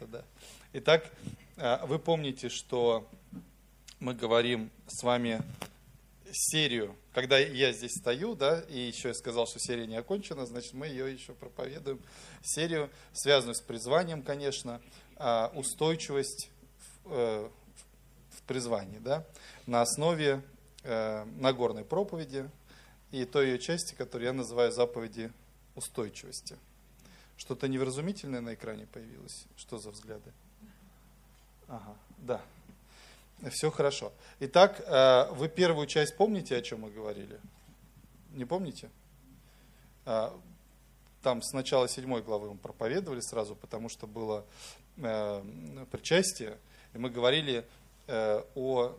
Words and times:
это, 0.00 0.06
да. 0.06 0.24
Итак, 0.72 1.10
э, 1.56 1.84
вы 1.86 1.98
помните, 1.98 2.48
что 2.48 3.08
мы 3.98 4.14
говорим 4.14 4.70
с 4.86 5.02
вами 5.02 5.42
серию, 6.32 6.96
когда 7.12 7.38
я 7.38 7.72
здесь 7.72 7.92
стою, 7.92 8.34
да, 8.34 8.60
и 8.60 8.78
еще 8.78 9.08
я 9.08 9.14
сказал, 9.14 9.46
что 9.46 9.58
серия 9.58 9.86
не 9.86 9.96
окончена, 9.96 10.46
значит, 10.46 10.72
мы 10.74 10.86
ее 10.86 11.12
еще 11.12 11.32
проповедуем. 11.34 12.00
Серию, 12.42 12.88
связанную 13.12 13.54
с 13.54 13.60
призванием, 13.60 14.22
конечно, 14.22 14.80
а, 15.16 15.52
устойчивость 15.54 16.50
в, 17.04 17.12
э, 17.12 17.48
в 18.30 18.42
призвании, 18.42 18.98
да, 18.98 19.26
на 19.66 19.82
основе 19.82 20.42
э, 20.82 21.24
Нагорной 21.36 21.84
проповеди 21.84 22.48
и 23.10 23.24
той 23.24 23.48
ее 23.48 23.58
части, 23.58 23.94
которую 23.94 24.28
я 24.28 24.32
называю 24.32 24.72
заповеди 24.72 25.30
устойчивости. 25.74 26.56
Что-то 27.40 27.68
невразумительное 27.68 28.42
на 28.42 28.52
экране 28.52 28.86
появилось? 28.86 29.46
Что 29.56 29.78
за 29.78 29.90
взгляды? 29.90 30.30
Ага, 31.68 31.96
да. 32.18 32.42
Все 33.50 33.70
хорошо. 33.70 34.12
Итак, 34.40 34.78
э, 34.86 35.32
вы 35.32 35.48
первую 35.48 35.86
часть 35.86 36.18
помните, 36.18 36.54
о 36.54 36.60
чем 36.60 36.82
мы 36.82 36.90
говорили? 36.90 37.40
Не 38.32 38.44
помните? 38.44 38.90
Э, 40.04 40.28
там 41.22 41.40
с 41.40 41.54
начала 41.54 41.88
седьмой 41.88 42.20
главы 42.20 42.52
мы 42.52 42.58
проповедовали 42.58 43.20
сразу, 43.20 43.56
потому 43.56 43.88
что 43.88 44.06
было 44.06 44.44
э, 44.98 45.42
причастие, 45.90 46.58
и 46.92 46.98
мы 46.98 47.08
говорили 47.08 47.66
о 48.06 48.98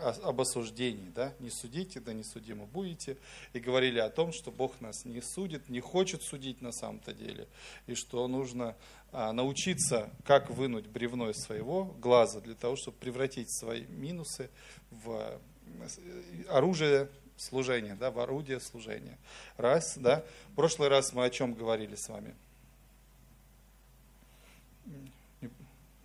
об 0.00 0.40
осуждении, 0.40 1.10
да, 1.14 1.34
не 1.40 1.50
судите, 1.50 2.00
да 2.00 2.12
не 2.12 2.24
судимы 2.24 2.66
будете, 2.66 3.16
и 3.52 3.60
говорили 3.60 3.98
о 3.98 4.10
том, 4.10 4.32
что 4.32 4.50
Бог 4.50 4.80
нас 4.80 5.04
не 5.04 5.20
судит, 5.20 5.68
не 5.68 5.80
хочет 5.80 6.22
судить 6.22 6.60
на 6.62 6.72
самом-то 6.72 7.12
деле, 7.12 7.48
и 7.86 7.94
что 7.94 8.26
нужно 8.28 8.76
а, 9.12 9.32
научиться, 9.32 10.10
как 10.24 10.50
вынуть 10.50 10.86
бревно 10.86 11.30
из 11.30 11.36
своего 11.38 11.84
глаза 11.84 12.40
для 12.40 12.54
того, 12.54 12.76
чтобы 12.76 12.96
превратить 12.98 13.50
свои 13.50 13.86
минусы 13.86 14.50
в 14.90 15.10
э, 15.10 16.44
оружие 16.48 17.08
служения, 17.36 17.94
да, 17.94 18.10
в 18.10 18.18
орудие 18.18 18.60
служения. 18.60 19.18
Раз, 19.56 19.96
да. 19.96 20.24
В 20.52 20.56
прошлый 20.56 20.88
раз 20.88 21.12
мы 21.12 21.24
о 21.24 21.30
чем 21.30 21.54
говорили 21.54 21.94
с 21.94 22.08
вами? 22.08 22.34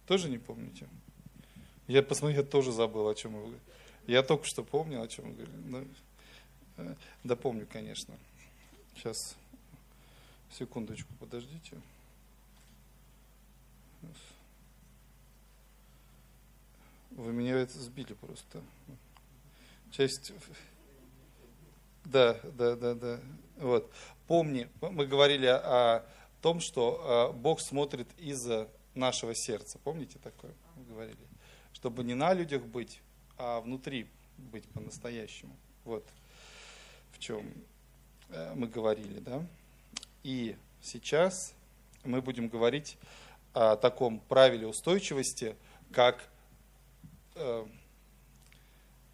Тоже 0.08 0.30
не 0.30 0.38
помните? 0.38 0.88
Я 1.88 2.04
посмотрел, 2.04 2.44
я 2.44 2.48
тоже 2.48 2.72
забыл, 2.72 3.08
о 3.08 3.16
чем 3.16 3.32
мы 3.32 3.40
говорили. 3.40 3.62
Я 4.08 4.22
только 4.22 4.46
что 4.46 4.64
помню, 4.64 5.02
о 5.02 5.08
чем 5.08 5.34
говорили. 5.34 5.56
Ну, 5.66 5.88
э, 6.78 6.96
да 7.24 7.36
помню, 7.36 7.68
конечно. 7.72 8.18
Сейчас, 8.96 9.36
секундочку, 10.52 11.12
подождите. 11.20 11.78
Вы 17.12 17.32
меня 17.32 17.56
это 17.56 17.78
сбили 17.80 18.14
просто. 18.14 18.62
Часть... 19.92 20.34
Да, 22.04 22.38
да, 22.44 22.76
да, 22.76 22.96
да. 22.96 23.20
Вот. 23.58 23.90
Помни, 24.28 24.68
мы 24.82 25.06
говорили 25.06 25.46
о 25.46 26.04
том, 26.42 26.60
что 26.60 27.32
э, 27.32 27.38
Бог 27.38 27.62
смотрит 27.62 28.08
из 28.18 28.46
нашего 28.94 29.34
сердца. 29.34 29.80
Помните 29.84 30.20
такое? 30.20 30.52
Мы 30.76 30.84
говорили. 30.86 31.18
Чтобы 31.72 32.04
не 32.04 32.14
на 32.14 32.34
людях 32.34 32.64
быть, 32.66 33.02
а 33.46 33.60
внутри 33.60 34.08
быть 34.38 34.64
по-настоящему. 34.70 35.54
Вот 35.84 36.08
в 37.12 37.20
чем 37.20 37.46
э, 38.30 38.54
мы 38.56 38.68
говорили, 38.68 39.20
да. 39.20 39.46
И 40.24 40.56
сейчас 40.82 41.54
мы 42.06 42.22
будем 42.22 42.48
говорить 42.48 42.98
о 43.52 43.76
таком 43.76 44.22
правиле 44.22 44.66
устойчивости, 44.66 45.58
как, 45.92 46.24
э, 47.36 47.66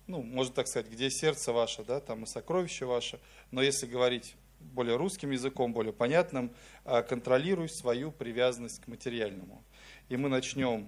ну, 0.05 0.21
можно 0.21 0.53
так 0.53 0.67
сказать, 0.67 0.91
где 0.91 1.09
сердце 1.09 1.51
ваше, 1.51 1.83
да, 1.83 1.99
там 1.99 2.23
и 2.23 2.27
сокровище 2.27 2.85
ваше. 2.85 3.19
Но 3.49 3.63
если 3.63 3.87
говорить 3.87 4.35
более 4.59 4.95
русским 4.95 5.31
языком, 5.31 5.73
более 5.73 5.93
понятным, 5.93 6.53
э, 6.85 7.01
контролируй 7.01 7.67
свою 7.67 8.11
привязанность 8.11 8.79
к 8.79 8.87
материальному. 8.87 9.63
И 10.07 10.17
мы 10.17 10.29
начнем 10.29 10.87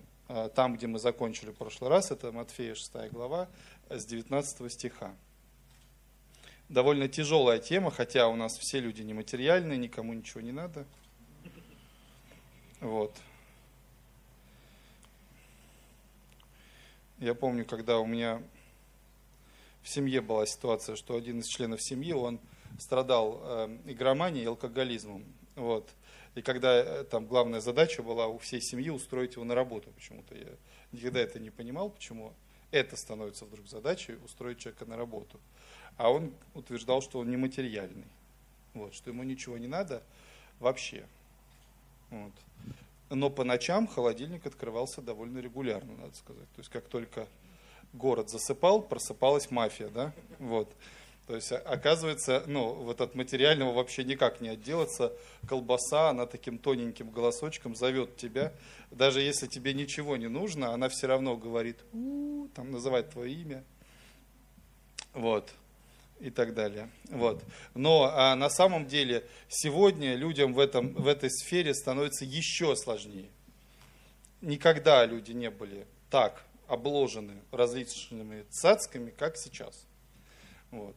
там, 0.56 0.76
где 0.76 0.88
мы 0.88 1.00
закончили 1.00 1.52
в 1.52 1.56
прошлый 1.56 1.90
раз, 1.90 2.12
это 2.12 2.32
Матфея 2.32 2.76
6 2.76 3.12
глава, 3.12 3.50
с 3.90 4.06
19 4.06 4.72
стиха. 4.72 5.14
Довольно 6.70 7.10
тяжелая 7.10 7.60
тема, 7.60 7.92
хотя 7.92 8.28
у 8.30 8.36
нас 8.36 8.58
все 8.58 8.80
люди 8.80 9.02
нематериальные, 9.02 9.78
никому 9.78 10.14
ничего 10.14 10.42
не 10.42 10.54
надо. 10.54 10.86
Вот. 12.80 13.14
Я 17.20 17.36
помню, 17.36 17.66
когда 17.66 18.00
у 18.00 18.06
меня 18.06 18.42
в 19.84 19.90
семье 19.90 20.22
была 20.22 20.46
ситуация, 20.46 20.96
что 20.96 21.16
один 21.16 21.40
из 21.40 21.48
членов 21.48 21.82
семьи, 21.82 22.14
он 22.14 22.40
страдал 22.80 23.42
э, 23.44 23.78
игроманией 23.86 24.46
и 24.46 24.48
алкоголизмом. 24.48 25.26
Вот. 25.56 25.90
И 26.36 26.42
когда 26.42 26.76
э, 26.76 27.04
там 27.04 27.26
главная 27.26 27.60
задача 27.60 28.04
была 28.04 28.28
у 28.28 28.38
всей 28.38 28.62
семьи 28.62 28.90
устроить 28.90 29.34
его 29.34 29.44
на 29.44 29.56
работу 29.56 29.90
почему-то. 29.92 30.36
Я 30.36 30.48
никогда 30.92 31.20
это 31.20 31.40
не 31.40 31.50
понимал, 31.50 31.90
почему 31.90 32.34
это 32.72 32.96
становится 32.96 33.46
вдруг 33.46 33.68
задачей 33.68 34.16
устроить 34.24 34.60
человека 34.60 34.86
на 34.86 34.96
работу. 34.96 35.40
А 35.98 36.10
он 36.10 36.34
утверждал, 36.54 37.02
что 37.02 37.20
он 37.20 37.30
нематериальный. 37.30 38.08
Вот, 38.74 38.94
что 38.94 39.10
ему 39.10 39.24
ничего 39.24 39.58
не 39.58 39.68
надо 39.68 40.02
вообще. 40.60 41.06
Вот. 42.10 42.32
Но 43.10 43.30
по 43.30 43.44
ночам 43.44 43.88
холодильник 43.88 44.46
открывался 44.46 45.02
довольно 45.02 45.40
регулярно, 45.40 45.98
надо 45.98 46.16
сказать. 46.16 46.50
То 46.56 46.60
есть 46.60 46.70
как 46.70 46.86
только 46.88 47.28
город 47.92 48.30
засыпал, 48.30 48.82
просыпалась 48.82 49.52
мафия, 49.52 49.90
да? 49.90 50.14
Вот. 50.40 50.74
То 51.28 51.36
есть, 51.36 51.52
оказывается, 51.52 52.44
ну, 52.48 52.74
вот 52.74 53.00
от 53.00 53.16
материального 53.16 53.72
вообще 53.72 54.04
никак 54.04 54.42
не 54.42 54.50
отделаться. 54.50 55.14
Колбаса, 55.48 56.10
она 56.10 56.26
таким 56.26 56.58
тоненьким 56.58 57.10
голосочком 57.10 57.76
зовет 57.76 58.18
тебя. 58.18 58.54
Даже 58.90 59.22
если 59.22 59.48
тебе 59.48 59.74
ничего 59.74 60.18
не 60.18 60.28
нужно, 60.28 60.74
она 60.74 60.90
все 60.90 61.08
равно 61.08 61.38
говорит, 61.38 61.78
У-у-у", 61.94 62.50
там 62.50 62.72
называет 62.72 63.12
твое 63.12 63.34
имя. 63.34 63.64
Вот. 65.14 65.54
И 66.20 66.30
так 66.30 66.54
далее. 66.54 66.90
Вот. 67.10 67.44
Но 67.74 68.12
а 68.14 68.36
на 68.36 68.50
самом 68.50 68.86
деле 68.86 69.26
сегодня 69.48 70.16
людям 70.16 70.54
в, 70.54 70.60
этом, 70.60 70.94
в 70.94 71.08
этой 71.08 71.32
сфере 71.32 71.74
становится 71.74 72.26
еще 72.26 72.76
сложнее. 72.76 73.30
Никогда 74.42 75.06
люди 75.06 75.32
не 75.32 75.50
были 75.50 75.88
так 76.10 76.44
обложены 76.68 77.42
различными 77.52 78.44
цацками, 78.50 79.12
как 79.12 79.38
сейчас. 79.38 79.86
Вот. 80.72 80.96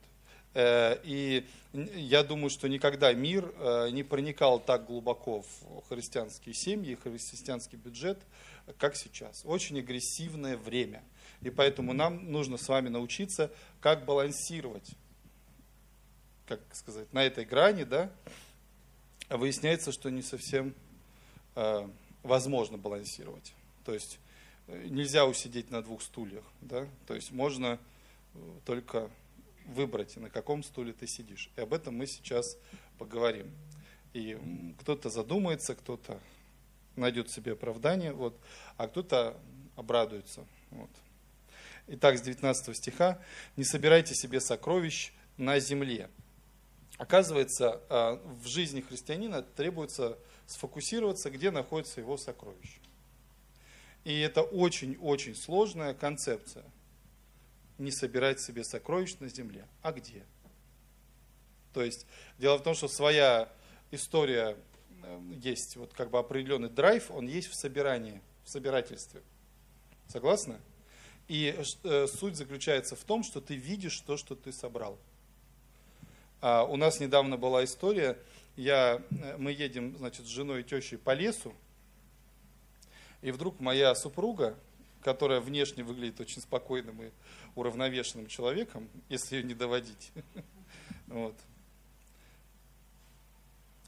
Э, 0.54 0.98
и 1.02 1.46
я 1.72 2.22
думаю, 2.22 2.48
что 2.48 2.68
никогда 2.68 3.12
мир 3.12 3.52
э, 3.58 3.90
не 3.90 4.04
проникал 4.04 4.60
так 4.60 4.86
глубоко 4.86 5.42
в 5.42 5.88
христианские 5.88 6.54
семьи, 6.54 6.94
христианский 6.94 7.76
бюджет, 7.76 8.18
как 8.78 8.94
сейчас. 8.94 9.42
Очень 9.44 9.80
агрессивное 9.80 10.56
время. 10.56 11.02
И 11.42 11.50
поэтому 11.50 11.92
нам 11.92 12.30
нужно 12.30 12.56
с 12.56 12.68
вами 12.68 12.88
научиться, 12.88 13.50
как 13.80 14.04
балансировать, 14.04 14.88
как 16.46 16.60
сказать, 16.72 17.12
на 17.12 17.24
этой 17.24 17.44
грани, 17.44 17.82
да, 17.82 18.10
выясняется, 19.28 19.90
что 19.90 20.10
не 20.10 20.22
совсем 20.22 20.72
э, 21.56 21.88
возможно 22.22 22.78
балансировать. 22.78 23.52
То 23.84 23.92
есть 23.92 24.20
нельзя 24.68 25.26
усидеть 25.26 25.70
на 25.70 25.82
двух 25.82 26.00
стульях, 26.00 26.44
да, 26.62 26.86
то 27.06 27.14
есть 27.14 27.32
можно 27.32 27.78
только 28.64 29.10
выбрать, 29.66 30.16
на 30.16 30.30
каком 30.30 30.62
стуле 30.62 30.92
ты 30.92 31.06
сидишь. 31.06 31.50
И 31.56 31.60
об 31.60 31.72
этом 31.72 31.96
мы 31.96 32.06
сейчас 32.06 32.56
поговорим. 32.98 33.50
И 34.12 34.38
кто-то 34.80 35.10
задумается, 35.10 35.74
кто-то 35.74 36.20
найдет 36.96 37.30
себе 37.30 37.52
оправдание, 37.52 38.12
вот, 38.12 38.38
а 38.76 38.86
кто-то 38.86 39.36
обрадуется. 39.76 40.46
Вот. 40.70 40.90
Итак, 41.86 42.16
с 42.16 42.22
19 42.22 42.76
стиха. 42.76 43.20
«Не 43.56 43.64
собирайте 43.64 44.14
себе 44.14 44.40
сокровищ 44.40 45.12
на 45.36 45.58
земле». 45.58 46.08
Оказывается, 46.96 47.80
а, 47.88 48.20
в 48.42 48.46
жизни 48.46 48.80
христианина 48.80 49.42
требуется 49.42 50.16
сфокусироваться, 50.46 51.30
где 51.30 51.50
находится 51.50 52.00
его 52.00 52.16
сокровище. 52.16 52.78
И 54.04 54.18
это 54.20 54.42
очень-очень 54.42 55.34
сложная 55.34 55.92
концепция 55.92 56.64
не 57.78 57.90
собирать 57.90 58.40
себе 58.40 58.64
сокровищ 58.64 59.16
на 59.20 59.28
земле. 59.28 59.66
А 59.82 59.92
где? 59.92 60.24
То 61.72 61.82
есть 61.82 62.06
дело 62.38 62.58
в 62.58 62.62
том, 62.62 62.74
что 62.74 62.88
своя 62.88 63.48
история 63.90 64.56
э, 65.02 65.20
есть, 65.32 65.76
вот 65.76 65.92
как 65.92 66.10
бы 66.10 66.18
определенный 66.18 66.68
драйв, 66.68 67.10
он 67.10 67.26
есть 67.26 67.48
в 67.48 67.54
собирании, 67.54 68.20
в 68.44 68.50
собирательстве. 68.50 69.22
Согласны? 70.08 70.58
И 71.26 71.56
э, 71.82 72.06
суть 72.06 72.36
заключается 72.36 72.96
в 72.96 73.04
том, 73.04 73.24
что 73.24 73.40
ты 73.40 73.56
видишь 73.56 74.00
то, 74.00 74.16
что 74.16 74.36
ты 74.36 74.52
собрал. 74.52 74.98
А 76.40 76.64
у 76.64 76.76
нас 76.76 77.00
недавно 77.00 77.36
была 77.38 77.64
история, 77.64 78.18
я, 78.56 79.02
э, 79.10 79.36
мы 79.38 79.50
едем 79.50 79.96
значит, 79.96 80.26
с 80.26 80.28
женой 80.28 80.60
и 80.60 80.64
тещей 80.64 80.98
по 80.98 81.14
лесу, 81.14 81.54
И 83.22 83.30
вдруг 83.30 83.58
моя 83.58 83.94
супруга, 83.94 84.56
которая 85.04 85.40
внешне 85.40 85.84
выглядит 85.84 86.18
очень 86.18 86.40
спокойным 86.40 87.02
и 87.02 87.10
уравновешенным 87.54 88.26
человеком, 88.26 88.88
если 89.08 89.36
ее 89.36 89.42
не 89.44 89.54
доводить. 89.54 90.10
Вот. 91.06 91.36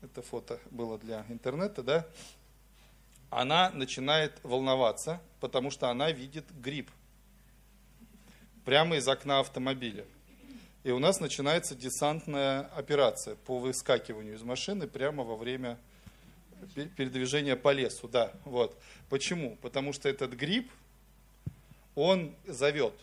Это 0.03 0.21
фото 0.21 0.61
было 0.71 0.99
для 0.99 1.25
интернета, 1.31 1.83
да? 1.83 2.07
Она 3.31 3.71
начинает 3.71 4.39
волноваться, 4.43 5.21
потому 5.41 5.71
что 5.71 5.89
она 5.89 6.13
видит 6.13 6.45
гриб 6.61 6.91
прямо 8.67 8.97
из 8.97 9.09
окна 9.09 9.41
автомобиля. 9.41 10.05
И 10.85 10.91
у 10.91 10.99
нас 10.99 11.21
начинается 11.21 11.75
десантная 11.75 12.67
операция 12.77 13.35
по 13.35 13.59
выскакиванию 13.59 14.35
из 14.35 14.43
машины 14.43 14.87
прямо 14.87 15.25
во 15.25 15.37
время 15.37 15.79
передвижения 16.97 17.57
по 17.57 17.73
лесу. 17.73 18.09
Да, 18.09 18.33
вот. 18.45 18.79
Почему? 19.09 19.57
Потому 19.63 19.95
что 19.95 20.09
этот 20.09 20.35
гриб, 20.35 20.71
он 21.97 22.37
зовет. 22.47 22.95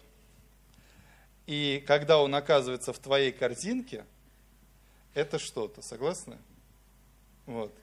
И 1.46 1.84
когда 1.86 2.22
он 2.22 2.34
оказывается 2.34 2.94
в 2.94 3.00
твоей 3.00 3.34
корзинке, 3.34 4.06
это 5.14 5.38
что-то, 5.38 5.82
согласны? 5.82 6.38
Вот. 7.46 7.74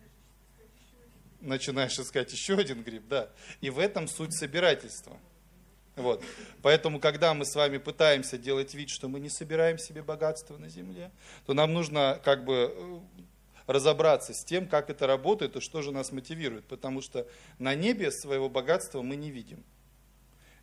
Начинаешь 1.43 1.99
искать 1.99 2.33
еще 2.33 2.57
один 2.57 2.83
гриб, 2.83 3.07
да. 3.09 3.29
И 3.61 3.69
в 3.69 3.79
этом 3.79 4.09
суть 4.09 4.33
собирательства– 4.33 5.19
вот. 6.01 6.23
Поэтому, 6.63 6.99
когда 6.99 7.35
мы 7.35 7.45
с 7.45 7.55
вами 7.55 7.79
пытаемся 7.79 8.39
делать 8.39 8.75
вид, 8.75 8.91
что 8.91 9.09
мы 9.09 9.21
не 9.21 9.29
собираем 9.29 9.79
себе 9.79 10.03
богатство 10.03 10.57
на 10.57 10.69
земле, 10.69 11.11
то 11.47 11.55
нам 11.55 11.73
нужно 11.73 12.21
как 12.25 12.45
бы 12.45 13.03
разобраться 13.67 14.33
с 14.33 14.45
тем, 14.45 14.67
как 14.67 14.91
это 14.91 15.07
работает 15.07 15.57
и 15.57 15.61
что 15.61 15.83
же 15.83 15.93
нас 15.93 16.11
мотивирует. 16.13 16.65
Потому 16.67 17.03
что 17.03 17.27
на 17.59 17.75
небе 17.75 18.11
своего 18.11 18.49
богатства 18.49 19.03
мы 19.03 19.17
не 19.17 19.31
видим. 19.31 19.63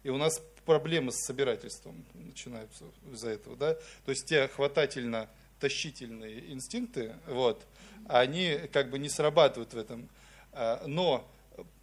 И 0.08 0.10
у 0.10 0.16
нас 0.16 0.42
проблемы 0.64 1.12
с 1.12 1.26
собирательством 1.26 2.06
начинаются 2.14 2.86
из-за 3.12 3.32
этого. 3.32 3.58
Да? 3.58 3.74
То 4.06 4.12
есть 4.12 4.26
те 4.26 4.48
хватательно-тащительные 4.48 6.54
инстинкты, 6.54 7.14
вот, 7.28 7.62
они 8.08 8.58
как 8.72 8.90
бы 8.90 9.00
не 9.00 9.10
срабатывают 9.10 9.74
в 9.74 9.78
этом. 9.78 10.08
А, 10.54 10.82
но 10.88 11.30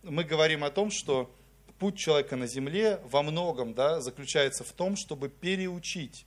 мы 0.02 0.24
говорим 0.24 0.64
о 0.64 0.70
том, 0.70 0.90
что 0.90 1.30
путь 1.78 1.98
человека 1.98 2.36
на 2.36 2.46
земле 2.46 2.98
во 3.04 3.22
многом 3.22 3.74
да, 3.74 4.00
заключается 4.00 4.64
в 4.64 4.72
том, 4.72 4.96
чтобы 4.96 5.28
переучить 5.28 6.24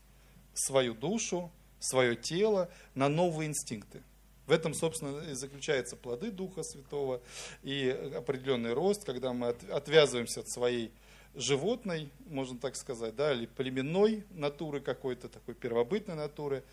свою 0.54 0.94
душу, 0.94 1.52
свое 1.80 2.16
тело 2.16 2.70
на 2.94 3.10
новые 3.10 3.50
инстинкты. 3.50 4.04
В 4.46 4.52
этом, 4.52 4.76
собственно, 4.76 5.32
и 5.32 5.34
заключаются 5.34 5.96
плоды 5.96 6.30
Духа 6.30 6.62
Святого 6.62 7.22
и 7.64 7.90
определенный 8.16 8.74
рост, 8.74 9.04
когда 9.04 9.34
мы 9.34 9.48
отвязываемся 9.48 10.42
от 10.42 10.50
своей 10.50 10.92
животной, 11.38 12.12
можно 12.28 12.58
так 12.58 12.76
сказать, 12.76 13.16
да, 13.16 13.34
или 13.34 13.46
племенной 13.46 14.24
натуры 14.32 14.82
какой-то, 14.82 15.30
такой 15.30 15.54
первобытной 15.54 16.16
натуры, 16.16 16.64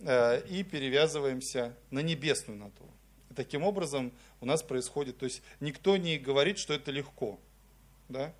э, 0.00 0.46
и 0.48 0.62
перевязываемся 0.62 1.76
на 1.90 2.00
небесную 2.00 2.58
натуру. 2.58 2.90
И 3.30 3.34
таким 3.34 3.64
образом 3.64 4.12
у 4.40 4.46
нас 4.46 4.62
происходит, 4.62 5.18
то 5.18 5.24
есть 5.24 5.42
никто 5.60 5.96
не 5.96 6.18
говорит, 6.18 6.58
что 6.58 6.74
это 6.74 6.90
легко. 6.90 7.38
Да? 8.08 8.32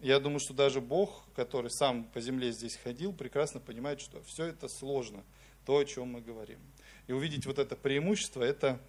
Я 0.00 0.18
думаю, 0.18 0.40
что 0.40 0.54
даже 0.54 0.80
Бог, 0.80 1.24
который 1.36 1.70
сам 1.70 2.04
по 2.04 2.20
земле 2.20 2.52
здесь 2.52 2.76
ходил, 2.76 3.12
прекрасно 3.12 3.60
понимает, 3.60 4.00
что 4.00 4.22
все 4.22 4.46
это 4.46 4.66
сложно, 4.68 5.22
то, 5.66 5.76
о 5.76 5.84
чем 5.84 6.08
мы 6.08 6.22
говорим. 6.22 6.58
И 7.06 7.12
увидеть 7.12 7.44
вот 7.44 7.58
это 7.58 7.76
преимущество, 7.76 8.42
это, 8.42 8.80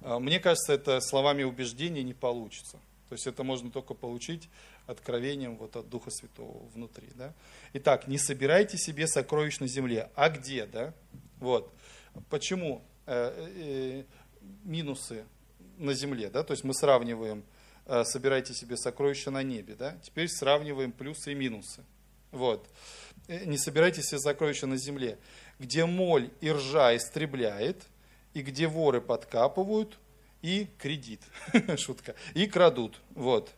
а, 0.00 0.18
мне 0.18 0.40
кажется, 0.40 0.72
это 0.72 1.00
словами 1.00 1.42
убеждения 1.42 2.02
не 2.02 2.14
получится. 2.14 2.80
То 3.08 3.14
есть 3.14 3.26
это 3.26 3.42
можно 3.42 3.70
только 3.70 3.94
получить 3.94 4.48
откровением 4.86 5.56
вот 5.56 5.76
от 5.76 5.88
Духа 5.88 6.10
Святого 6.10 6.68
внутри. 6.68 7.08
Да? 7.14 7.34
Итак, 7.72 8.08
не 8.08 8.18
собирайте 8.18 8.76
себе 8.76 9.06
сокровищ 9.06 9.60
на 9.60 9.66
земле. 9.66 10.10
А 10.14 10.28
где? 10.28 10.66
Да? 10.66 10.94
Вот. 11.38 11.72
Почему 12.30 12.82
э, 13.06 13.32
э, 13.56 14.04
минусы 14.64 15.24
на 15.78 15.94
земле? 15.94 16.30
Да? 16.30 16.42
То 16.42 16.52
есть 16.52 16.64
мы 16.64 16.74
сравниваем 16.74 17.44
Э, 17.88 18.04
собирайте 18.04 18.52
себе 18.52 18.76
сокровища 18.76 19.30
на 19.30 19.42
небе. 19.42 19.74
Да? 19.74 19.96
Теперь 20.02 20.28
сравниваем 20.28 20.92
плюсы 20.92 21.32
и 21.32 21.34
минусы. 21.34 21.82
Вот. 22.30 22.68
Э, 23.28 23.46
не 23.46 23.56
собирайте 23.56 24.02
себе 24.02 24.20
сокровища 24.20 24.66
на 24.66 24.76
земле, 24.76 25.18
где 25.58 25.86
моль 25.86 26.30
и 26.42 26.50
ржа 26.50 26.94
истребляет, 26.94 27.82
и 28.34 28.42
где 28.42 28.68
воры 28.68 29.00
подкапывают, 29.00 29.98
и 30.42 30.68
кредит, 30.78 31.20
шутка, 31.76 32.14
и 32.34 32.46
крадут. 32.46 33.00
Вот. 33.14 33.52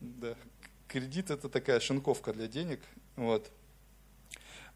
Да. 0.00 0.34
Кредит 0.86 1.30
это 1.30 1.48
такая 1.48 1.80
шинковка 1.80 2.32
для 2.32 2.46
денег. 2.46 2.80
Вот. 3.16 3.50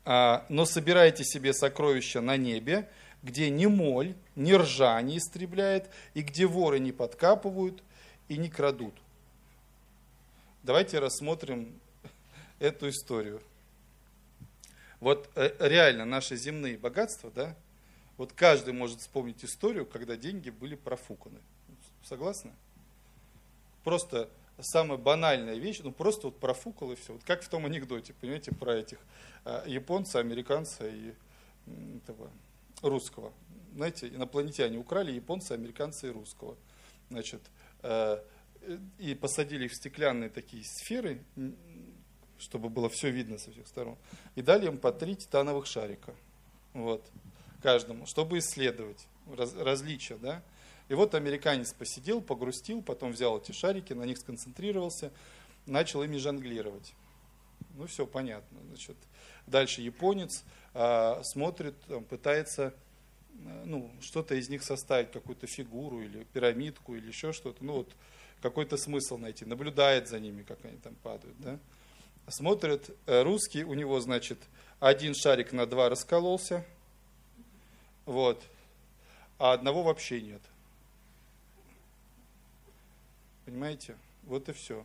А, 0.04 0.44
но 0.48 0.64
собирайте 0.64 1.24
себе 1.24 1.52
сокровища 1.52 2.20
на 2.20 2.36
небе, 2.36 2.88
где 3.22 3.50
ни 3.50 3.66
моль, 3.66 4.14
ни 4.34 4.52
ржа 4.52 5.00
не 5.00 5.18
истребляет, 5.18 5.88
и 6.14 6.22
где 6.22 6.46
воры 6.46 6.80
не 6.80 6.92
подкапывают 6.92 7.82
и 8.28 8.36
не 8.36 8.48
крадут. 8.48 8.94
Давайте 10.62 10.98
рассмотрим 10.98 11.72
эту 12.58 12.88
историю. 12.88 13.40
Вот 15.00 15.28
э, 15.34 15.50
реально 15.58 16.04
наши 16.04 16.36
земные 16.36 16.78
богатства, 16.78 17.30
да, 17.34 17.56
вот 18.16 18.32
каждый 18.32 18.74
может 18.74 19.00
вспомнить 19.00 19.44
историю, 19.44 19.86
когда 19.86 20.16
деньги 20.16 20.50
были 20.50 20.74
профуканы. 20.74 21.40
Согласны? 22.04 22.52
Просто 23.84 24.28
самая 24.60 24.98
банальная 24.98 25.56
вещь, 25.56 25.80
ну 25.82 25.92
просто 25.92 26.28
вот 26.28 26.38
профукал 26.38 26.92
и 26.92 26.96
все. 26.96 27.14
Вот 27.14 27.24
как 27.24 27.42
в 27.42 27.48
том 27.48 27.66
анекдоте, 27.66 28.14
понимаете, 28.20 28.52
про 28.52 28.74
этих 28.74 28.98
э, 29.44 29.64
японца, 29.66 30.20
американца 30.20 30.86
и 30.88 31.14
этого, 32.02 32.30
русского. 32.82 33.32
Знаете, 33.74 34.08
инопланетяне 34.08 34.76
украли 34.78 35.12
японцы, 35.12 35.52
американцы 35.52 36.08
и 36.08 36.10
русского. 36.10 36.56
Значит, 37.10 37.40
э, 37.82 38.22
и 38.98 39.14
посадили 39.14 39.64
их 39.64 39.72
в 39.72 39.76
стеклянные 39.76 40.30
такие 40.30 40.62
сферы, 40.64 41.22
чтобы 42.38 42.68
было 42.68 42.88
все 42.88 43.10
видно 43.10 43.38
со 43.38 43.50
всех 43.50 43.66
сторон. 43.66 43.96
И 44.34 44.42
дали 44.42 44.66
им 44.66 44.78
по 44.78 44.92
три 44.92 45.16
титановых 45.16 45.66
шарика. 45.66 46.14
Вот, 46.72 47.04
каждому, 47.62 48.06
чтобы 48.06 48.38
исследовать 48.38 49.06
раз, 49.34 49.54
различия, 49.54 50.16
да. 50.16 50.42
И 50.88 50.94
вот 50.94 51.14
американец 51.14 51.72
посидел, 51.72 52.20
погрустил, 52.20 52.82
потом 52.82 53.12
взял 53.12 53.38
эти 53.38 53.52
шарики, 53.52 53.92
на 53.92 54.02
них 54.02 54.18
сконцентрировался, 54.18 55.10
начал 55.66 56.02
ими 56.02 56.16
жонглировать. 56.18 56.92
Ну, 57.76 57.86
все 57.86 58.06
понятно. 58.06 58.58
Значит, 58.68 58.96
дальше 59.46 59.80
японец 59.80 60.44
а, 60.74 61.22
смотрит, 61.24 61.74
там, 61.86 62.04
пытается 62.04 62.74
э, 63.34 63.62
ну, 63.64 63.90
что-то 64.00 64.34
из 64.34 64.48
них 64.48 64.62
составить, 64.62 65.12
какую-то 65.12 65.46
фигуру 65.46 66.02
или 66.02 66.24
пирамидку 66.24 66.94
или 66.94 67.06
еще 67.06 67.32
что-то, 67.32 67.64
ну 67.64 67.74
вот 67.74 67.92
какой-то 68.42 68.76
смысл 68.76 69.18
найти, 69.18 69.44
наблюдает 69.44 70.08
за 70.08 70.18
ними, 70.18 70.42
как 70.42 70.64
они 70.64 70.76
там 70.78 70.94
падают, 71.02 71.36
да. 71.40 71.58
Смотрит, 72.28 72.90
э, 73.06 73.22
русский, 73.22 73.64
у 73.64 73.74
него, 73.74 74.00
значит, 74.00 74.38
один 74.80 75.14
шарик 75.14 75.52
на 75.52 75.66
два 75.66 75.88
раскололся, 75.88 76.64
вот, 78.06 78.42
а 79.38 79.52
одного 79.52 79.82
вообще 79.82 80.20
нет. 80.20 80.42
Понимаете? 83.44 83.96
Вот 84.24 84.48
и 84.48 84.52
все. 84.52 84.84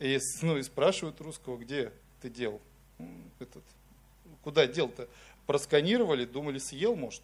И, 0.00 0.18
ну, 0.42 0.56
и 0.56 0.62
спрашивают 0.62 1.20
русского, 1.20 1.56
где 1.56 1.92
ты 2.20 2.28
дел 2.28 2.60
этот 3.38 3.62
Куда 4.44 4.66
дел-то? 4.66 5.08
Просканировали, 5.46 6.26
думали, 6.26 6.58
съел, 6.58 6.96
может? 6.96 7.22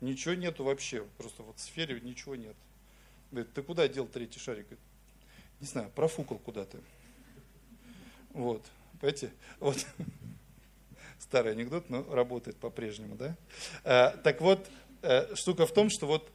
Ничего 0.00 0.34
нету 0.34 0.64
вообще. 0.64 1.04
Просто 1.18 1.42
вот 1.44 1.56
в 1.56 1.60
сфере 1.60 2.00
ничего 2.00 2.34
нет. 2.34 2.56
Говорит, 3.30 3.52
ты 3.52 3.62
куда 3.62 3.86
дел 3.86 4.06
третий 4.06 4.40
шарик? 4.40 4.66
Не 5.60 5.66
знаю, 5.66 5.90
профукал 5.90 6.38
куда-то. 6.38 6.78
Вот. 8.30 8.62
Понимаете? 9.00 9.32
Вот. 9.60 9.86
Старый 11.24 11.52
анекдот, 11.52 11.88
но 11.88 12.04
работает 12.14 12.56
по-прежнему, 12.58 13.16
да? 13.16 13.34
А, 13.82 14.10
так 14.18 14.42
вот, 14.42 14.68
а, 15.02 15.34
штука 15.34 15.66
в 15.66 15.72
том, 15.72 15.88
что 15.88 16.06
вот 16.06 16.30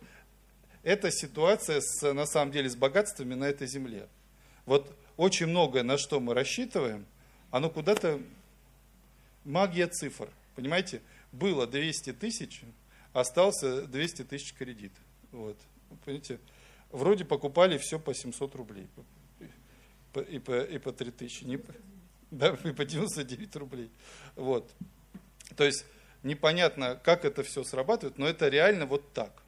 эта 0.82 1.12
ситуация 1.12 1.80
с, 1.80 2.12
на 2.12 2.26
самом 2.26 2.52
деле 2.52 2.70
с 2.70 2.76
богатствами 2.76 3.36
на 3.36 3.46
этой 3.46 3.68
земле. 3.68 4.08
Вот 4.66 4.92
очень 5.16 5.46
многое, 5.46 5.84
на 5.84 6.00
что 6.00 6.20
мы 6.20 6.34
рассчитываем, 6.34 7.06
оно 7.52 7.70
куда-то 7.70 8.20
магия 9.46 9.86
цифр. 9.86 10.28
Понимаете, 10.56 11.04
было 11.32 11.68
200 11.68 12.14
тысяч, 12.14 12.62
остался 13.14 13.86
200 13.86 14.24
тысяч 14.24 14.54
кредит. 14.56 14.94
Вот. 15.32 15.58
Понимаете, 16.04 16.40
вроде 16.90 17.26
покупали 17.26 17.78
все 17.78 18.00
по 18.00 18.16
700 18.16 18.56
рублей. 18.56 18.88
И 20.30 20.40
по, 20.40 20.62
и 20.62 20.80
по 20.80 20.92
3 20.92 21.12
тысячи. 21.12 21.44
Да, 22.32 22.54
по 22.54 22.86
99 22.86 23.56
рублей. 23.56 23.92
Вот. 24.36 24.70
То 25.56 25.64
есть 25.64 25.86
непонятно, 26.24 27.00
как 27.04 27.26
это 27.26 27.44
все 27.44 27.64
срабатывает, 27.64 28.18
но 28.18 28.28
это 28.28 28.48
реально 28.50 28.86
вот 28.86 29.14
так. 29.14 29.44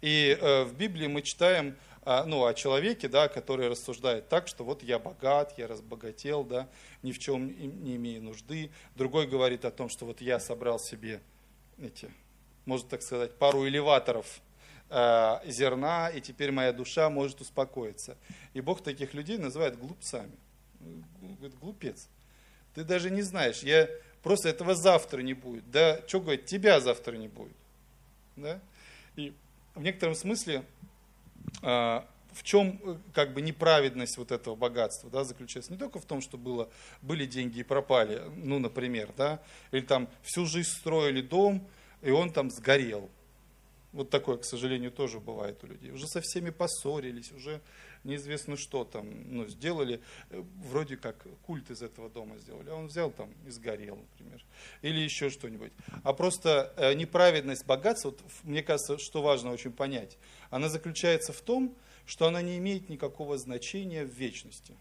И 0.00 0.38
э, 0.40 0.64
в 0.64 0.74
Библии 0.74 1.08
мы 1.08 1.22
читаем 1.22 1.76
а, 2.10 2.24
ну, 2.24 2.46
о 2.46 2.54
человеке, 2.54 3.06
да, 3.06 3.28
который 3.28 3.68
рассуждает 3.68 4.30
так, 4.30 4.48
что 4.48 4.64
вот 4.64 4.82
я 4.82 4.98
богат, 4.98 5.52
я 5.58 5.66
разбогател, 5.66 6.42
да, 6.42 6.66
ни 7.02 7.12
в 7.12 7.18
чем 7.18 7.48
не 7.48 7.96
имею 7.96 8.22
нужды. 8.22 8.70
Другой 8.94 9.26
говорит 9.26 9.66
о 9.66 9.70
том, 9.70 9.90
что 9.90 10.06
вот 10.06 10.22
я 10.22 10.40
собрал 10.40 10.78
себе 10.78 11.20
эти, 11.78 12.10
можно 12.64 12.88
так 12.88 13.02
сказать, 13.02 13.34
пару 13.34 13.68
элеваторов 13.68 14.40
э, 14.88 15.40
зерна, 15.46 16.08
и 16.08 16.22
теперь 16.22 16.50
моя 16.50 16.72
душа 16.72 17.10
может 17.10 17.42
успокоиться. 17.42 18.16
И 18.54 18.62
Бог 18.62 18.82
таких 18.82 19.12
людей 19.12 19.36
называет 19.36 19.78
глупцами. 19.78 20.32
Говорит, 21.20 21.58
глупец. 21.58 22.08
Ты 22.74 22.84
даже 22.84 23.10
не 23.10 23.22
знаешь, 23.22 23.62
я 23.62 23.88
просто 24.22 24.48
этого 24.48 24.74
завтра 24.74 25.20
не 25.20 25.34
будет. 25.34 25.70
Да, 25.70 26.00
что 26.06 26.20
говорит, 26.20 26.46
тебя 26.46 26.80
завтра 26.80 27.16
не 27.16 27.28
будет. 27.28 27.56
Да? 28.36 28.60
И 29.16 29.32
в 29.74 29.82
некотором 29.82 30.14
смысле 30.14 30.64
э, 31.62 32.00
в 32.32 32.42
чем 32.42 33.00
как 33.12 33.32
бы 33.32 33.42
неправедность 33.42 34.16
вот 34.16 34.30
этого 34.30 34.54
богатства 34.54 35.10
да, 35.10 35.24
заключается? 35.24 35.72
Не 35.72 35.78
только 35.78 35.98
в 35.98 36.04
том, 36.04 36.20
что 36.20 36.36
было, 36.38 36.68
были 37.02 37.26
деньги 37.26 37.60
и 37.60 37.62
пропали, 37.62 38.22
ну, 38.36 38.58
например, 38.58 39.12
да, 39.16 39.42
или 39.72 39.80
там 39.80 40.08
всю 40.22 40.46
жизнь 40.46 40.70
строили 40.70 41.20
дом, 41.20 41.66
и 42.02 42.10
он 42.10 42.32
там 42.32 42.50
сгорел. 42.50 43.10
Вот 43.92 44.10
такое, 44.10 44.36
к 44.36 44.44
сожалению, 44.44 44.92
тоже 44.92 45.18
бывает 45.18 45.62
у 45.64 45.66
людей. 45.66 45.90
Уже 45.90 46.06
со 46.06 46.20
всеми 46.20 46.50
поссорились, 46.50 47.32
уже 47.32 47.60
неизвестно 48.04 48.56
что 48.56 48.84
там, 48.84 49.08
ну, 49.34 49.46
сделали, 49.46 50.00
э, 50.30 50.42
вроде 50.56 50.96
как 50.96 51.26
культ 51.46 51.70
из 51.70 51.82
этого 51.82 52.08
дома 52.08 52.38
сделали, 52.38 52.70
а 52.70 52.74
он 52.74 52.88
взял 52.88 53.10
там 53.10 53.32
и 53.46 53.50
сгорел, 53.50 53.96
например, 53.96 54.44
или 54.82 55.00
еще 55.00 55.30
что-нибудь. 55.30 55.72
А 56.02 56.12
просто 56.12 56.72
э, 56.76 56.94
неправедность 56.94 57.66
богатства, 57.66 58.10
вот, 58.10 58.20
мне 58.44 58.62
кажется, 58.62 58.98
что 58.98 59.22
важно 59.22 59.52
очень 59.52 59.72
понять, 59.72 60.18
она 60.50 60.68
заключается 60.68 61.32
в 61.32 61.40
том, 61.40 61.74
что 62.06 62.26
она 62.26 62.40
не 62.42 62.58
имеет 62.58 62.88
никакого 62.88 63.36
значения 63.38 64.04
в 64.04 64.10
вечности. 64.10 64.74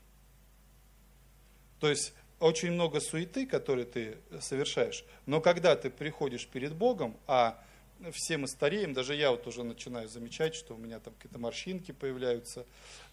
То 1.79 1.89
есть 1.89 2.13
очень 2.39 2.71
много 2.71 2.99
суеты, 2.99 3.45
которые 3.45 3.85
ты 3.85 4.17
совершаешь, 4.39 5.03
но 5.25 5.41
когда 5.41 5.75
ты 5.75 5.89
приходишь 5.89 6.47
перед 6.47 6.73
Богом, 6.73 7.17
а 7.27 7.61
все 8.11 8.37
мы 8.37 8.47
стареем, 8.47 8.93
даже 8.93 9.15
я 9.15 9.31
вот 9.31 9.47
уже 9.47 9.63
начинаю 9.63 10.07
замечать, 10.07 10.55
что 10.55 10.75
у 10.75 10.77
меня 10.77 10.99
там 10.99 11.13
какие-то 11.15 11.39
морщинки 11.39 11.91
появляются, 11.91 12.65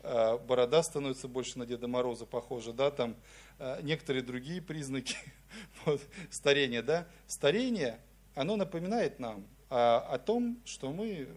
а, 0.02 0.38
борода 0.38 0.82
становится 0.82 1.28
больше 1.28 1.58
на 1.58 1.66
Деда 1.66 1.88
Мороза 1.88 2.26
похожа, 2.26 2.72
да, 2.72 2.90
там 2.90 3.16
а, 3.58 3.80
некоторые 3.82 4.22
другие 4.22 4.60
признаки 4.60 5.16
вот, 5.84 6.02
старения, 6.30 6.82
да. 6.82 7.06
Старение, 7.26 7.98
оно 8.34 8.56
напоминает 8.56 9.18
нам 9.18 9.46
о, 9.70 9.98
о 9.98 10.18
том, 10.18 10.60
что 10.64 10.92
мы 10.92 11.28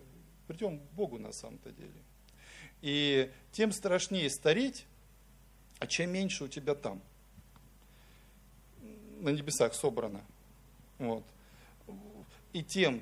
придем 0.48 0.80
к 0.80 0.92
Богу 0.92 1.20
на 1.20 1.32
самом-то 1.32 1.72
деле. 1.72 2.04
И 2.82 3.32
тем 3.52 3.72
страшнее 3.72 4.30
стареть, 4.30 4.86
а 5.80 5.88
чем 5.88 6.12
меньше 6.12 6.44
у 6.44 6.48
тебя 6.48 6.76
там– 6.76 7.02
на 9.22 9.30
небесах 9.30 9.74
собрано. 9.74 10.22
Вот. 11.00 11.24
И 12.54 12.64
тем 12.64 13.02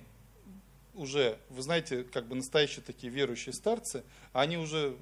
уже, 0.96 1.38
вы 1.50 1.62
знаете, 1.62 2.04
как 2.04 2.26
бы 2.26 2.36
настоящие 2.36 2.84
такие 2.84 3.12
верующие 3.12 3.54
старцы, 3.54 4.04
они 4.34 4.58
уже 4.58 4.96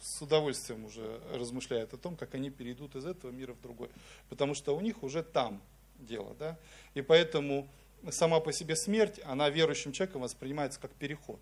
с 0.00 0.22
удовольствием 0.22 0.84
уже 0.84 1.20
размышляют 1.32 1.92
о 1.92 1.98
том, 1.98 2.16
как 2.16 2.34
они 2.34 2.50
перейдут 2.50 2.96
из 2.96 3.04
этого 3.04 3.30
мира 3.30 3.52
в 3.52 3.60
другой. 3.60 3.90
Потому 4.28 4.54
что 4.54 4.76
у 4.76 4.80
них 4.80 5.02
уже 5.02 5.22
там 5.22 5.60
дело. 5.98 6.34
Да? 6.38 6.58
И 6.94 7.02
поэтому 7.02 7.68
сама 8.10 8.40
по 8.40 8.52
себе 8.52 8.76
смерть, 8.76 9.20
она 9.24 9.50
верующим 9.50 9.92
человеком 9.92 10.22
воспринимается 10.22 10.80
как 10.80 10.90
переход 10.92 11.40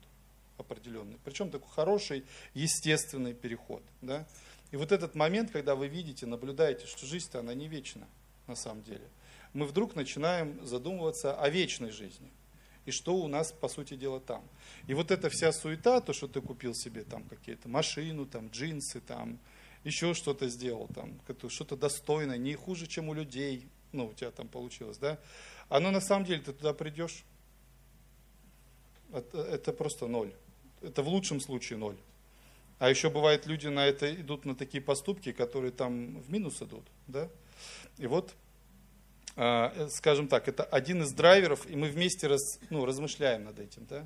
определенный. 0.56 1.18
Причем 1.25 1.50
такой 1.50 1.70
хороший, 1.70 2.25
естественный 2.54 3.32
переход. 3.32 3.82
Да? 4.02 4.26
И 4.73 4.76
вот 4.76 4.90
этот 4.92 5.14
момент, 5.14 5.50
когда 5.52 5.75
вы 5.75 5.87
видите, 5.87 6.26
наблюдаете, 6.26 6.87
что 6.87 7.06
жизнь-то 7.06 7.38
она 7.38 7.54
не 7.54 7.68
вечна 7.68 8.06
на 8.49 8.56
самом 8.56 8.82
деле, 8.82 9.08
мы 9.52 9.66
вдруг 9.66 9.94
начинаем 9.94 10.64
задумываться 10.66 11.35
о 11.35 11.49
вечной 11.49 11.90
жизни. 11.90 12.30
И 12.88 12.90
что 12.90 13.14
у 13.16 13.28
нас, 13.28 13.52
по 13.52 13.68
сути 13.68 13.97
дела, 13.97 14.18
там. 14.18 14.42
И 14.87 14.95
вот 14.95 15.11
эта 15.11 15.28
вся 15.28 15.52
суета, 15.52 16.00
то, 16.00 16.14
что 16.14 16.26
ты 16.26 16.40
купил 16.40 16.75
себе 16.75 17.04
там 17.04 17.23
какие-то 17.25 17.68
машину, 17.68 18.25
там 18.25 18.49
джинсы, 18.49 19.02
там 19.02 19.38
еще 19.85 20.14
что-то 20.14 20.49
сделал, 20.49 20.88
там 20.95 21.21
что-то 21.50 21.76
достойное, 21.76 22.38
не 22.38 22.54
хуже, 22.54 22.87
чем 22.87 23.11
у 23.11 23.12
людей, 23.12 23.68
ну, 23.92 24.07
у 24.07 24.14
тебя 24.14 24.30
там 24.30 24.49
получилось, 24.49 24.97
да, 24.97 25.18
оно 25.68 25.90
на 25.90 26.00
самом 26.00 26.25
деле, 26.25 26.40
ты 26.40 26.54
туда 26.54 26.73
придешь, 26.73 27.25
это, 29.12 29.38
это 29.38 29.75
просто 29.75 30.07
ноль. 30.07 30.33
Это 30.80 31.02
в 31.02 31.09
лучшем 31.09 31.40
случае 31.40 31.78
ноль. 31.78 31.97
А 32.78 32.88
еще 32.88 33.11
бывает, 33.11 33.45
люди 33.45 33.66
на 33.66 33.85
это 33.85 34.14
идут 34.14 34.47
на 34.47 34.54
такие 34.54 34.83
поступки, 34.83 35.33
которые 35.33 35.73
там 35.73 36.23
в 36.23 36.33
минус 36.33 36.62
идут, 36.62 36.87
да. 37.07 37.28
И 37.99 38.07
вот, 38.07 38.35
скажем 39.90 40.26
так, 40.26 40.49
это 40.49 40.64
один 40.64 41.02
из 41.02 41.12
драйверов, 41.12 41.64
и 41.71 41.76
мы 41.76 41.88
вместе 41.88 42.26
раз, 42.26 42.59
ну, 42.71 42.85
размышляем 42.85 43.45
над 43.45 43.61
этим. 43.61 43.87
Да? 43.88 44.04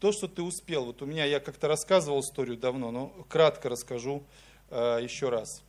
То, 0.00 0.10
что 0.10 0.26
ты 0.26 0.42
успел, 0.42 0.84
вот 0.84 1.00
у 1.00 1.06
меня, 1.06 1.24
я 1.24 1.38
как-то 1.38 1.68
рассказывал 1.68 2.20
историю 2.20 2.56
давно, 2.56 2.90
но 2.90 3.08
кратко 3.28 3.68
расскажу 3.68 4.24
а, 4.70 4.98
еще 4.98 5.28
раз. 5.28 5.62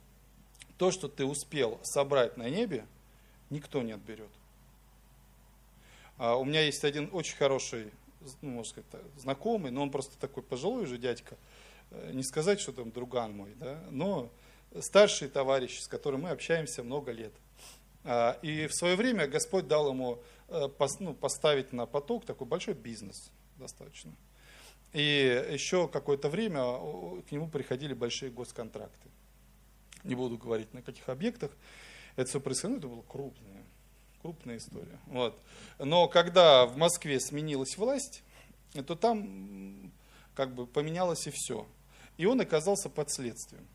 То, 0.80 0.90
что 0.90 1.08
ты 1.08 1.24
успел 1.24 1.80
собрать 1.84 2.36
на 2.36 2.50
небе, 2.50 2.86
никто 3.52 3.84
не 3.84 3.92
отберет. 3.92 4.32
А 6.18 6.36
у 6.36 6.46
меня 6.46 6.62
есть 6.62 6.84
один 6.84 7.10
очень 7.12 7.38
хороший, 7.38 7.92
ну, 8.42 8.50
можно 8.50 8.72
сказать, 8.72 9.04
знакомый, 9.18 9.72
но 9.72 9.84
он 9.84 9.92
просто 9.92 10.18
такой 10.18 10.42
пожилой 10.42 10.84
уже 10.84 10.98
дядька. 10.98 11.38
Э, 11.92 12.12
не 12.12 12.24
сказать, 12.24 12.60
что 12.60 12.72
там 12.72 12.92
друган 12.92 13.36
мой, 13.36 13.54
да, 13.56 13.80
но 13.90 14.32
старший 14.82 15.28
товарищ, 15.28 15.80
с 15.80 15.88
которым 15.88 16.22
мы 16.22 16.30
общаемся 16.30 16.84
много 16.84 17.12
лет. 17.12 17.34
А, 18.04 18.38
и 18.42 18.68
в 18.68 18.74
свое 18.74 18.96
время 18.96 19.28
Господь 19.28 19.68
дал 19.68 19.90
ему 19.90 20.22
э, 20.48 20.68
ну, 21.00 21.14
поставить 21.14 21.74
на 21.74 21.86
поток 21.86 22.26
такой 22.26 22.48
большой 22.48 22.74
бизнес 22.74 23.32
достаточно. 23.58 24.14
И 24.94 25.48
еще 25.52 25.88
какое-то 25.88 26.30
время 26.30 26.62
к 27.22 27.32
нему 27.32 27.48
приходили 27.48 27.94
большие 27.94 28.32
госконтракты. 28.32 29.10
Не 30.04 30.16
буду 30.16 30.38
говорить, 30.38 30.74
на 30.74 30.82
каких 30.82 31.08
объектах. 31.10 31.52
Это 32.16 32.30
все 32.30 32.40
происходило, 32.40 32.80
это 32.80 32.88
было 32.88 33.02
крупное, 33.04 33.64
крупная 34.22 34.58
история. 34.58 35.00
Вот. 35.06 35.40
Но 35.78 36.08
когда 36.08 36.66
в 36.66 36.78
Москве 36.78 37.20
сменилась 37.20 37.78
власть, 37.78 38.24
то 38.74 38.96
там 38.96 39.92
как 40.34 40.56
бы 40.56 40.66
поменялось 40.66 41.28
и 41.28 41.32
все. 41.32 41.68
И 42.18 42.26
он 42.26 42.42
оказался 42.42 42.90
под 42.90 43.12
следствием. 43.12 43.68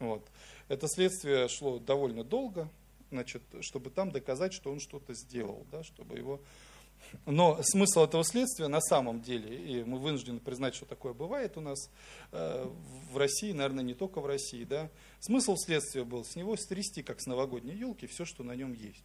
Вот. 0.00 0.26
Это 0.68 0.88
следствие 0.88 1.46
шло 1.48 1.78
довольно 1.78 2.24
долго, 2.24 2.68
значит, 3.10 3.42
чтобы 3.60 3.90
там 3.90 4.10
доказать, 4.10 4.52
что 4.52 4.72
он 4.72 4.80
что-то 4.80 5.14
сделал, 5.14 5.66
да, 5.70 5.84
чтобы 5.84 6.16
его... 6.16 6.40
Но 7.26 7.62
смысл 7.62 8.04
этого 8.04 8.24
следствия 8.24 8.68
на 8.68 8.80
самом 8.80 9.20
деле, 9.20 9.56
и 9.56 9.84
мы 9.84 9.98
вынуждены 9.98 10.40
признать, 10.40 10.74
что 10.74 10.86
такое 10.86 11.12
бывает 11.12 11.56
у 11.56 11.60
нас 11.60 11.90
э, 12.32 12.70
в 13.12 13.16
России, 13.16 13.52
наверное, 13.52 13.84
не 13.84 13.94
только 13.94 14.20
в 14.20 14.26
России, 14.26 14.64
да, 14.64 14.90
смысл 15.20 15.56
следствия 15.56 16.04
был 16.04 16.24
с 16.24 16.34
него 16.34 16.56
стрясти, 16.56 17.02
как 17.02 17.20
с 17.20 17.26
новогодней 17.26 17.74
елки, 17.74 18.06
все, 18.06 18.24
что 18.24 18.42
на 18.42 18.52
нем 18.56 18.72
есть. 18.72 19.04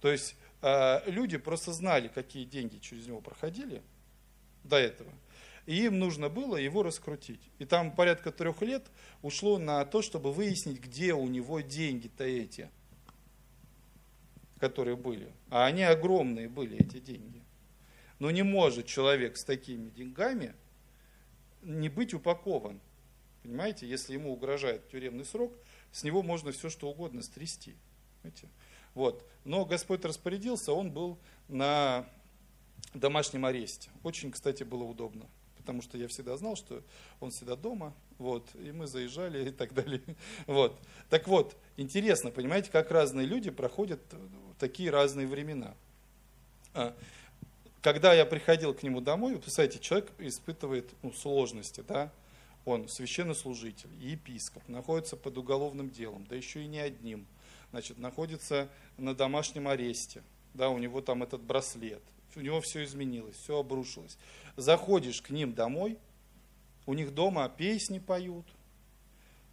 То 0.00 0.10
есть 0.10 0.36
э, 0.62 1.10
люди 1.10 1.36
просто 1.36 1.72
знали, 1.72 2.08
какие 2.08 2.44
деньги 2.44 2.78
через 2.78 3.06
него 3.06 3.20
проходили 3.20 3.82
до 4.64 4.76
этого– 4.76 5.12
и 5.70 5.84
им 5.84 6.00
нужно 6.00 6.28
было 6.28 6.56
его 6.56 6.82
раскрутить. 6.82 7.48
И 7.60 7.64
там 7.64 7.94
порядка 7.94 8.32
трех 8.32 8.60
лет 8.60 8.90
ушло 9.22 9.56
на 9.56 9.84
то, 9.84 10.02
чтобы 10.02 10.32
выяснить, 10.32 10.80
где 10.80 11.14
у 11.14 11.28
него 11.28 11.60
деньги-то 11.60 12.24
эти, 12.24 12.68
которые 14.58 14.96
были. 14.96 15.32
А 15.48 15.66
они 15.66 15.84
огромные 15.84 16.48
были, 16.48 16.76
эти 16.76 16.98
деньги. 16.98 17.44
Но 18.18 18.32
не 18.32 18.42
может 18.42 18.86
человек 18.86 19.36
с 19.36 19.44
такими 19.44 19.90
деньгами 19.90 20.56
не 21.62 21.88
быть 21.88 22.14
упакован. 22.14 22.80
Понимаете, 23.44 23.86
если 23.88 24.14
ему 24.14 24.32
угрожает 24.32 24.88
тюремный 24.88 25.24
срок, 25.24 25.56
с 25.92 26.02
него 26.02 26.24
можно 26.24 26.50
все 26.50 26.68
что 26.68 26.90
угодно 26.90 27.22
стрясти. 27.22 27.76
Понимаете? 28.22 28.48
Вот. 28.94 29.24
Но 29.44 29.64
Господь 29.64 30.04
распорядился, 30.04 30.72
он 30.72 30.90
был 30.90 31.16
на 31.46 32.10
домашнем 32.92 33.44
аресте. 33.44 33.88
Очень, 34.02 34.32
кстати, 34.32 34.64
было 34.64 34.82
удобно 34.82 35.28
потому 35.60 35.82
что 35.82 35.98
я 35.98 36.08
всегда 36.08 36.36
знал, 36.36 36.56
что 36.56 36.82
он 37.20 37.30
всегда 37.30 37.56
дома, 37.56 37.94
вот, 38.18 38.48
и 38.54 38.72
мы 38.72 38.86
заезжали 38.86 39.48
и 39.48 39.52
так 39.52 39.74
далее. 39.74 40.02
Вот. 40.46 40.78
Так 41.08 41.28
вот, 41.28 41.56
интересно, 41.76 42.30
понимаете, 42.30 42.70
как 42.70 42.90
разные 42.90 43.26
люди 43.26 43.50
проходят 43.50 44.00
такие 44.58 44.90
разные 44.90 45.26
времена. 45.26 45.74
А, 46.74 46.96
когда 47.82 48.12
я 48.12 48.26
приходил 48.26 48.74
к 48.74 48.82
нему 48.82 49.00
домой, 49.00 49.34
вы 49.34 49.40
представляете, 49.40 49.78
человек 49.78 50.10
испытывает 50.18 50.90
ну, 51.02 51.12
сложности, 51.12 51.82
да, 51.86 52.12
он 52.64 52.88
священнослужитель, 52.88 53.90
епископ, 53.98 54.66
находится 54.68 55.16
под 55.16 55.38
уголовным 55.38 55.90
делом, 55.90 56.26
да 56.28 56.36
еще 56.36 56.62
и 56.62 56.66
не 56.66 56.78
одним, 56.78 57.26
значит, 57.70 57.98
находится 57.98 58.68
на 58.98 59.14
домашнем 59.14 59.68
аресте, 59.68 60.22
да, 60.54 60.68
у 60.68 60.78
него 60.78 61.00
там 61.00 61.22
этот 61.22 61.40
браслет, 61.42 62.02
У 62.36 62.40
него 62.40 62.60
все 62.60 62.84
изменилось, 62.84 63.36
все 63.36 63.58
обрушилось. 63.58 64.18
Заходишь 64.56 65.22
к 65.22 65.30
ним 65.30 65.52
домой, 65.52 65.98
у 66.86 66.94
них 66.94 67.14
дома 67.14 67.48
песни 67.48 67.98
поют, 67.98 68.46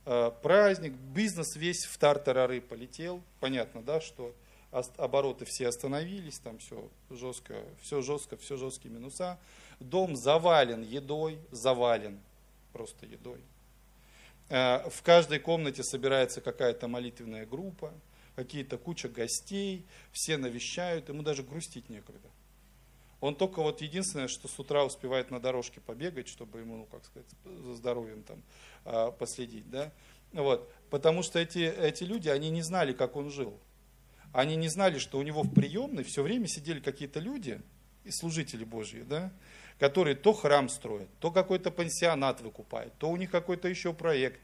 э, 0.05 0.31
праздник, 0.41 0.93
бизнес 0.93 1.55
весь 1.55 1.85
в 1.85 1.97
тартарары 1.97 2.61
полетел. 2.61 3.21
Понятно, 3.39 3.81
да, 3.81 4.01
что 4.01 4.33
обороты 4.71 5.45
все 5.45 5.67
остановились, 5.67 6.39
там 6.39 6.57
все 6.59 6.89
жестко, 7.09 7.63
все 7.81 8.01
жестко, 8.01 8.37
все 8.37 8.57
жесткие 8.57 8.93
минуса. 8.93 9.39
Дом 9.79 10.15
завален 10.15 10.81
едой, 10.81 11.39
завален 11.51 12.19
просто 12.73 13.05
едой. 13.05 13.39
Э, 14.49 14.89
в 14.89 15.01
каждой 15.03 15.39
комнате 15.39 15.83
собирается 15.83 16.41
какая-то 16.41 16.87
молитвенная 16.87 17.45
группа, 17.45 17.93
какие-то 18.35 18.77
куча 18.77 19.09
гостей, 19.09 19.85
все 20.11 20.37
навещают, 20.37 21.09
ему 21.09 21.23
даже 21.23 21.43
грустить 21.43 21.89
некогда. 21.89 22.29
Он 23.19 23.35
только 23.35 23.61
вот 23.61 23.81
единственное, 23.81 24.27
что 24.27 24.47
с 24.47 24.59
утра 24.59 24.85
успевает 24.85 25.31
на 25.31 25.39
дорожке 25.39 25.81
побегать, 25.81 26.27
чтобы 26.27 26.59
ему, 26.59 26.77
ну, 26.77 26.85
как 26.85 27.03
сказать, 27.05 27.27
за 27.43 27.73
здоровьем 27.73 28.23
там 28.23 28.43
а, 28.85 29.11
последить, 29.11 29.69
да. 29.69 29.91
Вот. 30.33 30.71
Потому 30.89 31.23
что 31.23 31.39
эти, 31.39 31.59
эти 31.59 32.03
люди, 32.03 32.29
они 32.29 32.49
не 32.49 32.61
знали, 32.61 32.93
как 32.93 33.15
он 33.15 33.31
жил. 33.31 33.59
Они 34.33 34.55
не 34.55 34.67
знали, 34.67 34.99
что 34.99 35.17
у 35.17 35.23
него 35.23 35.41
в 35.41 35.53
приемной 35.53 36.03
все 36.03 36.21
время 36.21 36.47
сидели 36.47 36.79
какие-то 36.79 37.19
люди, 37.19 37.59
и 38.07 38.11
служители 38.11 38.63
Божьи, 38.63 39.01
да, 39.01 39.31
которые 39.79 40.15
то 40.15 40.33
храм 40.33 40.69
строят, 40.69 41.09
то 41.19 41.29
какой-то 41.29 41.71
пансионат 41.71 42.41
выкупают, 42.41 42.93
то 42.97 43.09
у 43.09 43.17
них 43.17 43.29
какой-то 43.29 43.67
еще 43.67 43.93
проект, 43.93 44.39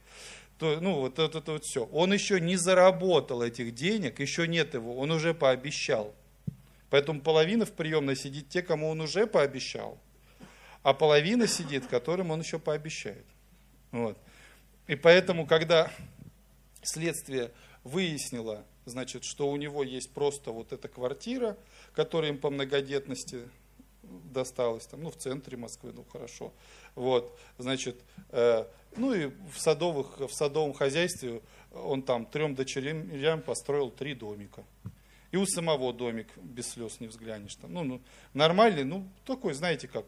то, 0.59 0.79
ну, 0.79 0.99
вот 0.99 1.17
это, 1.17 1.39
это 1.39 1.53
вот 1.53 1.63
все. 1.63 1.85
Он 1.85 2.13
еще 2.13 2.39
не 2.39 2.57
заработал 2.57 3.41
этих 3.41 3.73
денег, 3.73 4.19
еще 4.19 4.47
нет 4.47 4.73
его, 4.73 4.97
он 4.97 5.11
уже 5.11 5.33
пообещал. 5.33 6.13
Поэтому 6.93 7.21
половина 7.21 7.65
в 7.65 7.71
приемной 7.71 8.15
сидит 8.15 8.49
те, 8.49 8.61
кому 8.61 8.87
он 8.87 9.01
уже 9.01 9.25
пообещал, 9.25 9.97
а 10.83 10.93
половина 10.93 11.47
сидит, 11.47 11.87
которым 11.87 12.29
он 12.29 12.41
еще 12.41 12.59
пообещает. 12.59 13.25
Вот. 13.91 14.15
И 14.85 14.95
поэтому, 14.95 15.47
когда 15.47 15.91
следствие 16.83 17.51
выяснило, 17.83 18.63
значит, 18.85 19.23
что 19.23 19.49
у 19.49 19.55
него 19.55 19.81
есть 19.81 20.13
просто 20.13 20.51
вот 20.51 20.71
эта 20.71 20.87
квартира, 20.87 21.57
которая 21.95 22.29
им 22.29 22.37
по 22.37 22.51
многодетности 22.51 23.49
досталась, 24.03 24.85
там, 24.85 25.01
ну, 25.01 25.09
в 25.09 25.17
центре 25.17 25.57
Москвы, 25.57 25.93
ну, 25.95 26.05
хорошо. 26.11 26.53
Вот, 26.93 27.35
значит, 27.57 27.99
э, 28.29 28.65
ну 28.97 29.15
и 29.15 29.31
в, 29.51 29.59
садовых, 29.59 30.19
в 30.19 30.31
садовом 30.31 30.73
хозяйстве 30.73 31.41
он 31.71 32.03
там 32.03 32.27
трем 32.27 32.53
дочерям 32.53 33.41
построил 33.41 33.89
три 33.89 34.13
домика. 34.13 34.63
И 35.33 35.37
у 35.37 35.47
самого 35.47 35.91
домик 35.91 36.27
без 36.37 36.67
слез 36.67 36.99
не 36.99 37.07
взглянешь. 37.07 37.55
Там. 37.55 37.73
Ну, 37.73 37.83
ну, 37.83 38.01
нормальный, 38.35 38.83
ну, 38.83 39.09
такой, 39.25 39.55
знаете, 39.55 39.87
как, 39.87 40.05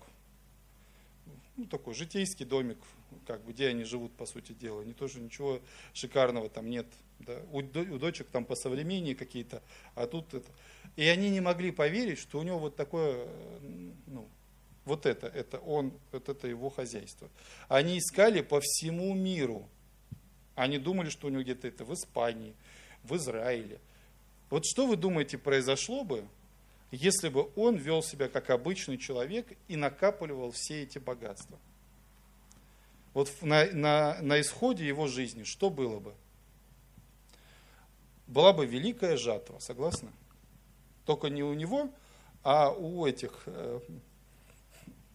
ну, 1.57 1.65
такой 1.65 1.95
житейский 1.95 2.45
домик, 2.45 2.77
как 3.25 3.43
бы, 3.43 3.51
где 3.51 3.69
они 3.69 3.85
живут, 3.85 4.11
по 4.13 4.27
сути 4.27 4.51
дела. 4.51 4.83
Не 4.83 4.93
тоже 4.93 5.19
ничего 5.19 5.61
шикарного 5.95 6.47
там 6.47 6.69
нет. 6.69 6.85
Да. 7.17 7.41
У, 7.51 7.57
у 7.57 7.97
дочек 7.97 8.27
там 8.27 8.45
по 8.45 8.55
современнее 8.55 9.15
какие-то, 9.15 9.63
а 9.95 10.05
тут 10.05 10.31
это. 10.35 10.51
И 10.95 11.07
они 11.07 11.31
не 11.31 11.41
могли 11.41 11.71
поверить, 11.71 12.19
что 12.19 12.37
у 12.37 12.43
него 12.43 12.59
вот 12.59 12.75
такое, 12.75 13.27
ну, 14.05 14.27
вот 14.85 15.07
это, 15.07 15.25
это 15.25 15.57
он, 15.57 15.91
вот 16.11 16.29
это 16.29 16.47
его 16.47 16.69
хозяйство. 16.69 17.31
Они 17.67 17.97
искали 17.97 18.41
по 18.41 18.59
всему 18.61 19.15
миру. 19.15 19.67
Они 20.53 20.77
думали, 20.77 21.09
что 21.09 21.25
у 21.25 21.29
него 21.31 21.41
где-то 21.41 21.67
это 21.67 21.83
в 21.83 21.91
Испании, 21.95 22.53
в 23.01 23.15
Израиле. 23.15 23.79
Вот 24.55 24.65
что 24.65 24.87
вы 24.87 24.95
думаете 24.95 25.37
произошло 25.37 26.05
бы, 26.05 26.25
если 26.89 27.27
бы 27.27 27.51
он 27.57 27.75
вел 27.75 28.01
себя 28.01 28.29
как 28.29 28.49
обычный 28.49 28.97
человек 28.97 29.45
и 29.67 29.75
накапливал 29.75 30.51
все 30.51 30.83
эти 30.83 30.97
богатства? 30.97 31.59
Вот 33.13 33.29
на, 33.41 33.65
на, 33.73 34.17
на 34.21 34.39
исходе 34.39 34.87
его 34.87 35.07
жизни 35.07 35.43
что 35.43 35.69
было 35.69 35.99
бы? 35.99 36.13
Была 38.27 38.53
бы 38.53 38.65
великая 38.65 39.17
жатва, 39.17 39.59
согласны? 39.59 40.09
Только 41.05 41.27
не 41.27 41.43
у 41.43 41.53
него, 41.53 41.89
а 42.41 42.69
у 42.71 43.05
этих 43.05 43.33
э, 43.47 43.81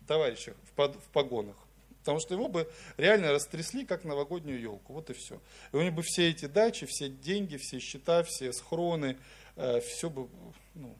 товарищей 0.06 0.52
в, 0.64 0.72
под, 0.72 0.96
в 0.96 1.08
погонах. 1.14 1.56
Потому 2.00 2.18
что 2.18 2.34
его 2.34 2.48
бы 2.48 2.70
реально 2.96 3.32
растрясли, 3.32 3.84
как 3.84 4.04
новогоднюю 4.04 4.60
елку. 4.60 4.94
Вот 4.94 5.10
и 5.10 5.12
все. 5.12 5.40
И 5.72 5.76
у 5.76 5.82
него 5.82 5.96
бы 5.96 6.02
все 6.02 6.30
эти 6.30 6.46
дачи, 6.46 6.86
все 6.86 7.08
деньги, 7.08 7.56
все 7.56 7.78
счета, 7.78 8.22
все 8.22 8.52
схроны, 8.52 9.18
э, 9.56 9.80
все 9.80 10.08
бы 10.08 10.28
ну, 10.74 10.96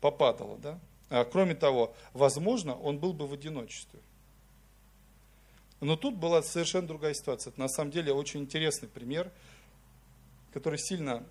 попадало. 0.00 0.58
Да? 0.58 0.80
А, 1.10 1.24
кроме 1.24 1.54
того, 1.54 1.94
возможно, 2.12 2.74
он 2.74 2.98
был 2.98 3.12
бы 3.12 3.26
в 3.26 3.32
одиночестве. 3.32 4.00
Но 5.80 5.96
тут 5.96 6.16
была 6.16 6.42
совершенно 6.42 6.88
другая 6.88 7.14
ситуация. 7.14 7.50
Это 7.52 7.60
на 7.60 7.68
самом 7.68 7.90
деле 7.90 8.12
очень 8.12 8.40
интересный 8.40 8.88
пример, 8.88 9.30
который 10.52 10.78
сильно 10.78 11.24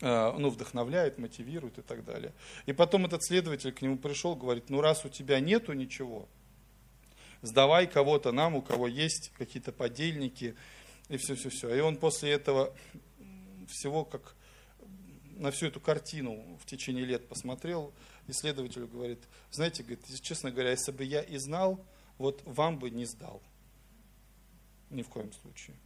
э, 0.00 0.32
ну, 0.38 0.50
вдохновляет, 0.50 1.18
мотивирует 1.18 1.78
и 1.78 1.82
так 1.82 2.04
далее. 2.04 2.32
И 2.66 2.72
потом 2.72 3.06
этот 3.06 3.22
следователь 3.24 3.72
к 3.72 3.82
нему 3.82 3.98
пришел, 3.98 4.34
говорит, 4.34 4.70
ну 4.70 4.80
раз 4.80 5.04
у 5.04 5.08
тебя 5.08 5.38
нету 5.38 5.74
ничего, 5.74 6.28
сдавай 7.42 7.86
кого-то 7.86 8.32
нам, 8.32 8.54
у 8.54 8.62
кого 8.62 8.88
есть 8.88 9.30
какие-то 9.38 9.72
подельники, 9.72 10.56
и 11.08 11.16
все-все-все. 11.16 11.74
И 11.74 11.80
он 11.80 11.96
после 11.96 12.30
этого 12.30 12.74
всего 13.68 14.04
как 14.04 14.34
на 15.36 15.50
всю 15.50 15.66
эту 15.66 15.80
картину 15.80 16.58
в 16.60 16.66
течение 16.66 17.04
лет 17.04 17.28
посмотрел, 17.28 17.92
исследователю 18.26 18.88
говорит, 18.88 19.20
знаете, 19.50 19.82
говорит, 19.82 20.04
честно 20.20 20.50
говоря, 20.50 20.70
если 20.70 20.90
бы 20.90 21.04
я 21.04 21.22
и 21.22 21.38
знал, 21.38 21.84
вот 22.18 22.42
вам 22.44 22.78
бы 22.78 22.90
не 22.90 23.06
сдал. 23.06 23.40
Ни 24.90 25.02
в 25.02 25.08
коем 25.08 25.32
случае. 25.32 25.76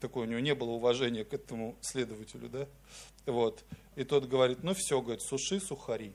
Такое 0.00 0.26
у 0.26 0.30
него 0.30 0.40
не 0.40 0.54
было 0.54 0.70
уважения 0.70 1.24
к 1.24 1.32
этому 1.32 1.76
следователю, 1.80 2.48
да? 2.48 2.68
Вот. 3.26 3.64
И 3.94 4.04
тот 4.04 4.26
говорит, 4.26 4.64
ну 4.64 4.74
все, 4.74 5.00
говорит, 5.00 5.22
суши 5.22 5.60
сухари. 5.60 6.12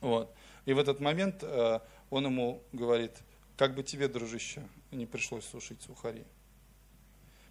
Вот. 0.00 0.34
И 0.66 0.72
в 0.72 0.78
этот 0.78 1.00
момент 1.00 1.42
э, 1.42 1.80
он 2.10 2.26
ему 2.26 2.62
говорит, 2.72 3.12
как 3.56 3.74
бы 3.74 3.82
тебе, 3.82 4.08
дружище, 4.08 4.62
не 4.90 5.06
пришлось 5.06 5.44
сушить 5.44 5.80
сухари. 5.80 6.24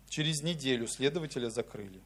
Через 0.10 0.43
неделю 0.43 0.88
следователя 0.88 1.49
закрыли. 1.49 2.01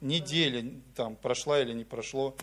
Неделя 0.00 0.80
там 0.94 1.16
прошла 1.16 1.60
или 1.60 1.72
не 1.72 1.84
прошло, 1.84 2.36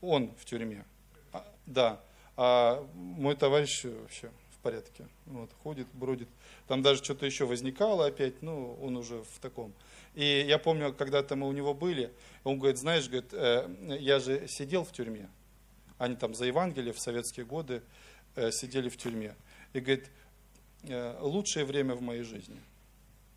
он 0.00 0.34
в 0.34 0.44
тюрьме. 0.44 0.84
А, 1.32 1.46
да, 1.66 2.00
а 2.36 2.86
мой 2.94 3.36
товарищ 3.36 3.84
вообще 3.84 4.30
в 4.52 4.58
порядке. 4.62 5.06
Вот, 5.26 5.50
ходит, 5.62 5.86
бродит. 5.92 6.28
Там 6.66 6.82
даже 6.82 7.02
что-то 7.02 7.26
еще 7.26 7.44
возникало 7.44 8.06
опять, 8.06 8.42
ну, 8.42 8.78
он 8.82 8.96
уже 8.96 9.22
в 9.22 9.38
таком. 9.40 9.72
И 10.14 10.44
я 10.46 10.58
помню, 10.58 10.92
когда-то 10.92 11.36
мы 11.36 11.48
у 11.48 11.52
него 11.52 11.74
были, 11.74 12.12
он 12.44 12.58
говорит, 12.58 12.78
знаешь, 12.78 13.08
говорит, 13.08 13.32
э, 13.32 13.98
я 14.00 14.20
же 14.20 14.48
сидел 14.48 14.84
в 14.84 14.92
тюрьме. 14.92 15.28
Они 15.98 16.16
там 16.16 16.34
за 16.34 16.46
Евангелие 16.46 16.92
в 16.92 17.00
советские 17.00 17.44
годы 17.44 17.82
Э, 18.38 18.52
сидели 18.52 18.88
в 18.88 18.96
тюрьме. 18.96 19.34
И 19.72 19.80
говорит, 19.80 20.08
«Э, 20.84 21.18
лучшее 21.20 21.64
время 21.64 21.96
в 21.96 22.02
моей 22.02 22.22
жизни. 22.22 22.56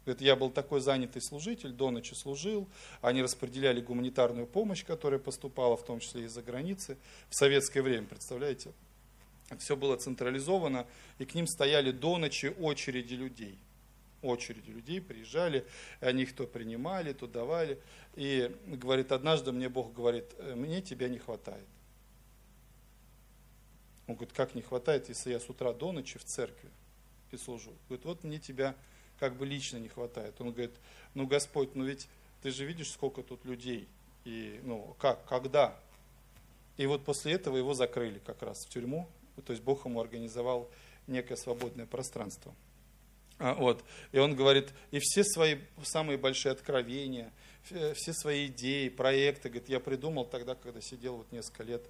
Говорит, 0.06 0.22
я 0.22 0.36
был 0.36 0.52
такой 0.52 0.80
занятый 0.80 1.24
служитель, 1.24 1.72
до 1.72 1.90
ночи 1.90 2.14
служил, 2.14 2.68
они 3.02 3.24
распределяли 3.24 3.82
гуманитарную 3.82 4.46
помощь, 4.46 4.86
которая 4.86 5.20
поступала, 5.20 5.76
в 5.76 5.84
том 5.84 6.00
числе 6.00 6.26
из-за 6.26 6.44
границы, 6.44 6.98
в 7.30 7.36
советское 7.36 7.82
время, 7.82 8.06
представляете? 8.06 8.74
Все 9.58 9.76
было 9.76 9.96
централизовано, 9.96 10.86
и 11.18 11.26
к 11.26 11.34
ним 11.34 11.48
стояли 11.48 11.90
до 11.90 12.20
ночи 12.20 12.54
очереди 12.60 13.16
людей. 13.16 13.58
Очереди 14.22 14.70
людей 14.70 15.02
приезжали, 15.02 15.66
они 16.00 16.24
их 16.24 16.36
то 16.36 16.46
принимали, 16.46 17.14
то 17.14 17.26
давали. 17.26 17.80
И 18.16 18.56
говорит, 18.68 19.12
однажды 19.12 19.52
мне 19.52 19.68
Бог 19.68 19.94
говорит, 19.94 20.26
«Э, 20.38 20.54
мне 20.54 20.82
тебя 20.82 21.10
не 21.10 21.18
хватает. 21.18 21.66
Он 24.08 24.16
говорит, 24.16 24.34
как 24.34 24.56
не 24.56 24.62
хватает, 24.62 25.10
если 25.10 25.32
я 25.32 25.40
с 25.40 25.50
утра 25.50 25.74
до 25.74 25.92
ночи 25.92 26.18
в 26.18 26.24
церкви 26.24 26.70
и 27.32 27.38
служу. 27.38 27.74
Говорит, 27.88 28.06
вот 28.06 28.24
мне 28.24 28.40
тебя 28.40 28.76
как 29.20 29.36
бы 29.36 29.46
лично 29.46 29.78
не 29.78 29.88
хватает. 29.88 30.40
Он 30.40 30.52
говорит, 30.52 30.74
ну 31.14 31.28
Господь, 31.28 31.76
ну 31.76 31.86
ведь 31.86 32.08
ты 32.42 32.52
же 32.52 32.66
видишь, 32.66 32.92
сколько 32.92 33.24
тут 33.24 33.46
людей. 33.46 33.88
И 34.26 34.60
ну 34.64 34.96
как, 35.00 35.26
когда? 35.26 35.78
И 36.78 36.86
вот 36.88 37.06
после 37.06 37.34
этого 37.34 37.58
его 37.58 37.74
закрыли 37.74 38.20
как 38.20 38.42
раз 38.42 38.66
в 38.66 38.70
тюрьму. 38.70 39.08
То 39.46 39.54
есть 39.54 39.64
Бог 39.64 39.86
ему 39.86 40.02
организовал 40.02 40.70
некое 41.08 41.36
свободное 41.36 41.86
пространство. 41.86 42.54
А, 43.38 43.56
вот. 43.56 43.84
И 44.12 44.20
он 44.20 44.36
говорит, 44.36 44.70
и 44.92 45.00
все 45.00 45.24
свои 45.24 45.58
самые 45.84 46.18
большие 46.18 46.52
откровения, 46.52 47.32
все 47.64 48.14
свои 48.14 48.48
идеи, 48.48 48.90
проекты, 48.90 49.50
говорит, 49.50 49.70
я 49.70 49.80
придумал 49.80 50.26
тогда, 50.26 50.56
когда 50.56 50.82
сидел 50.82 51.18
вот 51.18 51.32
несколько 51.32 51.64
лет 51.64 51.84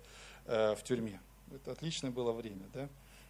э, 0.45 0.75
в 0.75 0.83
тюрьме. 0.83 1.19
Это 1.55 1.71
отличное 1.71 2.11
было 2.11 2.31
время. 2.31 2.67
Да? 2.73 2.89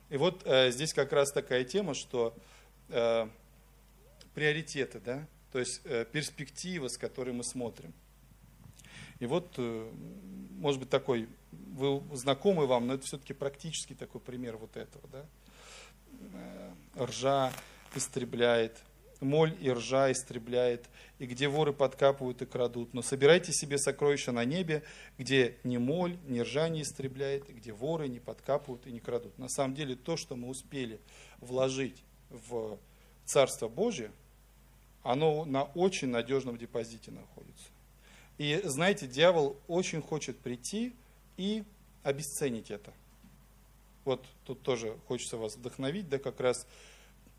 И 0.09 0.17
вот 0.17 0.43
э, 0.45 0.71
здесь 0.71 0.93
как 0.93 1.11
раз 1.13 1.31
такая 1.31 1.63
тема, 1.63 1.93
что 1.93 2.35
э, 2.89 3.27
приоритеты, 4.33 4.99
да? 4.99 5.27
то 5.51 5.59
есть 5.59 5.81
э, 5.85 6.05
перспектива, 6.05 6.87
с 6.87 6.97
которой 6.97 7.33
мы 7.33 7.43
смотрим. 7.43 7.93
И 9.19 9.25
вот, 9.25 9.53
э, 9.57 9.91
может 10.51 10.79
быть, 10.79 10.89
такой, 10.89 11.29
вы 11.51 12.01
знакомый 12.15 12.67
вам, 12.67 12.87
но 12.87 12.95
это 12.95 13.05
все-таки 13.05 13.33
практически 13.33 13.93
такой 13.93 14.21
пример 14.21 14.57
вот 14.57 14.77
этого. 14.77 15.07
Да? 15.09 15.25
Э, 16.33 17.03
ржа 17.05 17.51
истребляет, 17.95 18.79
моль 19.21 19.55
и 19.61 19.71
ржа 19.71 20.11
истребляет, 20.11 20.89
и 21.19 21.25
где 21.25 21.47
воры 21.47 21.73
подкапывают 21.73 22.41
и 22.41 22.45
крадут. 22.45 22.93
Но 22.93 23.01
собирайте 23.01 23.53
себе 23.53 23.77
сокровища 23.77 24.31
на 24.31 24.43
небе, 24.43 24.83
где 25.17 25.57
ни 25.63 25.77
моль, 25.77 26.17
ни 26.27 26.39
ржа 26.39 26.67
не 26.69 26.81
истребляет, 26.81 27.49
и 27.49 27.53
где 27.53 27.71
воры 27.71 28.07
не 28.07 28.19
подкапывают 28.19 28.87
и 28.87 28.91
не 28.91 28.99
крадут. 28.99 29.37
На 29.37 29.47
самом 29.47 29.75
деле 29.75 29.95
то, 29.95 30.17
что 30.17 30.35
мы 30.35 30.49
успели 30.49 30.99
вложить 31.39 32.03
в 32.29 32.77
Царство 33.25 33.67
Божие, 33.67 34.11
оно 35.03 35.45
на 35.45 35.63
очень 35.63 36.09
надежном 36.09 36.57
депозите 36.57 37.11
находится. 37.11 37.65
И 38.37 38.61
знаете, 38.63 39.07
дьявол 39.07 39.57
очень 39.67 40.01
хочет 40.01 40.39
прийти 40.39 40.93
и 41.37 41.63
обесценить 42.03 42.71
это. 42.71 42.93
Вот 44.03 44.25
тут 44.45 44.61
тоже 44.63 44.97
хочется 45.07 45.37
вас 45.37 45.55
вдохновить, 45.55 46.09
да, 46.09 46.17
как 46.17 46.39
раз, 46.39 46.65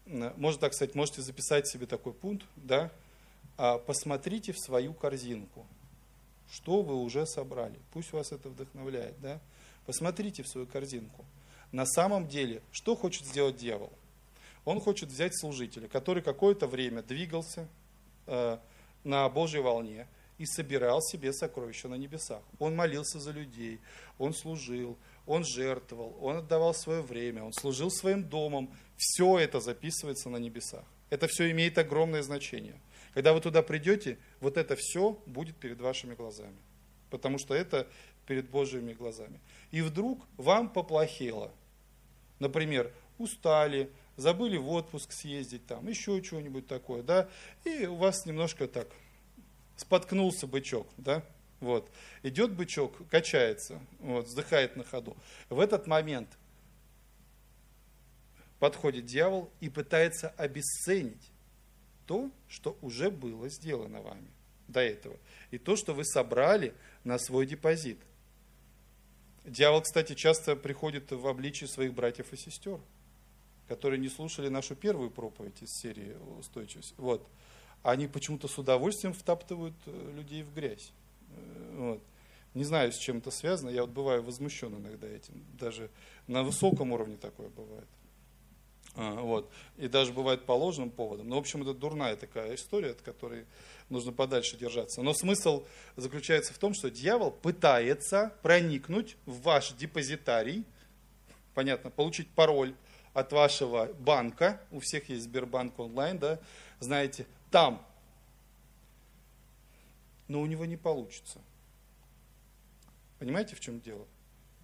можно 0.07 0.61
так 0.61 0.75
сказать, 0.75 0.95
можете 0.95 1.23
записать 1.23 1.69
себе 1.69 1.87
такой 1.87 2.13
пункт, 2.13 2.47
да, 2.57 2.91
а 3.57 3.79
посмотрите 3.79 4.53
в 4.53 4.59
свою 4.59 4.95
корзинку, 4.95 5.67
что 6.51 6.83
вы 6.83 6.97
уже 6.97 7.27
собрали. 7.27 7.79
Пусть 7.93 8.13
вас 8.13 8.33
это 8.33 8.49
вдохновляет, 8.49 9.21
да. 9.21 9.41
Посмотрите 9.87 10.43
в 10.43 10.49
свою 10.49 10.67
корзинку. 10.67 11.25
На 11.73 11.87
самом 11.87 12.29
деле, 12.29 12.63
что 12.71 12.95
хочет 12.95 13.27
сделать 13.27 13.57
дьявол? 13.57 13.93
Он 14.65 14.81
хочет 14.81 15.09
взять 15.09 15.39
служителя, 15.39 15.89
который 15.89 16.23
какое-то 16.23 16.67
время 16.67 17.03
двигался 17.03 17.69
э, 18.27 18.59
на 19.03 19.29
Божьей 19.29 19.61
волне 19.61 20.07
и 20.39 20.47
собирал 20.47 21.01
себе 21.01 21.33
сокровища 21.33 21.89
на 21.89 21.95
небесах. 21.95 22.43
Он 22.59 22.77
молился 22.77 23.19
за 23.19 23.33
людей, 23.33 23.81
он 24.19 24.35
служил, 24.35 24.97
он 25.27 25.45
жертвовал, 25.45 26.17
он 26.21 26.39
отдавал 26.39 26.75
свое 26.75 27.03
время, 27.03 27.45
он 27.45 27.53
служил 27.53 27.91
своим 27.91 28.25
домом. 28.25 28.75
Все 28.97 29.39
это 29.39 29.61
записывается 29.61 30.29
на 30.29 30.37
небесах. 30.37 30.85
Это 31.11 31.27
все 31.27 31.51
имеет 31.51 31.79
огромное 31.79 32.23
значение. 32.23 32.81
Когда 33.15 33.33
вы 33.33 33.41
туда 33.41 33.63
придете, 33.63 34.19
вот 34.41 34.57
это 34.57 34.77
все 34.77 35.21
будет 35.27 35.57
перед 35.57 35.81
вашими 35.81 36.15
глазами. 36.15 36.57
Потому 37.11 37.39
что 37.39 37.55
это 37.55 37.87
перед 38.27 38.49
Божьими 38.49 38.95
глазами. 38.95 39.41
И 39.71 39.83
вдруг 39.83 40.27
вам 40.37 40.71
поплохело. 40.71 41.53
Например, 42.39 42.93
устали, 43.19 43.91
забыли 44.17 44.57
в 44.57 44.69
отпуск 44.71 45.13
съездить, 45.13 45.67
там, 45.67 45.87
еще 45.89 46.23
что-нибудь 46.23 46.67
такое, 46.67 47.03
да, 47.03 47.29
и 47.65 47.87
у 47.87 47.97
вас 47.97 48.27
немножко 48.27 48.67
так 48.67 48.89
споткнулся 49.77 50.47
бычок, 50.47 50.89
да, 50.97 51.25
вот, 51.63 51.91
идет 52.23 52.53
бычок, 52.53 53.09
качается, 53.09 53.81
вот, 54.01 54.27
вздыхает 54.27 54.77
на 54.77 54.85
ходу. 54.85 55.17
В 55.49 55.59
этот 55.59 55.87
момент 55.87 56.29
подходит 58.59 59.07
дьявол 59.07 59.51
и 59.61 59.71
пытается 59.71 60.29
обесценить 60.31 61.31
то, 62.07 62.31
что 62.49 62.77
уже 62.83 63.11
было 63.11 63.49
сделано 63.49 64.03
вами 64.03 64.29
до 64.69 64.81
этого, 64.81 65.17
и 65.51 65.59
то, 65.59 65.77
что 65.77 65.95
вы 65.95 66.05
собрали 66.05 66.75
на 67.05 67.19
свой 67.19 67.47
депозит. 67.47 67.99
Дьявол, 69.45 69.81
кстати, 69.81 70.15
часто 70.15 70.55
приходит 70.55 71.11
в 71.11 71.27
обличии 71.27 71.65
своих 71.65 71.95
братьев 71.95 72.33
и 72.33 72.37
сестер 72.37 72.79
которые 73.69 73.99
не 73.99 74.11
слушали 74.11 74.49
нашу 74.49 74.77
первую 74.77 75.11
проповедь 75.11 75.63
из 75.63 75.71
серии 75.81 76.15
«Устойчивость», 76.39 76.95
вот, 76.99 77.27
они 77.83 78.07
почему-то 78.07 78.47
с 78.47 78.59
удовольствием 78.59 79.15
втаптывают 79.15 79.75
э, 79.87 80.13
людей 80.15 80.43
в 80.43 80.55
грязь. 80.55 80.93
Вот. 81.75 82.03
Не 82.55 82.65
знаю, 82.65 82.93
с 82.93 82.97
чем 82.97 83.19
это 83.19 83.31
связано, 83.31 83.71
я 83.71 83.83
вот 83.83 83.91
бываю 83.91 84.23
возмущен 84.23 84.75
иногда 84.77 85.09
этим, 85.09 85.43
даже 85.59 85.91
на 86.27 86.43
высоком 86.43 86.93
уровне 86.93 87.17
такое 87.17 87.49
бывает. 87.49 87.89
А, 88.95 89.15
вот. 89.15 89.51
И 89.79 89.89
даже 89.89 90.13
бывает 90.13 90.45
по 90.45 90.53
ложным 90.53 90.91
поводам. 90.91 91.29
Но, 91.29 91.37
в 91.37 91.39
общем, 91.39 91.63
это 91.63 91.73
дурная 91.73 92.15
такая 92.17 92.55
история, 92.55 92.91
от 92.91 93.01
которой 93.01 93.47
нужно 93.89 94.13
подальше 94.13 94.59
держаться. 94.59 95.03
Но 95.03 95.15
смысл 95.15 95.65
заключается 95.97 96.53
в 96.53 96.59
том, 96.59 96.75
что 96.75 96.91
дьявол 96.91 97.31
пытается 97.31 98.35
проникнуть 98.43 99.17
в 99.25 99.41
ваш 99.43 99.73
депозитарий, 99.73 100.65
понятно, 101.55 101.91
получить 101.91 102.29
пароль, 102.29 102.75
от 103.15 103.33
вашего 103.33 103.91
банка, 103.99 104.61
у 104.71 104.81
всех 104.81 105.09
есть 105.09 105.25
Сбербанк 105.25 105.79
онлайн, 105.79 106.19
да, 106.19 106.39
знаете, 106.81 107.27
там. 107.51 107.87
Но 110.33 110.41
у 110.41 110.47
него 110.47 110.65
не 110.65 110.79
получится. 110.79 111.43
Понимаете, 113.19 113.55
в 113.55 113.61
чем 113.61 113.83
дело? 113.83 114.07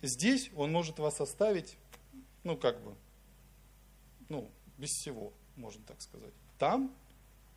Здесь 0.00 0.50
он 0.57 0.72
может 0.72 0.98
вас 0.98 1.20
оставить, 1.20 1.76
ну, 2.42 2.57
как 2.57 2.83
бы, 2.83 2.94
ну, 4.31 4.50
без 4.78 4.88
всего, 4.88 5.31
можно 5.57 5.85
так 5.85 6.00
сказать. 6.00 6.33
Там 6.59 6.90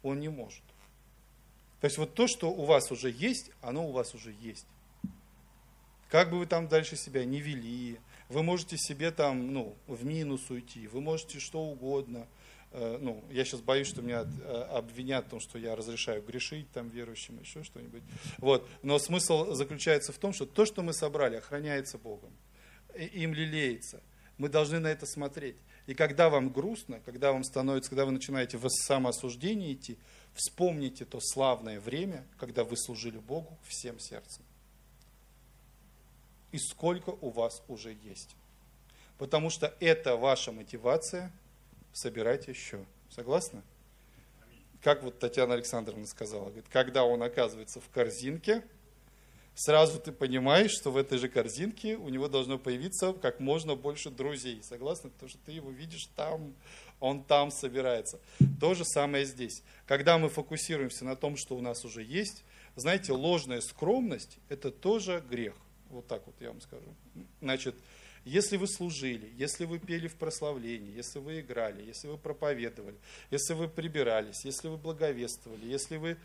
он 0.04 0.20
не 0.20 0.28
может. 0.28 0.62
То 1.80 1.86
есть 1.86 1.98
вот 1.98 2.14
то, 2.14 2.28
что 2.28 2.52
у 2.52 2.66
вас 2.66 2.92
уже 2.92 3.10
есть, 3.10 3.50
оно 3.62 3.88
у 3.88 3.94
вас 3.94 4.14
уже 4.14 4.36
есть. 4.42 4.68
Как 6.10 6.32
бы 6.32 6.40
вы 6.40 6.48
там 6.48 6.68
дальше 6.68 6.98
себя 6.98 7.24
не 7.24 7.40
вели, 7.40 7.98
вы 8.28 8.44
можете 8.44 8.76
себе 8.78 9.12
там, 9.12 9.54
ну, 9.54 9.78
в 9.88 10.04
минус 10.04 10.50
уйти, 10.50 10.88
вы 10.88 11.00
можете 11.00 11.40
что 11.40 11.64
угодно. 11.64 12.28
Э, 12.72 12.98
ну, 13.00 13.24
я 13.30 13.46
сейчас 13.46 13.62
боюсь, 13.62 13.88
что 13.88 14.02
меня 14.02 14.26
э, 14.26 14.62
обвинят 14.72 15.26
в 15.26 15.30
том, 15.30 15.40
что 15.40 15.58
я 15.58 15.76
разрешаю 15.76 16.24
грешить 16.24 16.72
там 16.72 16.90
верующим, 16.90 17.40
еще 17.40 17.64
что-нибудь. 17.64 18.04
Вот. 18.38 18.68
Но 18.82 19.00
смысл 19.00 19.54
заключается 19.54 20.14
в 20.14 20.18
том, 20.18 20.34
что 20.34 20.46
то, 20.46 20.66
что 20.66 20.82
мы 20.82 20.94
собрали, 20.94 21.38
охраняется 21.38 21.98
Богом, 21.98 22.32
им 22.96 23.34
лелеется. 23.34 24.02
Мы 24.38 24.50
должны 24.50 24.80
на 24.80 24.88
это 24.88 25.06
смотреть. 25.06 25.56
И 25.88 25.94
когда 25.94 26.30
вам 26.30 26.50
грустно, 26.50 27.00
когда 27.06 27.32
вам 27.32 27.44
становится, 27.44 27.90
когда 27.90 28.06
вы 28.06 28.12
начинаете 28.12 28.58
в 28.58 28.68
самоосуждение 28.70 29.74
идти, 29.74 29.98
вспомните 30.34 31.06
то 31.06 31.20
славное 31.22 31.80
время, 31.80 32.26
когда 32.38 32.64
вы 32.64 32.78
служили 32.78 33.18
Богу 33.18 33.58
всем 33.68 34.00
сердцем 34.00 34.44
и 36.52 36.58
сколько 36.58 37.10
у 37.10 37.30
вас 37.30 37.64
уже 37.68 37.96
есть. 38.04 38.36
Потому 39.18 39.50
что 39.50 39.74
это 39.80 40.16
ваша 40.16 40.52
мотивация 40.52 41.32
собирать 41.94 42.48
еще. 42.48 42.86
Согласны? 43.10 43.62
Как 44.82 45.04
вот 45.04 45.20
Татьяна 45.20 45.54
Александровна 45.54 46.08
сказала, 46.08 46.46
говорит, 46.46 46.66
когда 46.70 47.04
он 47.04 47.22
оказывается 47.22 47.80
в 47.80 47.90
корзинке, 47.90 48.64
сразу 49.54 50.00
ты 50.00 50.12
понимаешь, 50.12 50.72
что 50.72 50.92
в 50.92 50.98
этой 50.98 51.20
же 51.20 51.30
корзинке 51.30 51.98
у 51.98 52.10
него 52.10 52.28
должно 52.28 52.58
появиться 52.58 53.14
как 53.14 53.40
можно 53.40 53.76
больше 53.76 54.10
друзей. 54.10 54.64
Согласны? 54.64 55.12
Потому 55.12 55.30
что 55.30 55.40
ты 55.46 55.52
его 55.52 55.70
видишь 55.70 56.08
там, 56.16 56.56
он 57.00 57.24
там 57.24 57.52
собирается. 57.52 58.20
То 58.60 58.74
же 58.74 58.84
самое 58.86 59.26
здесь. 59.26 59.62
Когда 59.86 60.18
мы 60.18 60.30
фокусируемся 60.30 61.06
на 61.06 61.16
том, 61.16 61.38
что 61.38 61.56
у 61.56 61.62
нас 61.62 61.86
уже 61.86 62.02
есть, 62.04 62.44
знаете, 62.76 63.12
ложная 63.12 63.62
скромность– 63.62 64.40
это 64.50 64.72
тоже 64.72 65.24
грех. 65.30 65.54
Вот 65.90 66.08
так 66.08 66.26
вот 66.26 66.36
я 66.40 66.50
вам 66.50 66.62
скажу. 66.62 66.96
Значит, 67.42 67.76
если 68.24 68.58
вы 68.58 68.68
служили, 68.68 69.32
если 69.38 69.66
вы 69.66 69.80
пели 69.80 70.08
в 70.08 70.16
прославлении, 70.16 70.96
если 70.96 71.20
вы 71.20 71.40
играли, 71.40 71.84
если 71.84 72.08
вы 72.08 72.18
проповедовали, 72.18 72.98
если 73.32 73.54
вы 73.54 73.68
прибирались, 73.68 74.46
если 74.46 74.68
вы 74.68 74.78
благовествовали, 74.78 75.66
если 75.66 75.98
вы 75.98 76.18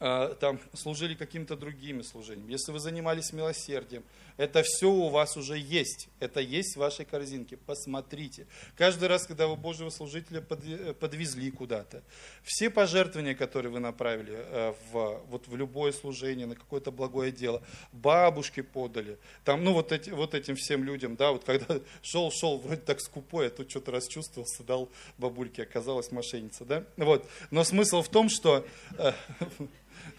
а, 0.00 0.34
там 0.34 0.58
служили 0.74 1.14
каким-то 1.14 1.56
другими 1.56 2.02
служением, 2.02 2.48
если 2.48 2.72
вы 2.72 2.80
занимались 2.80 3.32
милосердием, 3.32 4.02
это 4.36 4.62
все 4.62 4.90
у 4.90 5.08
вас 5.08 5.36
уже 5.36 5.58
есть. 5.58 6.08
Это 6.20 6.40
есть 6.40 6.74
в 6.74 6.78
вашей 6.78 7.04
корзинке. 7.04 7.56
Посмотрите. 7.56 8.46
Каждый 8.76 9.08
раз, 9.08 9.26
когда 9.26 9.46
вы 9.46 9.56
Божьего 9.56 9.90
служителя 9.90 10.40
подвезли 10.40 11.50
куда-то, 11.50 12.02
все 12.42 12.70
пожертвования, 12.70 13.34
которые 13.34 13.72
вы 13.72 13.80
направили 13.80 14.34
э, 14.34 14.74
в, 14.90 15.20
вот 15.28 15.48
в 15.48 15.56
любое 15.56 15.92
служение, 15.92 16.46
на 16.46 16.54
какое-то 16.54 16.90
благое 16.90 17.30
дело, 17.32 17.62
бабушке 17.92 18.62
подали, 18.62 19.18
там, 19.44 19.64
ну, 19.64 19.72
вот, 19.72 19.92
эти, 19.92 20.10
вот 20.10 20.34
этим 20.34 20.56
всем 20.56 20.84
людям, 20.84 21.16
да, 21.16 21.32
вот 21.32 21.44
когда 21.44 21.80
шел, 22.02 22.30
шел, 22.30 22.58
вроде 22.58 22.80
так 22.80 23.00
скупой, 23.00 23.48
а 23.48 23.50
тут 23.50 23.70
что-то 23.70 23.92
расчувствовался, 23.92 24.62
дал 24.62 24.90
бабульке, 25.18 25.62
оказалась 25.62 26.10
мошенница, 26.10 26.64
да, 26.64 26.84
вот. 26.96 27.28
Но 27.50 27.64
смысл 27.64 28.02
в 28.02 28.08
том, 28.08 28.28
что 28.28 28.66
э, 28.98 29.12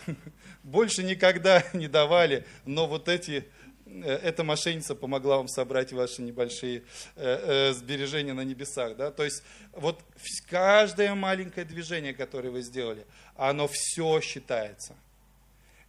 больше 0.64 1.04
никогда 1.04 1.64
не 1.74 1.88
давали, 1.88 2.46
но 2.66 2.88
вот 2.88 3.08
эти 3.08 3.46
Э, 3.46 3.63
эта 4.02 4.44
мошенница 4.44 4.96
помогла 4.96 5.38
вам 5.38 5.48
собрать 5.48 5.92
ваши 5.94 6.22
небольшие 6.22 6.84
э, 7.16 7.70
э, 7.70 7.74
сбережения 7.74 8.34
на 8.34 8.42
небесах. 8.42 8.96
Да? 8.96 9.12
То 9.12 9.24
есть 9.24 9.44
вот 9.72 10.02
каждое 10.50 11.14
маленькое 11.16 11.66
движение, 11.66 12.14
которое 12.14 12.50
вы 12.50 12.62
сделали, 12.62 13.06
оно 13.36 13.68
все 13.68 14.20
считается. 14.22 14.96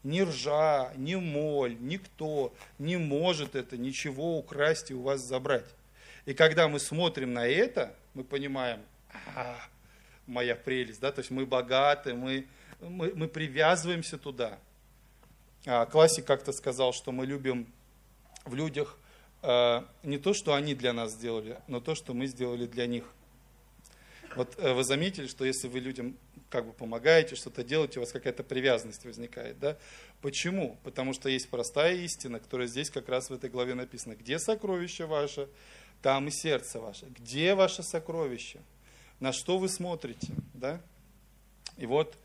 Ни 0.02 0.20
ржа, 0.20 0.92
ни 0.96 1.14
моль, 1.14 1.76
никто 1.80 2.52
не 2.78 2.98
может 2.98 3.54
это 3.54 3.78
ничего 3.78 4.38
украсть 4.38 4.90
и 4.90 4.94
у 4.94 5.02
вас 5.02 5.20
забрать. 5.22 5.74
И 6.26 6.34
когда 6.34 6.68
мы 6.68 6.78
смотрим 6.78 7.32
на 7.32 7.46
это, 7.46 7.94
мы 8.12 8.22
понимаем, 8.22 8.80
а, 9.34 9.56
моя 10.26 10.56
прелесть, 10.56 11.00
да, 11.00 11.10
то 11.10 11.20
есть 11.20 11.30
мы 11.30 11.46
богаты, 11.46 12.14
мы, 12.14 12.46
мы, 12.80 13.12
мы 13.14 13.28
привязываемся 13.28 14.18
туда. 14.18 14.58
А, 15.66 15.86
классик 15.86 16.26
как-то 16.26 16.52
сказал, 16.52 16.92
что 16.92 17.10
мы 17.10 17.24
любим 17.24 17.66
в 18.44 18.54
людях 18.54 18.98
а, 19.42 19.87
не 20.02 20.18
то, 20.18 20.33
что 20.33 20.54
они 20.54 20.74
для 20.74 20.92
нас 20.92 21.12
сделали, 21.12 21.59
но 21.66 21.80
то, 21.80 21.94
что 21.94 22.14
мы 22.14 22.26
сделали 22.26 22.66
для 22.66 22.87
них. 22.87 23.04
Вот 24.37 24.54
э, 24.59 24.72
вы 24.72 24.85
заметили, 24.85 25.26
что 25.26 25.44
если 25.44 25.68
вы 25.68 25.80
людям 25.80 26.16
как 26.48 26.66
бы 26.66 26.72
помогаете, 26.72 27.37
что-то 27.37 27.62
делаете, 27.62 27.98
у 27.98 28.02
вас 28.02 28.12
какая-то 28.12 28.42
привязанность 28.42 29.04
возникает. 29.04 29.59
Да? 29.59 29.76
Почему? 30.20 30.78
Потому 30.83 31.12
что 31.12 31.28
есть 31.28 31.50
простая 31.50 31.94
истина, 31.96 32.40
которая 32.40 32.68
здесь 32.68 32.90
как 32.90 33.09
раз 33.09 33.28
в 33.28 33.35
этой 33.35 33.50
главе 33.50 33.74
написана. 33.74 34.14
Где 34.14 34.38
сокровище 34.38 35.07
ваше, 35.07 35.48
там 36.00 36.28
и 36.28 36.30
сердце 36.30 36.80
ваше. 36.80 37.07
Где 37.07 37.54
ваше 37.54 37.83
сокровище? 37.83 38.61
На 39.20 39.33
что 39.33 39.59
вы 39.59 39.68
смотрите? 39.68 40.33
Да? 40.54 40.80
И 41.76 41.87
вот, 41.87 42.16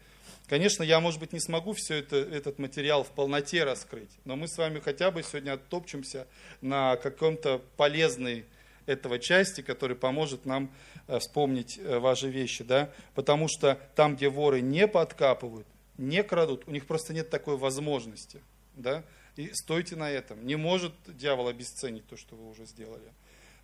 конечно, 0.47 0.83
я, 0.83 0.99
может 0.99 1.19
быть, 1.19 1.33
не 1.33 1.39
смогу 1.39 1.73
все 1.73 1.95
это, 1.95 2.17
этот 2.17 2.59
материал 2.59 3.03
в 3.03 3.09
полноте 3.09 3.63
раскрыть, 3.63 4.11
но 4.25 4.35
мы 4.35 4.47
с 4.47 4.57
вами 4.57 4.79
хотя 4.79 5.11
бы 5.11 5.23
сегодня 5.23 5.53
оттопчемся 5.53 6.27
на 6.61 6.95
каком-то 6.97 7.61
полезной 7.77 8.45
этого 8.85 9.19
части, 9.19 9.61
который 9.61 9.95
поможет 9.95 10.45
нам 10.45 10.71
э, 11.07 11.19
вспомнить 11.19 11.77
э, 11.77 11.99
ваши 11.99 12.29
вещи, 12.29 12.63
да, 12.63 12.91
потому 13.13 13.47
что 13.47 13.79
там, 13.95 14.15
где 14.15 14.29
воры 14.29 14.61
не 14.61 14.87
подкапывают, 14.87 15.67
не 15.97 16.23
крадут, 16.23 16.63
у 16.67 16.71
них 16.71 16.87
просто 16.87 17.13
нет 17.13 17.29
такой 17.29 17.57
возможности, 17.57 18.41
да, 18.75 19.03
и 19.35 19.53
стойте 19.53 19.95
на 19.95 20.09
этом. 20.09 20.45
Не 20.45 20.55
может 20.55 20.93
дьявол 21.07 21.47
обесценить 21.47 22.05
то, 22.07 22.17
что 22.17 22.35
вы 22.35 22.49
уже 22.49 22.65
сделали. 22.65 23.13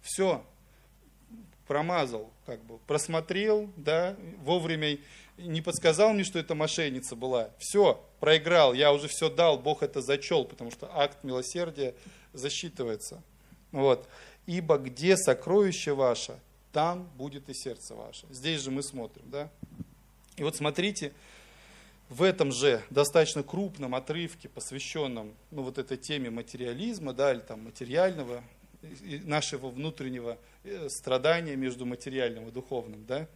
Все, 0.01 0.45
промазал, 1.67 2.31
как 2.45 2.63
бы, 2.63 2.77
просмотрел, 2.87 3.69
да, 3.75 4.15
вовремя 4.39 4.97
не 5.37 5.61
подсказал 5.61 6.13
мне, 6.13 6.23
что 6.23 6.39
это 6.39 6.55
мошенница 6.55 7.15
была. 7.15 7.49
Все, 7.59 8.03
проиграл, 8.19 8.73
я 8.73 8.93
уже 8.93 9.07
все 9.07 9.29
дал, 9.29 9.57
Бог 9.57 9.83
это 9.83 10.01
зачел, 10.01 10.45
потому 10.45 10.71
что 10.71 10.89
акт 10.95 11.23
милосердия 11.23 11.93
засчитывается. 12.33 13.21
Вот. 13.71 14.07
Ибо 14.45 14.77
где 14.77 15.17
сокровище 15.17 15.93
ваше, 15.93 16.39
там 16.71 17.09
будет 17.15 17.49
и 17.49 17.53
сердце 17.53 17.95
ваше. 17.95 18.27
Здесь 18.29 18.61
же 18.61 18.71
мы 18.71 18.83
смотрим, 18.83 19.23
да? 19.29 19.49
И 20.37 20.43
вот 20.43 20.55
смотрите, 20.55 21.13
в 22.09 22.21
этом 22.21 22.51
же 22.51 22.83
достаточно 22.89 23.43
крупном 23.43 23.95
отрывке, 23.95 24.47
посвященном 24.49 25.33
ну, 25.51 25.63
вот 25.63 25.77
этой 25.77 25.97
теме 25.97 26.29
материализма, 26.29 27.13
да, 27.13 27.33
или 27.33 27.39
там 27.39 27.63
материального, 27.63 28.43
нашего 29.23 29.69
внутреннего 29.69 30.37
э, 30.63 30.89
страдания 30.89 31.55
между 31.55 31.85
материальным 31.85 32.47
и 32.47 32.51
духовным, 32.51 33.05
да, 33.05 33.27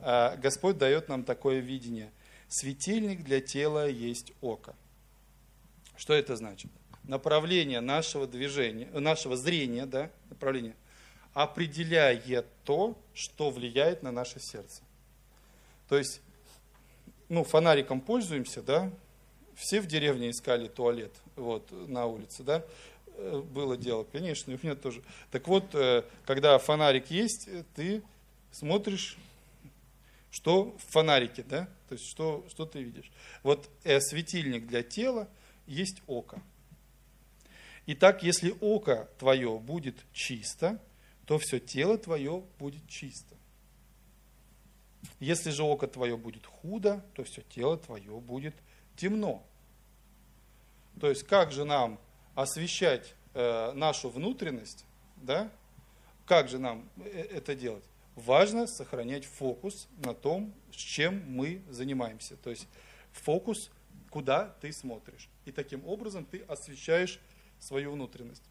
а, 0.00 0.36
Господь 0.36 0.78
дает 0.78 1.08
нам 1.08 1.24
такое 1.24 1.58
видение. 1.60 2.10
Светильник 2.48 3.24
для 3.24 3.40
тела 3.40 3.88
есть 3.88 4.32
око. 4.40 4.74
Что 5.96 6.14
это 6.14 6.36
значит? 6.36 6.70
направление 7.08 7.80
нашего 7.80 8.26
движения, 8.26 8.86
нашего 8.92 9.36
зрения, 9.36 9.86
да, 9.86 10.10
направление, 10.28 10.76
определяет 11.32 12.46
то, 12.64 12.96
что 13.14 13.50
влияет 13.50 14.02
на 14.02 14.12
наше 14.12 14.38
сердце. 14.38 14.82
То 15.88 15.96
есть, 15.96 16.20
ну, 17.28 17.44
фонариком 17.44 18.00
пользуемся, 18.00 18.62
да, 18.62 18.92
все 19.56 19.80
в 19.80 19.86
деревне 19.86 20.30
искали 20.30 20.68
туалет, 20.68 21.12
вот, 21.34 21.70
на 21.88 22.06
улице, 22.06 22.42
да, 22.42 22.62
было 23.18 23.76
дело, 23.76 24.04
конечно, 24.04 24.54
у 24.54 24.58
меня 24.62 24.74
тоже. 24.74 25.02
Так 25.30 25.48
вот, 25.48 25.74
э, 25.74 26.04
когда 26.24 26.58
фонарик 26.58 27.10
есть, 27.10 27.48
ты 27.74 28.02
смотришь, 28.52 29.16
что 30.30 30.76
в 30.78 30.92
фонарике, 30.92 31.42
да, 31.42 31.68
то 31.88 31.94
есть 31.94 32.06
что, 32.06 32.46
что 32.48 32.66
ты 32.66 32.82
видишь. 32.82 33.10
Вот 33.42 33.68
э, 33.84 34.00
светильник 34.00 34.66
для 34.66 34.82
тела 34.82 35.28
есть 35.66 36.02
око. 36.06 36.40
Итак, 37.86 38.22
если 38.22 38.54
око 38.60 39.08
твое 39.18 39.58
будет 39.58 39.96
чисто, 40.12 40.80
то 41.26 41.38
все 41.38 41.58
тело 41.58 41.98
твое 41.98 42.44
будет 42.58 42.86
чисто. 42.88 43.34
Если 45.20 45.50
же 45.50 45.62
око 45.62 45.86
твое 45.86 46.16
будет 46.16 46.46
худо, 46.46 47.04
то 47.14 47.24
все 47.24 47.42
тело 47.42 47.76
твое 47.76 48.20
будет 48.20 48.54
темно. 48.96 49.44
То 51.00 51.08
есть, 51.08 51.22
как 51.24 51.52
же 51.52 51.64
нам 51.64 51.98
освещать 52.38 53.16
э, 53.34 53.72
нашу 53.72 54.10
внутренность, 54.10 54.84
да? 55.16 55.50
Как 56.24 56.48
же 56.48 56.60
нам 56.60 56.88
э, 56.98 57.26
это 57.32 57.56
делать? 57.56 57.82
Важно 58.14 58.68
сохранять 58.68 59.24
фокус 59.24 59.88
на 60.04 60.14
том, 60.14 60.54
с 60.70 60.76
чем 60.76 61.24
мы 61.26 61.62
занимаемся. 61.68 62.36
То 62.36 62.50
есть 62.50 62.68
фокус, 63.10 63.70
куда 64.08 64.54
ты 64.60 64.72
смотришь. 64.72 65.28
И 65.46 65.50
таким 65.50 65.84
образом 65.84 66.24
ты 66.24 66.42
освещаешь 66.42 67.18
свою 67.58 67.90
внутренность. 67.90 68.44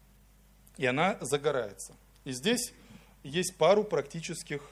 И 0.76 0.84
она 0.84 1.16
загорается. 1.22 1.96
И 2.24 2.32
здесь 2.32 2.74
есть 3.22 3.56
пару 3.56 3.84
практических 3.84 4.70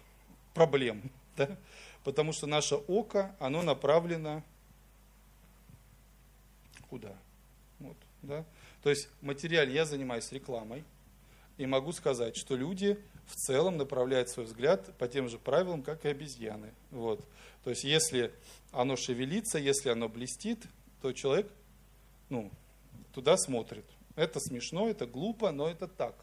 проблем, 0.53 1.11
да? 1.39 1.57
потому 2.05 2.35
что 2.35 2.47
наше 2.47 2.75
око, 2.75 3.35
оно 3.41 3.63
направлено 3.63 4.43
куда? 6.91 7.17
Вот, 7.79 7.97
да? 8.21 8.45
То 8.87 8.91
есть 8.91 9.09
материаль, 9.21 9.73
я 9.73 9.85
занимаюсь 9.85 10.31
рекламой, 10.31 10.85
и 11.59 11.67
могу 11.67 11.91
сказать, 11.91 12.37
что 12.37 12.55
люди 12.55 12.97
в 13.27 13.35
целом 13.35 13.79
направляют 13.79 14.29
свой 14.29 14.47
взгляд 14.47 14.97
по 14.97 15.09
тем 15.09 15.29
же 15.29 15.41
правилам, 15.41 15.83
как 15.83 16.05
и 16.05 16.09
обезьяны. 16.09 16.73
Вот. 16.93 17.27
То 17.65 17.71
есть 17.71 17.83
если 17.83 18.33
оно 18.71 18.95
шевелится, 18.95 19.59
если 19.59 19.89
оно 19.89 20.09
блестит, 20.09 20.63
то 21.03 21.13
человек 21.13 21.51
ну, 22.29 22.53
туда 23.13 23.37
смотрит. 23.37 23.87
Это 24.15 24.39
смешно, 24.39 24.89
это 24.89 25.05
глупо, 25.05 25.51
но 25.51 25.69
это 25.69 25.89
так. 25.89 26.15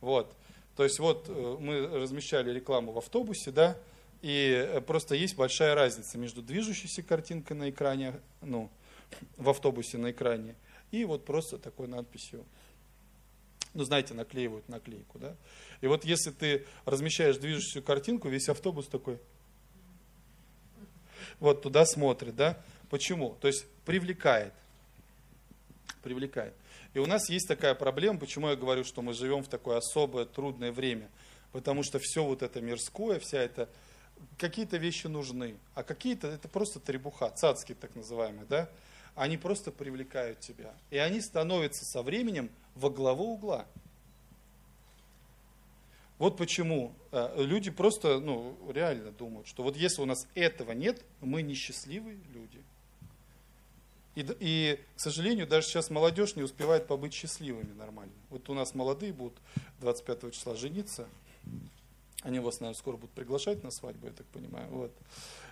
Вот. 0.00 0.32
То 0.76 0.84
есть 0.84 1.00
вот 1.00 1.24
э, 1.28 1.56
мы 1.58 1.88
размещали 1.88 2.52
рекламу 2.52 2.92
в 2.92 2.98
автобусе, 2.98 3.50
да, 3.50 3.76
и 4.22 4.64
э, 4.64 4.80
просто 4.80 5.16
есть 5.16 5.34
большая 5.34 5.74
разница 5.74 6.18
между 6.18 6.40
движущейся 6.40 7.02
картинкой 7.02 7.56
на 7.56 7.68
экране, 7.68 8.14
ну, 8.42 8.70
в 9.36 9.50
автобусе 9.50 9.98
на 9.98 10.12
экране, 10.12 10.54
и 11.00 11.04
вот 11.04 11.24
просто 11.24 11.58
такой 11.58 11.88
надписью. 11.88 12.44
Ну, 13.74 13.84
знаете, 13.84 14.14
наклеивают 14.14 14.68
наклейку, 14.68 15.18
да. 15.18 15.36
И 15.80 15.86
вот 15.88 16.04
если 16.04 16.30
ты 16.30 16.64
размещаешь 16.84 17.36
движущую 17.38 17.82
картинку, 17.82 18.28
весь 18.28 18.48
автобус 18.48 18.86
такой, 18.86 19.18
вот 21.40 21.62
туда 21.62 21.84
смотрит, 21.84 22.36
да. 22.36 22.62
Почему? 22.90 23.36
То 23.40 23.48
есть 23.48 23.66
привлекает. 23.84 24.54
Привлекает. 26.02 26.54
И 26.92 27.00
у 27.00 27.06
нас 27.06 27.28
есть 27.28 27.48
такая 27.48 27.74
проблема, 27.74 28.20
почему 28.20 28.48
я 28.48 28.56
говорю, 28.56 28.84
что 28.84 29.02
мы 29.02 29.14
живем 29.14 29.42
в 29.42 29.48
такое 29.48 29.78
особое 29.78 30.26
трудное 30.26 30.70
время. 30.70 31.10
Потому 31.50 31.82
что 31.82 31.98
все 31.98 32.24
вот 32.24 32.42
это 32.42 32.60
мирское, 32.60 33.18
вся 33.18 33.38
эта 33.38 33.68
какие-то 34.38 34.76
вещи 34.76 35.08
нужны, 35.08 35.56
а 35.74 35.82
какие-то 35.82 36.28
это 36.28 36.48
просто 36.48 36.78
требуха, 36.80 37.30
цацки 37.30 37.74
так 37.74 37.94
называемые, 37.96 38.46
да? 38.46 38.70
Они 39.14 39.36
просто 39.36 39.70
привлекают 39.70 40.40
тебя. 40.40 40.74
И 40.90 40.98
они 40.98 41.20
становятся 41.20 41.84
со 41.84 42.02
временем 42.02 42.50
во 42.74 42.90
главу 42.90 43.34
угла. 43.34 43.66
Вот 46.18 46.36
почему 46.36 46.94
э, 47.12 47.42
люди 47.42 47.70
просто, 47.70 48.20
ну, 48.20 48.56
реально 48.72 49.10
думают, 49.10 49.46
что 49.48 49.62
вот 49.62 49.76
если 49.76 50.00
у 50.00 50.04
нас 50.04 50.26
этого 50.34 50.72
нет, 50.72 51.02
мы 51.20 51.42
несчастливые 51.42 52.18
люди. 52.32 52.62
И, 54.14 54.24
и, 54.38 54.80
к 54.96 55.00
сожалению, 55.00 55.46
даже 55.46 55.66
сейчас 55.66 55.90
молодежь 55.90 56.36
не 56.36 56.42
успевает 56.42 56.86
побыть 56.86 57.12
счастливыми 57.12 57.72
нормально. 57.72 58.12
Вот 58.30 58.48
у 58.48 58.54
нас 58.54 58.74
молодые 58.74 59.12
будут 59.12 59.36
25 59.80 60.32
числа 60.32 60.54
жениться. 60.54 61.08
Они 62.22 62.38
вас, 62.38 62.60
наверное, 62.60 62.78
скоро 62.78 62.96
будут 62.96 63.10
приглашать 63.10 63.62
на 63.64 63.70
свадьбу, 63.70 64.06
я 64.06 64.12
так 64.12 64.26
понимаю. 64.26 64.68
Вот. 64.70 64.92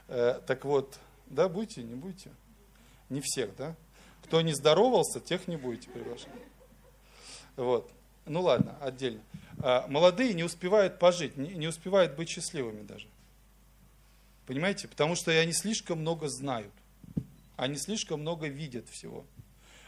Э, 0.09 0.40
так 0.46 0.64
вот, 0.64 0.96
да, 1.27 1.48
будете, 1.48 1.83
не 1.83 1.94
будете? 1.96 2.31
Не 3.12 3.20
всех, 3.20 3.55
да? 3.57 3.77
Кто 4.25 4.40
не 4.40 4.55
здоровался, 4.55 5.20
тех 5.20 5.46
не 5.46 5.59
будете 5.59 5.90
приглашать. 5.90 6.33
Вот. 7.57 7.92
Ну 8.25 8.40
ладно, 8.40 8.75
отдельно. 8.81 9.20
А, 9.59 9.87
молодые 9.87 10.33
не 10.33 10.44
успевают 10.44 10.98
пожить, 10.98 11.37
не, 11.37 11.68
успевают 11.68 12.16
быть 12.16 12.31
счастливыми 12.31 12.83
даже. 12.87 13.07
Понимаете? 14.46 14.88
Потому 14.88 15.14
что 15.14 15.31
они 15.31 15.53
слишком 15.53 15.98
много 15.98 16.29
знают. 16.29 16.72
Они 17.57 17.77
слишком 17.77 18.20
много 18.20 18.48
видят 18.48 18.88
всего. 18.88 19.27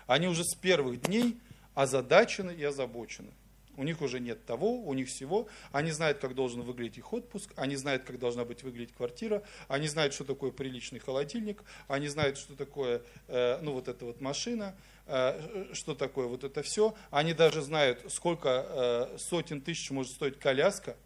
Они 0.07 0.29
уже 0.29 0.45
с 0.45 0.55
первых 0.55 1.01
дней 1.01 1.41
озадачены 1.75 2.51
и 2.51 2.63
озабочены. 2.63 3.31
У 3.77 3.85
них 3.85 4.01
уже 4.01 4.21
нет 4.21 4.45
того, 4.45 4.81
у 4.81 4.95
них 4.95 5.09
всего. 5.09 5.49
Они 5.73 5.91
знают, 5.91 6.19
как 6.19 6.35
должен 6.35 6.63
выглядеть 6.63 6.99
их 6.99 7.13
отпуск, 7.13 7.53
они 7.57 7.77
знают, 7.77 8.05
как 8.05 8.19
должна 8.19 8.45
быть 8.45 8.63
выглядеть 8.63 8.95
квартира, 8.95 9.43
они 9.69 9.89
знают, 9.89 10.15
что 10.15 10.25
такое 10.25 10.51
приличный 10.51 10.99
холодильник, 10.99 11.63
они 11.89 12.09
знают, 12.09 12.39
что 12.39 12.55
такое, 12.55 13.03
э, 13.29 13.59
ну, 13.63 13.73
вот 13.73 13.89
эта 13.89 14.05
вот 14.05 14.21
машина, 14.21 14.77
э, 15.07 15.71
что 15.73 15.95
такое 15.95 16.27
вот 16.27 16.45
это 16.45 16.63
все. 16.63 16.95
Они 17.11 17.35
даже 17.35 17.63
знают, 17.63 18.01
сколько 18.13 19.11
э, 19.15 19.19
сотен 19.19 19.61
тысяч 19.61 19.91
может 19.91 20.13
стоить 20.13 20.39
коляска, 20.39 20.97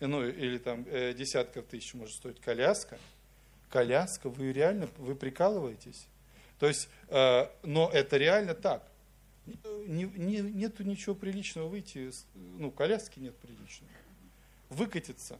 ну, 0.00 0.26
или 0.26 0.58
там 0.58 0.84
э, 0.88 1.14
десятков 1.14 1.66
тысяч 1.66 1.94
может 1.94 2.14
стоить 2.14 2.40
коляска 2.40 2.98
коляска, 3.74 4.28
вы 4.28 4.52
реально, 4.52 4.88
вы 4.98 5.16
прикалываетесь? 5.16 6.06
То 6.60 6.68
есть, 6.68 6.88
э, 7.08 7.48
но 7.64 7.90
это 7.92 8.16
реально 8.16 8.54
так. 8.54 8.88
Не, 9.46 10.04
не, 10.04 10.40
нету 10.40 10.84
ничего 10.84 11.14
приличного 11.14 11.68
выйти, 11.68 12.10
ну, 12.34 12.70
коляски 12.70 13.18
нет 13.18 13.36
приличного. 13.36 13.92
Выкатиться, 14.70 15.38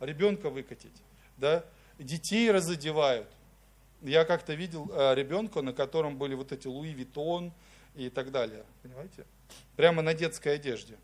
ребенка 0.00 0.48
выкатить, 0.48 1.02
да, 1.36 1.64
детей 1.98 2.50
разодевают. 2.50 3.28
Я 4.00 4.24
как-то 4.24 4.54
видел 4.54 4.90
э, 4.92 5.14
ребенка, 5.14 5.60
на 5.60 5.74
котором 5.74 6.16
были 6.16 6.34
вот 6.34 6.52
эти 6.52 6.66
Луи 6.66 6.92
Виттон 6.92 7.52
и 7.94 8.08
так 8.08 8.30
далее, 8.30 8.64
понимаете? 8.82 9.26
Прямо 9.76 10.00
на 10.00 10.14
детской 10.14 10.54
одежде. 10.54 10.96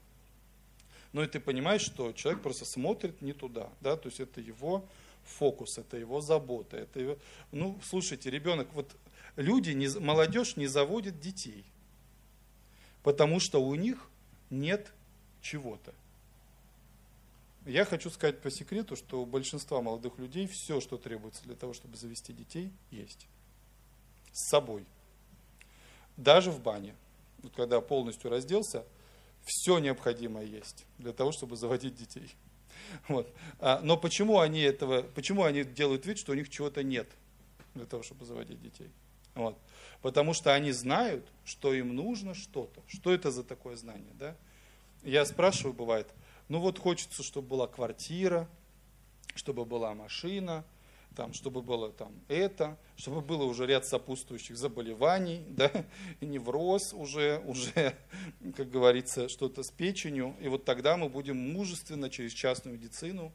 Ну 1.13 1.23
и 1.23 1.27
ты 1.27 1.41
понимаешь, 1.41 1.83
что 1.83 2.13
человек 2.13 2.43
просто 2.43 2.65
смотрит 2.65 3.21
не 3.21 3.35
туда, 3.35 3.69
да, 3.81 3.97
то 3.97 4.09
есть 4.09 4.21
это 4.21 4.41
его 4.41 4.85
фокус, 5.25 5.79
это 5.79 5.97
его 5.97 6.21
забота, 6.21 6.77
это 6.77 7.01
его... 7.01 7.19
Ну, 7.53 7.79
слушайте, 7.83 8.31
ребенок, 8.31 8.69
вот 8.73 8.95
люди, 9.37 9.71
не, 9.71 9.89
молодежь 9.99 10.57
не 10.57 10.67
заводит 10.67 11.21
детей, 11.21 11.65
потому 13.03 13.41
что 13.41 13.63
у 13.63 13.75
них 13.75 14.09
нет 14.51 14.93
чего-то. 15.41 15.95
Я 17.65 17.85
хочу 17.85 18.11
сказать 18.11 18.41
по 18.41 18.51
секрету, 18.51 18.95
что 18.95 19.23
у 19.23 19.27
большинства 19.27 19.83
молодых 19.83 20.19
людей 20.19 20.47
все, 20.47 20.81
что 20.81 20.99
требуется 20.99 21.43
для 21.45 21.57
того, 21.57 21.73
чтобы 21.73 21.97
завести 21.97 22.33
детей, 22.33 22.73
есть. 22.91 23.27
С 24.33 24.51
собой. 24.51 24.87
Даже 26.17 26.51
в 26.51 26.61
бане. 26.61 26.95
Вот 27.43 27.55
когда 27.55 27.81
полностью 27.81 28.31
разделся, 28.31 28.85
все 29.45 29.79
необходимое 29.79 30.45
есть 30.45 30.85
для 30.99 31.13
того, 31.13 31.33
чтобы 31.33 31.57
заводить 31.57 31.95
детей. 31.95 32.35
Вот. 33.09 33.29
А, 33.59 33.81
но 33.83 33.97
почему 33.97 34.39
они 34.39 34.61
этого, 34.61 35.03
почему 35.03 35.43
они 35.43 35.65
делают 35.65 36.07
вид, 36.07 36.19
что 36.19 36.33
у 36.33 36.35
них 36.37 36.49
чего-то 36.49 36.85
нет 36.85 37.09
для 37.75 37.85
того, 37.85 38.05
чтобы 38.05 38.25
заводить 38.25 38.63
детей? 38.63 38.91
Вот. 39.37 39.57
Потому 40.03 40.33
что 40.35 40.53
они 40.53 40.73
знают, 40.73 41.25
что 41.45 41.73
им 41.73 41.95
нужно 41.95 42.35
что-то. 42.35 42.83
Что 42.89 43.13
это 43.13 43.31
за 43.31 43.45
такое 43.45 43.77
знание? 43.77 44.13
Да? 44.15 44.37
Я 45.03 45.25
спрашиваю, 45.25 45.75
бывает, 45.75 46.09
ну 46.49 46.59
вот 46.59 46.79
хочется, 46.79 47.23
чтобы 47.23 47.49
была 47.49 47.69
квартира, 47.69 48.49
чтобы 49.35 49.65
была 49.65 49.95
машина, 49.95 50.65
там, 51.15 51.33
чтобы 51.33 51.63
было 51.63 51.91
там 51.93 52.13
это, 52.29 52.77
чтобы 52.97 53.21
было 53.21 53.45
уже 53.45 53.67
ряд 53.67 53.87
сопутствующих 53.87 54.57
заболеваний, 54.57 55.45
да, 55.49 55.71
невроз 56.21 56.93
уже, 56.93 57.43
уже, 57.47 57.97
как 58.57 58.71
говорится, 58.71 59.29
что-то 59.29 59.63
с 59.63 59.71
печенью, 59.71 60.35
и 60.41 60.49
вот 60.49 60.65
тогда 60.65 60.97
мы 60.97 61.09
будем 61.09 61.37
мужественно 61.53 62.11
через 62.11 62.33
частную 62.33 62.77
медицину 62.77 63.33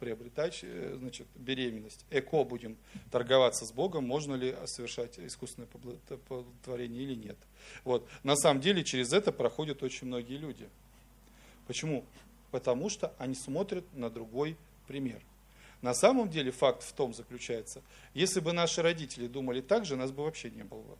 приобретать 0.00 0.60
э, 0.62 0.96
значит, 0.98 1.26
беременность. 1.34 2.04
Эко 2.10 2.44
будем 2.44 2.76
торговаться 3.10 3.64
с 3.64 3.72
Богом, 3.72 4.04
можно 4.04 4.34
ли 4.34 4.54
совершать 4.66 5.18
искусственное 5.18 5.68
оплодотворение 6.08 7.02
или 7.02 7.14
нет. 7.14 7.36
Вот. 7.84 8.08
На 8.22 8.36
самом 8.36 8.60
деле 8.60 8.84
через 8.84 9.12
это 9.12 9.32
проходят 9.32 9.82
очень 9.82 10.06
многие 10.06 10.36
люди. 10.36 10.68
Почему? 11.66 12.04
Потому 12.50 12.88
что 12.88 13.14
они 13.18 13.34
смотрят 13.34 13.84
на 13.94 14.10
другой 14.10 14.56
пример– 14.86 15.22
на 15.84 15.92
самом 15.92 16.30
деле 16.30 16.50
факт 16.50 16.82
в 16.82 16.94
том 16.94 17.12
заключается, 17.12 17.82
если 18.14 18.40
бы 18.40 18.54
наши 18.54 18.80
родители 18.80 19.26
думали 19.26 19.60
так 19.60 19.84
же, 19.84 19.96
нас 19.96 20.12
бы 20.12 20.24
вообще 20.24 20.50
не 20.50 20.64
было. 20.64 20.96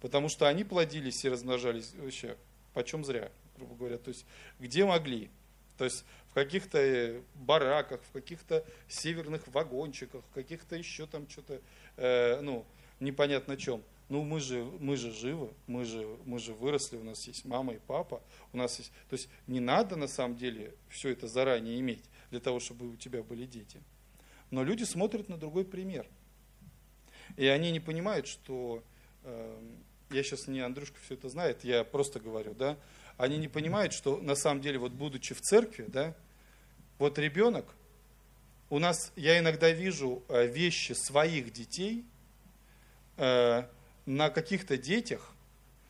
Потому 0.00 0.28
что 0.28 0.48
они 0.48 0.64
плодились 0.64 1.24
и 1.24 1.28
размножались 1.28 1.94
вообще 1.94 2.36
почем 2.74 3.04
зря, 3.04 3.30
грубо 3.56 3.76
говоря. 3.76 3.98
То 3.98 4.08
есть 4.08 4.26
где 4.58 4.84
могли. 4.84 5.30
То 5.76 5.84
есть 5.84 6.04
в 6.30 6.34
каких-то 6.34 6.78
э, 6.78 7.22
бараках, 7.34 8.00
в 8.02 8.12
каких-то 8.12 8.64
северных 8.88 9.46
вагончиках, 9.48 10.24
в 10.24 10.34
каких-то 10.34 10.76
еще 10.76 11.06
там 11.06 11.28
что-то, 11.28 11.60
э, 11.96 12.40
ну, 12.40 12.66
непонятно 13.00 13.56
чем. 13.56 13.82
Ну, 14.08 14.24
мы 14.24 14.40
же, 14.40 14.64
мы 14.80 14.96
же 14.96 15.12
живы, 15.12 15.52
мы 15.66 15.84
же, 15.84 16.06
мы 16.24 16.38
же 16.38 16.54
выросли, 16.54 16.96
у 16.96 17.04
нас 17.04 17.26
есть 17.26 17.44
мама 17.44 17.74
и 17.74 17.78
папа, 17.86 18.22
у 18.52 18.56
нас 18.56 18.78
есть... 18.78 18.90
То 19.10 19.14
есть 19.16 19.28
не 19.46 19.60
надо 19.60 19.96
на 19.96 20.08
самом 20.08 20.36
деле 20.36 20.74
все 20.88 21.10
это 21.10 21.28
заранее 21.28 21.78
иметь 21.80 22.04
для 22.30 22.40
того, 22.40 22.58
чтобы 22.58 22.88
у 22.88 22.96
тебя 22.96 23.22
были 23.22 23.44
дети. 23.44 23.82
Но 24.50 24.64
люди 24.64 24.84
смотрят 24.84 25.28
на 25.28 25.36
другой 25.36 25.64
пример. 25.64 26.06
И 27.36 27.46
они 27.46 27.70
не 27.70 27.80
понимают, 27.80 28.26
что... 28.26 28.82
Э, 29.24 29.60
я 30.10 30.22
сейчас 30.22 30.48
не 30.48 30.60
Андрюшка 30.60 30.96
все 31.04 31.14
это 31.14 31.28
знает, 31.28 31.64
я 31.64 31.84
просто 31.84 32.18
говорю, 32.18 32.54
да. 32.54 32.78
Они 33.18 33.36
не 33.36 33.48
понимают, 33.48 33.92
что 33.92 34.16
на 34.18 34.34
самом 34.34 34.62
деле, 34.62 34.78
вот 34.78 34.92
будучи 34.92 35.34
в 35.34 35.42
церкви, 35.42 35.84
да, 35.88 36.14
вот 36.98 37.18
ребенок, 37.18 37.66
у 38.70 38.78
нас, 38.78 39.12
я 39.14 39.38
иногда 39.38 39.70
вижу 39.70 40.22
э, 40.28 40.46
вещи 40.46 40.92
своих 40.92 41.52
детей 41.52 42.04
э, 43.18 43.64
на 44.06 44.30
каких-то 44.30 44.78
детях 44.78 45.32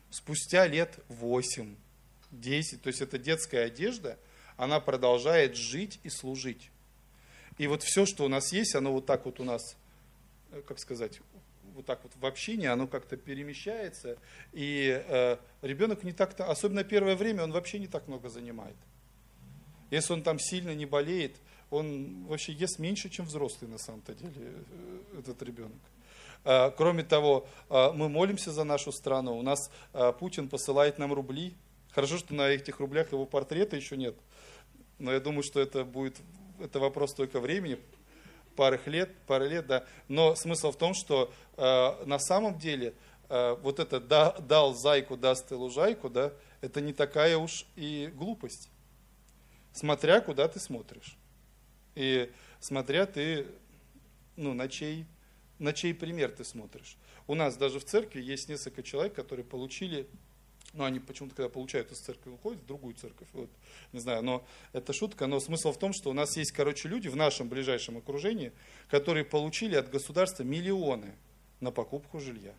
спустя 0.09 0.67
лет 0.67 0.99
8, 1.07 1.75
10, 2.31 2.81
то 2.81 2.87
есть 2.87 2.99
это 2.99 3.17
детская 3.17 3.65
одежда– 3.65 4.17
она 4.59 4.81
продолжает 4.81 5.55
жить 5.55 6.01
и 6.03 6.09
служить. 6.09 6.69
И 7.57 7.67
вот 7.67 7.81
все, 7.81 8.05
что 8.05 8.25
у 8.25 8.27
нас 8.27 8.51
есть, 8.51 8.75
оно 8.75 8.91
вот 8.91 9.05
так 9.05 9.25
вот 9.25 9.39
у 9.39 9.45
нас, 9.45 9.77
э, 10.51 10.61
как 10.67 10.79
сказать, 10.79 11.21
вот 11.75 11.85
так 11.85 11.99
вот 12.03 12.11
в 12.15 12.25
общении, 12.25 12.67
оно 12.67 12.87
как-то 12.87 13.17
перемещается, 13.17 14.17
и 14.51 15.03
э, 15.07 15.37
ребенок 15.61 16.03
не 16.03 16.11
так-то, 16.11 16.49
особенно 16.49 16.83
первое 16.83 17.15
время, 17.15 17.43
он 17.43 17.51
вообще 17.51 17.79
не 17.79 17.87
так 17.87 18.07
много 18.07 18.29
занимает. 18.29 18.75
Если 19.91 20.13
он 20.13 20.21
там 20.21 20.39
сильно 20.39 20.75
не 20.75 20.85
болеет, 20.85 21.35
он 21.71 22.25
вообще 22.25 22.53
ест 22.53 22.79
меньше, 22.79 23.09
чем 23.09 23.25
взрослый 23.25 23.69
на 23.69 23.77
самом-то 23.77 24.13
деле, 24.13 24.33
э, 24.35 25.19
этот 25.19 25.41
ребенок. 25.41 25.79
Э, 26.45 26.71
кроме 26.71 27.03
того, 27.03 27.47
мы 27.69 28.09
молимся 28.09 28.51
за 28.51 28.63
нашу 28.63 28.91
страну. 28.91 29.37
У 29.37 29.41
нас 29.41 29.71
Путин 30.19 30.49
посылает 30.49 30.97
нам 30.99 31.13
рубли. 31.13 31.53
Хорошо, 31.91 32.17
что 32.17 32.33
на 32.33 32.49
этих 32.49 32.79
рублях 32.79 33.11
его 33.11 33.25
портрета 33.25 33.75
еще 33.75 33.97
нет 33.97 34.15
но 34.99 35.13
я 35.13 35.19
думаю, 35.19 35.43
что 35.43 35.59
это 35.59 35.83
будет, 35.85 36.17
это 36.59 36.79
вопрос 36.79 37.13
только 37.13 37.39
времени, 37.39 37.79
пары 38.59 38.77
лет, 38.87 39.09
пары 39.25 39.47
лет, 39.47 39.67
да. 39.67 39.85
Но 40.09 40.35
смысл 40.35 40.71
в 40.73 40.77
том, 40.77 40.93
что 40.93 41.31
э, 41.55 42.05
на 42.05 42.19
самом 42.19 42.59
деле 42.59 42.93
э, 43.29 43.55
вот 43.61 43.79
это 43.79 44.01
да, 44.01 44.33
дал 44.33 44.73
зайку, 44.73 45.15
даст 45.15 45.47
ты 45.47 45.55
лужайку, 45.55 46.09
да, 46.09 46.33
это 46.59 46.81
не 46.81 46.91
такая 46.91 47.37
уж 47.37 47.65
и 47.77 48.11
глупость. 48.13 48.69
Смотря 49.71 50.19
куда 50.19 50.49
ты 50.49 50.59
смотришь. 50.59 51.15
И 51.95 52.29
смотря 52.59 53.05
ты, 53.05 53.47
ну, 54.35 54.53
на 54.53 54.67
чей, 54.67 55.05
на 55.57 55.71
чей 55.71 55.93
пример 55.93 56.29
ты 56.29 56.43
смотришь. 56.43 56.97
У 57.27 57.35
нас 57.35 57.55
даже 57.55 57.79
в 57.79 57.85
церкви 57.85 58.21
есть 58.21 58.49
несколько 58.49 58.83
человек, 58.83 59.13
которые 59.13 59.45
получили 59.45 60.05
ну, 60.73 60.83
они 60.83 60.99
почему-то, 60.99 61.35
когда 61.35 61.49
получают 61.49 61.91
из 61.91 61.99
церкви, 61.99 62.29
уходят 62.29 62.61
в 62.61 62.65
другую 62.65 62.93
церковь. 62.93 63.27
Вот, 63.33 63.49
не 63.91 63.99
знаю, 63.99 64.21
но 64.21 64.45
это 64.71 64.93
шутка. 64.93 65.25
Но 65.25 65.39
смысл 65.39 65.71
в 65.71 65.79
том, 65.79 65.93
что 65.93 66.09
у 66.09 66.13
нас 66.13 66.37
есть, 66.37 66.51
короче, 66.51 66.87
люди 66.87 67.07
в 67.07 67.15
нашем 67.15 67.49
ближайшем 67.49 67.97
окружении, 67.97 68.51
которые 68.87 69.25
получили 69.25 69.75
от 69.75 69.89
государства 69.89 70.43
миллионы 70.43 71.15
на 71.59 71.71
покупку 71.71 72.19
жилья. 72.19 72.53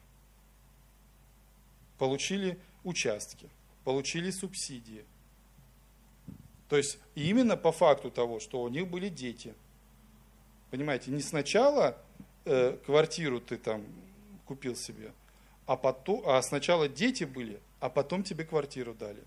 Получили 1.98 2.58
участки, 2.82 3.48
получили 3.84 4.30
субсидии. 4.30 5.04
То 6.68 6.76
есть 6.76 6.98
именно 7.14 7.56
по 7.56 7.72
факту 7.72 8.10
того, 8.10 8.40
что 8.40 8.62
у 8.62 8.68
них 8.68 8.88
были 8.88 9.08
дети. 9.08 9.54
Понимаете, 10.70 11.10
не 11.10 11.20
сначала 11.20 11.96
э, 12.44 12.76
квартиру 12.86 13.40
ты 13.40 13.56
там 13.56 13.84
купил 14.46 14.74
себе, 14.74 15.12
а, 15.66 15.76
потом, 15.76 16.22
а 16.26 16.40
сначала 16.42 16.88
дети 16.88 17.24
были, 17.24 17.60
а 17.80 17.88
потом 17.88 18.22
тебе 18.22 18.44
квартиру 18.44 18.94
дали. 18.94 19.22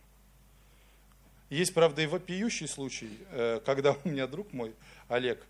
Есть, 1.50 1.74
правда, 1.74 2.02
и 2.02 2.08
вопиющий 2.08 2.68
случай, 2.68 3.20
э, 3.32 3.60
когда 3.66 3.96
у 4.04 4.10
меня 4.10 4.28
друг 4.28 4.54
мой, 4.54 4.74
Олег, 5.08 5.46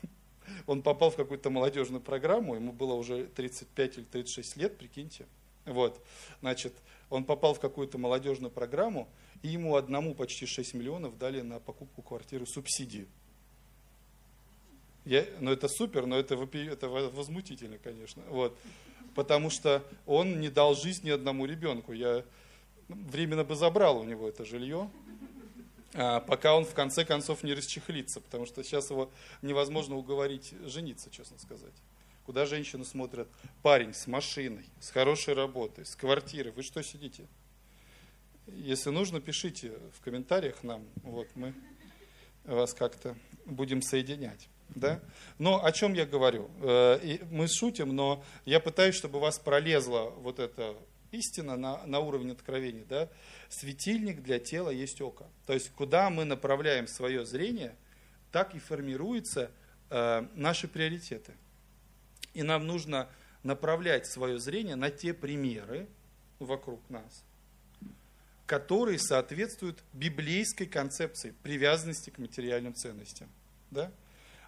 он 0.66 0.82
попал 0.82 1.10
в 1.10 1.16
какую-то 1.16 1.50
молодежную 1.50 2.00
программу, 2.00 2.54
ему 2.54 2.72
было 2.72 2.94
уже 2.94 3.26
35 3.26 3.98
или 3.98 4.04
36 4.04 4.56
лет, 4.56 4.78
прикиньте. 4.78 5.26
Вот, 5.64 6.00
значит, 6.40 6.72
он 7.10 7.24
попал 7.24 7.54
в 7.54 7.60
какую-то 7.60 7.98
молодежную 7.98 8.50
программу, 8.50 9.08
и 9.42 9.48
ему 9.48 9.76
одному 9.76 10.14
почти 10.14 10.46
6 10.46 10.74
миллионов 10.74 11.18
дали 11.18 11.40
на 11.42 11.60
покупку 11.60 12.02
квартиры 12.02 12.46
субсидию. 12.46 13.06
Я, 15.04 15.24
ну 15.38 15.52
это 15.52 15.68
супер, 15.68 16.06
но 16.06 16.18
это, 16.18 16.36
вопи, 16.36 16.64
это 16.66 16.88
возмутительно, 16.88 17.78
конечно. 17.78 18.22
Вот 18.28 18.56
потому 19.16 19.50
что 19.50 19.82
он 20.06 20.40
не 20.40 20.50
дал 20.50 20.76
жизни 20.76 21.10
одному 21.10 21.46
ребенку. 21.46 21.92
Я 21.92 22.22
временно 22.88 23.42
бы 23.42 23.56
забрал 23.56 23.98
у 23.98 24.04
него 24.04 24.28
это 24.28 24.44
жилье, 24.44 24.88
а, 25.94 26.20
пока 26.20 26.54
он 26.54 26.64
в 26.66 26.74
конце 26.74 27.04
концов 27.04 27.42
не 27.42 27.54
расчехлится, 27.54 28.20
потому 28.20 28.46
что 28.46 28.62
сейчас 28.62 28.90
его 28.90 29.10
невозможно 29.42 29.96
уговорить 29.96 30.54
жениться, 30.66 31.10
честно 31.10 31.38
сказать. 31.38 31.72
Куда 32.26 32.44
женщины 32.44 32.84
смотрят? 32.84 33.28
Парень 33.62 33.94
с 33.94 34.06
машиной, 34.06 34.66
с 34.80 34.90
хорошей 34.90 35.34
работой, 35.34 35.86
с 35.86 35.96
квартирой. 35.96 36.52
Вы 36.52 36.62
что 36.62 36.82
сидите? 36.82 37.26
Если 38.46 38.90
нужно, 38.90 39.20
пишите 39.20 39.72
в 39.96 40.00
комментариях 40.04 40.62
нам. 40.62 40.84
Вот 41.02 41.28
мы 41.34 41.54
вас 42.44 42.74
как-то 42.74 43.16
будем 43.46 43.80
соединять. 43.80 44.48
Да? 44.74 45.00
Но 45.38 45.64
о 45.64 45.72
чем 45.72 45.94
я 45.94 46.06
говорю? 46.06 46.50
Э, 46.60 47.18
мы 47.30 47.48
шутим, 47.48 47.94
но 47.94 48.24
я 48.44 48.60
пытаюсь, 48.60 48.94
чтобы 48.94 49.18
у 49.18 49.20
вас 49.20 49.38
пролезла 49.38 50.10
вот 50.10 50.38
эта 50.38 50.76
истина 51.12 51.56
на, 51.56 51.84
на 51.86 52.00
уровне 52.00 52.32
откровения. 52.32 52.84
Да? 52.88 53.08
Светильник 53.48 54.22
для 54.22 54.38
тела 54.38 54.70
есть 54.70 55.00
око. 55.00 55.26
То 55.46 55.52
есть, 55.52 55.70
куда 55.70 56.10
мы 56.10 56.24
направляем 56.24 56.86
свое 56.86 57.24
зрение, 57.24 57.74
так 58.32 58.54
и 58.54 58.58
формируются 58.58 59.50
э, 59.90 60.26
наши 60.34 60.68
приоритеты. 60.68 61.32
И 62.34 62.42
нам 62.42 62.66
нужно 62.66 63.08
направлять 63.42 64.06
свое 64.06 64.38
зрение 64.38 64.76
на 64.76 64.90
те 64.90 65.14
примеры 65.14 65.86
вокруг 66.38 66.80
нас, 66.90 67.24
которые 68.46 68.98
соответствуют 68.98 69.82
библейской 69.92 70.66
концепции 70.66 71.34
привязанности 71.42 72.10
к 72.10 72.18
материальным 72.18 72.74
ценностям. 72.74 73.28
Да? 73.70 73.90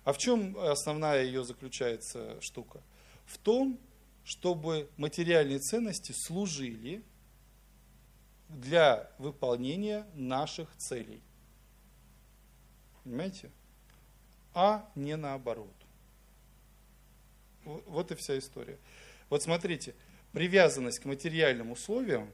А 0.04 0.12
в 0.12 0.18
чем 0.18 0.58
основная 0.58 1.24
ее 1.24 1.44
заключается 1.44 2.40
штука? 2.40 2.82
В 3.26 3.38
том, 3.38 3.78
чтобы 4.24 4.88
материальные 4.96 5.58
ценности 5.58 6.12
служили 6.12 7.02
для 8.48 9.10
выполнения 9.18 10.06
наших 10.14 10.74
целей. 10.76 11.22
Понимаете? 13.04 13.50
А 14.54 14.90
не 14.94 15.16
наоборот. 15.16 15.74
Вот 17.64 18.10
и 18.10 18.14
вся 18.14 18.38
история. 18.38 18.78
Вот 19.28 19.42
смотрите, 19.42 19.94
привязанность 20.32 21.00
к 21.00 21.04
материальным 21.04 21.70
условиям 21.70 22.32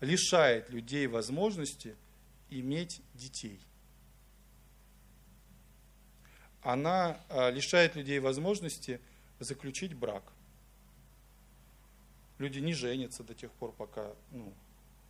лишает 0.00 0.70
людей 0.70 1.06
возможности 1.06 1.96
иметь 2.50 3.00
детей. 3.14 3.60
Она 6.68 7.18
а, 7.30 7.48
лишает 7.48 7.96
людей 7.96 8.18
возможности 8.18 9.00
заключить 9.40 9.94
брак. 9.94 10.22
Люди 12.36 12.58
не 12.58 12.74
женятся 12.74 13.24
до 13.24 13.32
тех 13.32 13.50
пор, 13.52 13.72
пока 13.72 14.12
ну, 14.32 14.52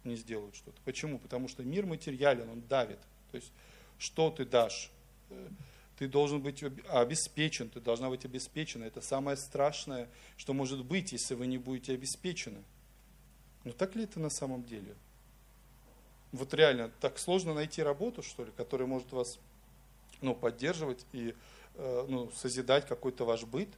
не 0.05 0.15
сделают 0.15 0.55
что-то. 0.55 0.81
Почему? 0.85 1.19
Потому 1.19 1.49
что 1.49 1.65
мир 1.65 1.85
материален, 1.85 2.49
он 2.49 2.61
давит. 2.69 3.01
То 3.33 3.39
есть, 3.39 3.51
что 3.99 4.31
ты 4.31 4.45
дашь? 4.45 4.93
Э, 5.31 5.49
ты 5.99 6.07
должен 6.07 6.41
быть 6.41 6.63
обеспечен, 6.91 7.71
ты 7.71 7.81
должна 7.81 8.09
быть 8.09 8.25
обеспечена. 8.25 8.85
Это 8.85 9.01
самое 9.01 9.37
страшное, 9.37 10.09
что 10.37 10.55
может 10.55 10.85
быть, 10.85 11.11
если 11.11 11.35
вы 11.35 11.49
не 11.49 11.59
будете 11.59 11.93
обеспечены. 11.93 12.63
Но 13.65 13.73
так 13.73 13.97
ли 13.97 14.05
это 14.05 14.21
на 14.21 14.31
самом 14.31 14.63
деле? 14.63 14.95
Вот 16.31 16.55
реально, 16.55 16.93
так 17.01 17.19
сложно 17.19 17.53
найти 17.53 17.83
работу, 17.83 18.23
что 18.23 18.45
ли, 18.45 18.53
которая 18.57 18.87
может 18.87 19.11
вас 19.11 19.41
ну, 20.21 20.35
поддерживать 20.35 21.07
и 21.13 21.35
э, 21.75 22.07
ну, 22.09 22.31
созидать 22.33 22.87
какой-то 22.87 23.25
ваш 23.25 23.45
быт. 23.45 23.69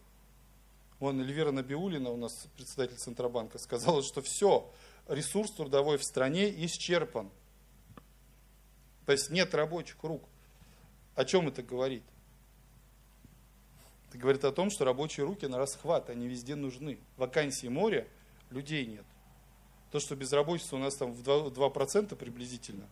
Вон 0.98 1.20
Эльвира 1.20 1.50
Набиулина, 1.50 2.10
у 2.10 2.16
нас 2.16 2.46
председатель 2.56 2.96
Центробанка, 2.96 3.58
сказала, 3.58 4.02
что 4.02 4.20
все, 4.22 4.70
ресурс 5.08 5.50
трудовой 5.52 5.96
в 5.98 6.04
стране 6.04 6.50
исчерпан. 6.66 7.30
То 9.06 9.12
есть 9.12 9.30
нет 9.30 9.54
рабочих 9.54 10.02
рук. 10.02 10.22
О 11.14 11.24
чем 11.24 11.48
это 11.48 11.62
говорит? 11.62 12.04
Это 14.08 14.18
говорит 14.18 14.44
о 14.44 14.52
том, 14.52 14.70
что 14.70 14.84
рабочие 14.84 15.24
руки 15.24 15.46
на 15.46 15.58
расхват, 15.58 16.10
они 16.10 16.26
везде 16.26 16.54
нужны. 16.54 16.98
Вакансии 17.16 17.68
море, 17.68 18.08
людей 18.50 18.84
нет. 18.86 19.04
То, 19.90 20.00
что 20.00 20.16
безработица 20.16 20.76
у 20.76 20.78
нас 20.78 20.96
там 20.96 21.12
в 21.12 21.22
2%, 21.22 21.52
2% 21.52 22.16
приблизительно, 22.16 22.86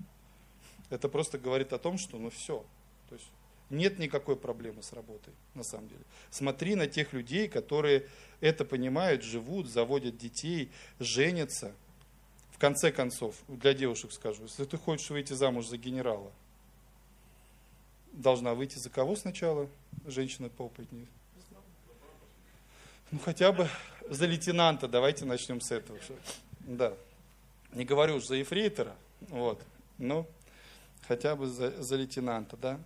это 0.90 1.08
просто 1.08 1.38
говорит 1.38 1.72
о 1.72 1.78
том, 1.78 1.98
что 1.98 2.18
ну 2.18 2.30
все. 2.30 2.64
То 3.08 3.14
есть 3.14 3.28
нет 3.70 3.98
никакой 3.98 4.36
проблемы 4.36 4.82
с 4.82 4.92
работой, 4.92 5.32
на 5.54 5.62
самом 5.62 5.88
деле. 5.88 6.00
Смотри 6.30 6.74
на 6.74 6.86
тех 6.86 7.12
людей, 7.12 7.48
которые 7.48 8.06
это 8.40 8.64
понимают, 8.64 9.22
живут, 9.22 9.68
заводят 9.68 10.16
детей, 10.16 10.70
женятся. 10.98 11.72
В 12.52 12.58
конце 12.58 12.90
концов, 12.90 13.36
для 13.46 13.74
девушек 13.74 14.12
скажу, 14.12 14.44
если 14.44 14.64
ты 14.64 14.76
хочешь 14.76 15.10
выйти 15.10 15.32
замуж 15.32 15.66
за 15.66 15.76
генерала, 15.76 16.32
должна 18.12 18.54
выйти 18.54 18.78
за 18.78 18.90
кого 18.90 19.16
сначала? 19.16 19.68
Женщина 20.06 20.48
поопытнее. 20.48 21.06
Ну, 23.10 23.18
хотя 23.24 23.52
бы 23.52 23.68
за 24.08 24.26
лейтенанта, 24.26 24.88
давайте 24.88 25.24
начнем 25.24 25.60
с 25.60 25.70
этого. 25.70 25.98
Да. 26.60 26.94
Не 27.72 27.84
говорю 27.84 28.16
уж 28.16 28.26
за 28.26 28.34
ефрейтора, 28.36 28.94
вот, 29.20 29.62
но 29.98 30.26
хотя 31.06 31.36
бы 31.36 31.46
за, 31.46 31.82
за 31.82 31.96
лейтенанта, 31.96 32.56
да. 32.56 32.80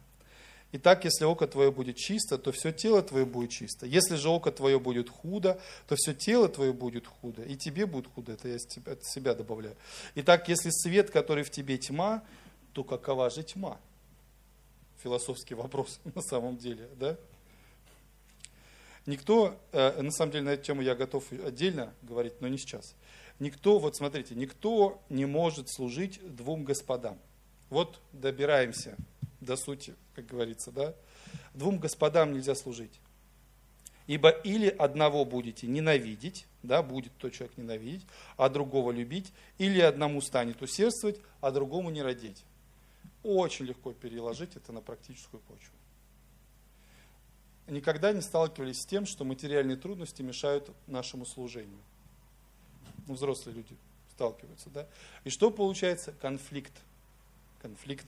Итак, 0.74 1.04
если 1.04 1.26
око 1.26 1.46
твое 1.46 1.70
будет 1.70 1.96
чисто, 1.96 2.38
то 2.38 2.50
все 2.50 2.72
тело 2.72 3.02
твое 3.02 3.26
будет 3.26 3.50
чисто. 3.50 3.84
Если 3.84 4.16
же 4.16 4.30
око 4.30 4.50
твое 4.50 4.80
будет 4.80 5.10
худо, 5.10 5.60
то 5.86 5.96
все 5.96 6.14
тело 6.14 6.48
твое 6.48 6.72
будет 6.72 7.06
худо. 7.06 7.42
И 7.42 7.56
тебе 7.56 7.84
будет 7.84 8.06
худо, 8.06 8.32
это 8.32 8.48
я 8.48 8.56
от 8.56 9.04
себя 9.04 9.34
добавляю. 9.34 9.76
Итак, 10.14 10.48
если 10.48 10.70
свет, 10.70 11.10
который 11.10 11.44
в 11.44 11.50
тебе 11.50 11.76
тьма, 11.76 12.24
то 12.72 12.84
какова 12.84 13.28
же 13.28 13.42
тьма? 13.42 13.78
Философский 15.02 15.54
вопрос 15.54 16.00
на 16.14 16.22
самом 16.22 16.56
деле, 16.56 16.88
да? 16.96 17.18
Никто, 19.04 19.58
э, 19.72 20.00
на 20.00 20.10
самом 20.10 20.32
деле 20.32 20.44
на 20.44 20.50
эту 20.50 20.64
тему 20.64 20.80
я 20.80 20.94
готов 20.94 21.30
отдельно 21.32 21.92
говорить, 22.00 22.40
но 22.40 22.48
не 22.48 22.56
сейчас. 22.56 22.94
Никто, 23.40 23.78
вот 23.78 23.94
смотрите, 23.94 24.34
никто 24.34 25.02
не 25.10 25.26
может 25.26 25.68
служить 25.68 26.20
двум 26.34 26.64
господам. 26.64 27.18
Вот 27.68 28.00
добираемся 28.12 28.96
до 29.42 29.56
сути, 29.56 29.94
как 30.14 30.26
говорится, 30.26 30.70
да? 30.70 30.94
Двум 31.54 31.78
господам 31.78 32.32
нельзя 32.32 32.54
служить. 32.54 33.00
Ибо 34.06 34.30
или 34.30 34.68
одного 34.68 35.24
будете 35.24 35.66
ненавидеть, 35.66 36.46
да, 36.62 36.82
будет 36.82 37.12
тот 37.18 37.32
человек 37.32 37.56
ненавидеть, 37.56 38.06
а 38.36 38.48
другого 38.48 38.90
любить, 38.90 39.32
или 39.58 39.80
одному 39.80 40.20
станет 40.20 40.60
усердствовать, 40.60 41.20
а 41.40 41.50
другому 41.50 41.90
не 41.90 42.02
родить. 42.02 42.44
Очень 43.22 43.66
легко 43.66 43.92
переложить 43.92 44.56
это 44.56 44.72
на 44.72 44.80
практическую 44.80 45.40
почву. 45.40 45.74
Никогда 47.68 48.12
не 48.12 48.20
сталкивались 48.20 48.80
с 48.82 48.86
тем, 48.86 49.06
что 49.06 49.24
материальные 49.24 49.76
трудности 49.76 50.20
мешают 50.20 50.70
нашему 50.88 51.24
служению. 51.24 51.78
Ну, 53.06 53.14
взрослые 53.14 53.56
люди 53.56 53.76
сталкиваются, 54.10 54.68
да? 54.70 54.86
И 55.24 55.30
что 55.30 55.50
получается? 55.50 56.12
Конфликт. 56.20 56.72
Конфликт. 57.60 58.06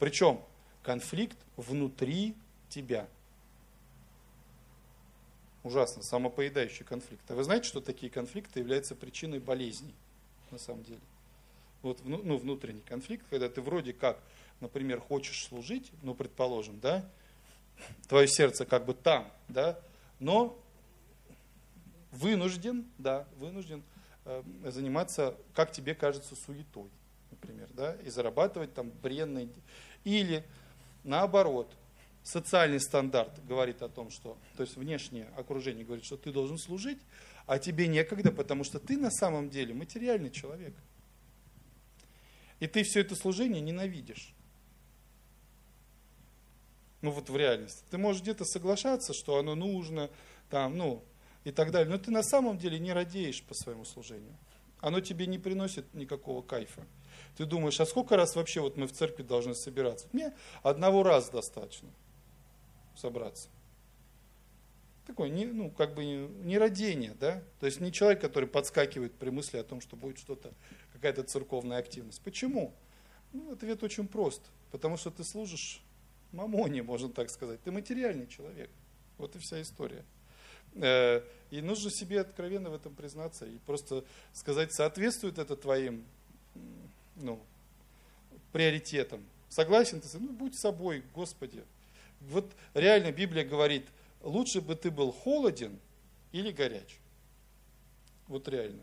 Причем 0.00 0.40
конфликт 0.82 1.38
внутри 1.56 2.34
тебя. 2.68 3.08
Ужасно, 5.62 6.02
самопоедающий 6.02 6.84
конфликт. 6.84 7.28
А 7.30 7.34
вы 7.34 7.44
знаете, 7.44 7.68
что 7.68 7.80
такие 7.80 8.10
конфликты 8.10 8.60
являются 8.60 8.94
причиной 8.94 9.38
болезней, 9.38 9.94
на 10.50 10.58
самом 10.58 10.84
деле? 10.84 11.00
Вот 11.82 12.00
ну, 12.04 12.36
внутренний 12.38 12.80
конфликт, 12.80 13.26
когда 13.30 13.48
ты 13.48 13.60
вроде 13.60 13.92
как, 13.92 14.20
например, 14.60 15.00
хочешь 15.00 15.44
служить, 15.44 15.92
ну, 16.02 16.14
предположим, 16.14 16.80
да, 16.80 17.08
твое 18.08 18.26
сердце 18.26 18.64
как 18.64 18.84
бы 18.84 18.94
там, 18.94 19.30
да, 19.48 19.78
но 20.18 20.58
вынужден, 22.10 22.86
да, 22.98 23.26
вынужден 23.36 23.82
э, 24.24 24.42
заниматься, 24.64 25.36
как 25.54 25.70
тебе 25.70 25.94
кажется, 25.94 26.34
суетой, 26.34 26.90
например, 27.30 27.68
да, 27.74 27.94
и 28.04 28.10
зарабатывать 28.10 28.74
там 28.74 28.90
бренные. 28.90 29.48
Или 30.04 30.44
Наоборот, 31.08 31.74
социальный 32.22 32.80
стандарт 32.80 33.32
говорит 33.46 33.80
о 33.80 33.88
том, 33.88 34.10
что, 34.10 34.36
то 34.58 34.62
есть 34.62 34.76
внешнее 34.76 35.26
окружение 35.38 35.86
говорит, 35.86 36.04
что 36.04 36.18
ты 36.18 36.30
должен 36.30 36.58
служить, 36.58 36.98
а 37.46 37.58
тебе 37.58 37.88
некогда, 37.88 38.30
потому 38.30 38.62
что 38.62 38.78
ты 38.78 38.98
на 38.98 39.10
самом 39.10 39.48
деле 39.48 39.72
материальный 39.72 40.30
человек. 40.30 40.74
И 42.60 42.66
ты 42.66 42.82
все 42.82 43.00
это 43.00 43.16
служение 43.16 43.62
ненавидишь. 43.62 44.34
Ну 47.00 47.10
вот 47.10 47.30
в 47.30 47.36
реальности. 47.38 47.82
Ты 47.90 47.96
можешь 47.96 48.20
где-то 48.20 48.44
соглашаться, 48.44 49.14
что 49.14 49.38
оно 49.38 49.54
нужно, 49.54 50.10
там, 50.50 50.76
ну, 50.76 51.02
и 51.44 51.52
так 51.52 51.70
далее. 51.70 51.90
Но 51.90 51.96
ты 51.96 52.10
на 52.10 52.22
самом 52.22 52.58
деле 52.58 52.78
не 52.78 52.92
радеешь 52.92 53.42
по 53.44 53.54
своему 53.54 53.86
служению. 53.86 54.36
Оно 54.80 55.00
тебе 55.00 55.26
не 55.26 55.38
приносит 55.38 55.94
никакого 55.94 56.42
кайфа. 56.42 56.86
Ты 57.38 57.46
думаешь, 57.46 57.78
а 57.78 57.86
сколько 57.86 58.16
раз 58.16 58.34
вообще 58.34 58.60
вот 58.60 58.76
мы 58.76 58.88
в 58.88 58.92
церкви 58.92 59.22
должны 59.22 59.54
собираться? 59.54 60.08
Мне 60.12 60.34
одного 60.64 61.04
раза 61.04 61.30
достаточно 61.30 61.88
собраться. 62.96 63.48
Такое, 65.06 65.28
не, 65.28 65.46
ну, 65.46 65.70
как 65.70 65.94
бы 65.94 66.04
не 66.04 66.58
родение, 66.58 67.14
да? 67.20 67.40
То 67.60 67.66
есть 67.66 67.80
не 67.80 67.92
человек, 67.92 68.20
который 68.20 68.48
подскакивает 68.48 69.14
при 69.14 69.30
мысли 69.30 69.56
о 69.56 69.62
том, 69.62 69.80
что 69.80 69.94
будет 69.94 70.18
что-то, 70.18 70.52
какая-то 70.92 71.22
церковная 71.22 71.78
активность. 71.78 72.20
Почему? 72.22 72.74
Ну, 73.32 73.52
ответ 73.52 73.84
очень 73.84 74.08
прост. 74.08 74.42
Потому 74.72 74.96
что 74.96 75.12
ты 75.12 75.22
служишь 75.22 75.80
мамоне, 76.32 76.82
можно 76.82 77.08
так 77.08 77.30
сказать. 77.30 77.62
Ты 77.62 77.70
материальный 77.70 78.26
человек. 78.26 78.68
Вот 79.16 79.36
и 79.36 79.38
вся 79.38 79.62
история. 79.62 80.04
Э, 80.74 81.22
и 81.50 81.60
нужно 81.60 81.92
себе 81.92 82.20
откровенно 82.20 82.70
в 82.70 82.74
этом 82.74 82.96
признаться 82.96 83.46
и 83.46 83.58
просто 83.58 84.04
сказать, 84.32 84.72
соответствует 84.72 85.38
это 85.38 85.54
твоим 85.54 86.04
ну, 87.18 87.40
приоритетом. 88.52 89.24
Согласен 89.48 90.00
ты? 90.00 90.08
Ну, 90.18 90.32
будь 90.32 90.58
собой, 90.58 91.02
Господи. 91.14 91.62
Вот 92.20 92.50
реально 92.74 93.12
Библия 93.12 93.44
говорит, 93.44 93.86
лучше 94.22 94.60
бы 94.60 94.74
ты 94.74 94.90
был 94.90 95.12
холоден 95.12 95.78
или 96.32 96.50
горяч. 96.50 96.98
Вот 98.26 98.48
реально. 98.48 98.82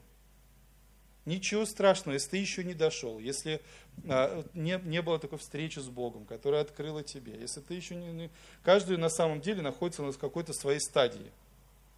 Ничего 1.25 1.65
страшного, 1.65 2.13
если 2.13 2.29
ты 2.29 2.37
еще 2.37 2.63
не 2.63 2.75
дошел, 2.75 3.17
если 3.17 3.59
а, 4.07 4.45
не, 4.53 4.79
не 4.83 5.01
было 5.01 5.17
такой 5.17 5.39
встречи 5.39 5.79
с 5.79 5.89
Богом, 5.89 6.25
которая 6.25 6.61
открыла 6.61 7.01
тебе, 7.01 7.35
если 7.39 7.61
ты 7.61 7.73
еще 7.73 7.95
не, 7.95 8.11
не... 8.11 8.29
Каждый 8.63 8.97
на 8.97 9.09
самом 9.09 9.41
деле 9.41 9.63
находится 9.63 10.03
на 10.03 10.13
какой-то 10.13 10.53
своей 10.53 10.79
стадии. 10.79 11.31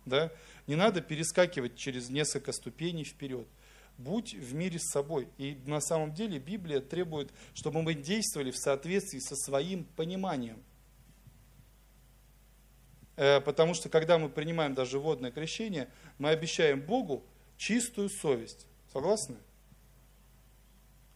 Да? 0.05 0.31
Не 0.65 0.75
надо 0.75 1.01
перескакивать 1.01 1.75
через 1.75 2.09
несколько 2.09 2.53
ступеней 2.53 3.03
вперед. 3.03 3.45
Будь 3.98 4.34
в 4.34 4.54
мире 4.54 4.80
с 4.80 4.91
собой. 4.91 5.28
И 5.38 5.58
на 5.66 5.82
самом 5.82 6.14
деле 6.14 6.39
Библия 6.39 6.82
требует, 6.82 7.32
чтобы 7.54 7.82
мы 7.82 7.93
действовали 7.93 8.52
в 8.52 8.58
соответствии 8.58 9.20
со 9.20 9.36
своим 9.36 9.86
пониманием. 9.95 10.62
Э, 13.16 13.41
потому 13.41 13.74
что 13.74 13.89
когда 13.89 14.18
мы 14.18 14.30
принимаем 14.30 14.76
даже 14.76 15.00
водное 15.00 15.32
крещение, 15.32 15.89
мы 16.20 16.30
обещаем 16.30 16.80
Богу 16.80 17.24
чистую 17.58 18.10
совесть. 18.10 18.68
Согласны? 18.93 19.38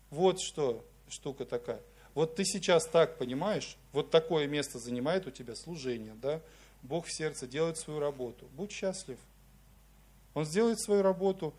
Вот 0.09 0.41
что 0.41 0.85
штука 1.07 1.45
такая. 1.45 1.81
Вот 2.13 2.35
ты 2.35 2.43
сейчас 2.43 2.85
так 2.87 3.17
понимаешь, 3.17 3.77
вот 3.93 4.09
такое 4.09 4.47
место 4.47 4.79
занимает 4.79 5.27
у 5.27 5.31
тебя 5.31 5.55
служение, 5.55 6.13
да? 6.15 6.41
Бог 6.81 7.05
в 7.05 7.13
сердце 7.13 7.47
делает 7.47 7.77
свою 7.77 7.99
работу. 7.99 8.47
Будь 8.53 8.71
счастлив. 8.71 9.17
Он 10.33 10.45
сделает 10.45 10.79
свою 10.79 11.01
работу, 11.01 11.53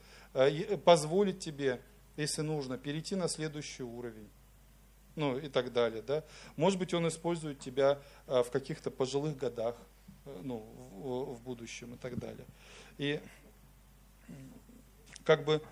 позволит 0.84 1.40
тебе, 1.40 1.80
если 2.16 2.42
нужно, 2.42 2.78
перейти 2.78 3.16
на 3.16 3.28
следующий 3.28 3.82
уровень. 3.82 4.28
Ну 5.14 5.38
и 5.38 5.48
так 5.48 5.72
далее. 5.72 6.02
Да? 6.02 6.24
Может 6.56 6.78
быть, 6.78 6.94
он 6.94 7.06
использует 7.06 7.60
тебя 7.60 8.00
э, 8.26 8.42
в 8.42 8.50
каких-то 8.50 8.90
пожилых 8.90 9.36
годах, 9.36 9.76
э, 10.24 10.40
ну, 10.42 10.58
в, 10.58 11.34
в 11.34 11.42
будущем 11.42 11.94
и 11.94 11.98
так 11.98 12.18
далее. 12.18 12.46
И 12.96 13.20
как 15.24 15.44
бы 15.44 15.62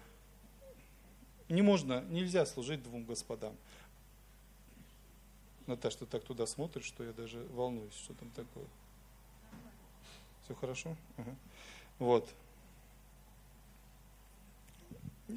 не 1.49 1.63
можно, 1.63 2.03
нельзя 2.03 2.45
служить 2.45 2.83
двум 2.83 3.05
господам. 3.05 3.57
Наташа, 5.67 5.99
ты 5.99 6.07
так 6.07 6.23
туда 6.25 6.47
смотришь, 6.47 6.85
что 6.85 7.03
я 7.05 7.13
даже 7.13 7.39
волнуюсь, 7.51 7.95
что 7.95 8.15
там 8.15 8.31
такое. 8.31 8.67
Все 10.45 10.55
хорошо? 10.55 10.97
Ага. 11.17 11.35
Вот. 11.99 12.29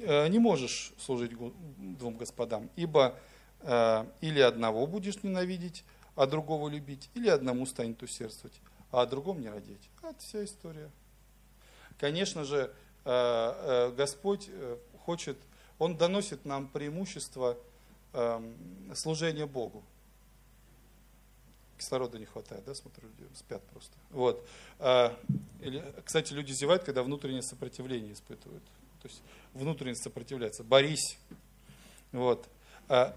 Э, 0.02 0.28
не 0.28 0.38
можешь 0.38 0.92
служить 0.98 1.32
двум 1.78 2.16
господам, 2.16 2.70
ибо 2.76 3.18
э, 3.60 4.06
или 4.20 4.40
одного 4.40 4.86
будешь 4.86 5.22
ненавидеть, 5.22 5.84
а 6.16 6.26
другого 6.26 6.68
любить, 6.68 7.10
или 7.14 7.28
одному 7.28 7.66
станет 7.66 8.02
усердствовать, 8.02 8.60
а 8.90 9.02
о 9.02 9.06
другом 9.06 9.40
не 9.40 9.48
родить. 9.48 9.90
Это 10.02 10.18
вся 10.18 10.44
история. 10.44 10.90
Конечно 11.98 12.44
же, 12.44 12.72
э, 13.04 13.92
Господь 13.96 14.50
хочет, 15.04 15.36
Он 15.78 15.96
доносит 15.96 16.44
нам 16.44 16.68
преимущество 16.68 17.56
эм, 18.12 18.54
служения 18.94 19.46
Богу 19.46 19.82
кислорода 21.76 22.18
не 22.18 22.24
хватает, 22.24 22.64
да, 22.64 22.74
смотрю, 22.74 23.08
люди 23.08 23.34
спят 23.34 23.60
просто. 23.64 23.92
Вот. 24.10 24.46
Кстати, 26.04 26.32
люди 26.32 26.52
зевают, 26.52 26.84
когда 26.84 27.02
внутреннее 27.02 27.42
сопротивление 27.42 28.12
испытывают. 28.12 28.62
То 29.04 29.08
есть 29.10 29.22
внутренне 29.52 29.96
сопротивляться. 29.96 30.64
Борись. 30.64 31.18
Вот. 32.10 32.48
А, 32.88 33.14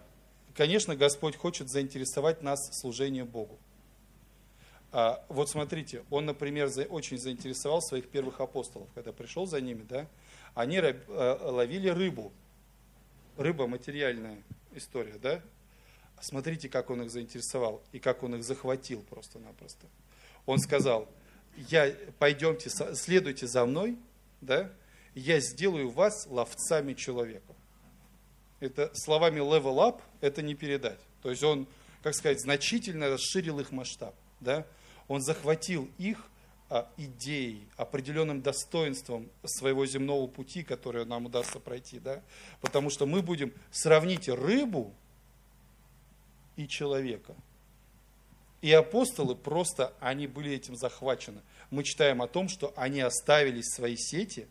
конечно, 0.53 0.97
Господь 0.97 1.38
хочет 1.38 1.69
заинтересовать 1.69 2.43
нас 2.43 2.59
служением 2.81 3.25
Богу. 3.25 3.57
А, 4.91 5.23
вот 5.29 5.49
смотрите, 5.49 6.03
он, 6.09 6.25
например, 6.25 6.69
очень 6.89 7.17
заинтересовал 7.17 7.81
своих 7.81 8.09
первых 8.09 8.41
апостолов, 8.41 8.89
когда 8.95 9.13
пришел 9.13 9.45
за 9.45 9.61
ними, 9.61 9.85
да, 9.88 10.07
они 10.55 10.77
а, 10.79 11.51
ловили 11.51 11.88
рыбу. 11.88 12.33
Рыба 13.38 13.65
материальная 13.65 14.43
история, 14.73 15.17
да, 15.21 15.41
Смотрите, 16.19 16.67
как 16.67 16.89
он 16.89 17.03
их 17.03 17.11
заинтересовал 17.11 17.81
и 17.93 17.99
как 17.99 18.23
он 18.23 18.35
их 18.35 18.43
захватил 18.43 19.03
просто-напросто. 19.03 19.88
Он 20.45 20.57
сказал, 20.59 21.07
я, 21.69 21.95
пойдемте, 22.19 22.69
следуйте 22.69 23.47
за 23.47 23.65
мной, 23.65 23.97
да, 24.41 24.69
я 25.20 25.39
сделаю 25.39 25.89
вас 25.89 26.28
ловцами 26.28 26.93
человека. 26.93 27.55
Это 28.59 28.91
словами 28.93 29.39
level 29.39 29.78
up 29.78 30.01
это 30.22 30.41
не 30.41 30.55
передать. 30.55 30.99
То 31.22 31.30
есть 31.30 31.43
он, 31.43 31.68
как 32.03 32.13
сказать, 32.13 32.41
значительно 32.41 33.09
расширил 33.09 33.59
их 33.59 33.72
масштаб. 33.72 34.15
Да? 34.39 34.65
Он 35.07 35.22
захватил 35.22 35.89
их 35.97 36.28
а, 36.70 36.89
идеей, 36.97 37.68
определенным 37.78 38.41
достоинством 38.41 39.30
своего 39.45 39.86
земного 39.86 40.28
пути, 40.28 40.63
который 40.63 41.05
нам 41.05 41.26
удастся 41.26 41.59
пройти. 41.59 41.99
Да? 41.99 42.22
Потому 42.61 42.89
что 42.89 43.05
мы 43.05 43.22
будем 43.22 43.53
сравнить 43.72 44.28
рыбу 44.28 44.93
и 46.55 46.68
человека. 46.68 47.36
И 48.61 48.72
апостолы 48.72 49.36
просто, 49.36 49.93
они 49.99 50.28
были 50.28 50.51
этим 50.51 50.76
захвачены. 50.76 51.41
Мы 51.70 51.84
читаем 51.84 52.22
о 52.22 52.28
том, 52.28 52.49
что 52.49 52.74
они 52.76 53.01
оставили 53.01 53.61
свои 53.61 53.95
сети, 53.95 54.47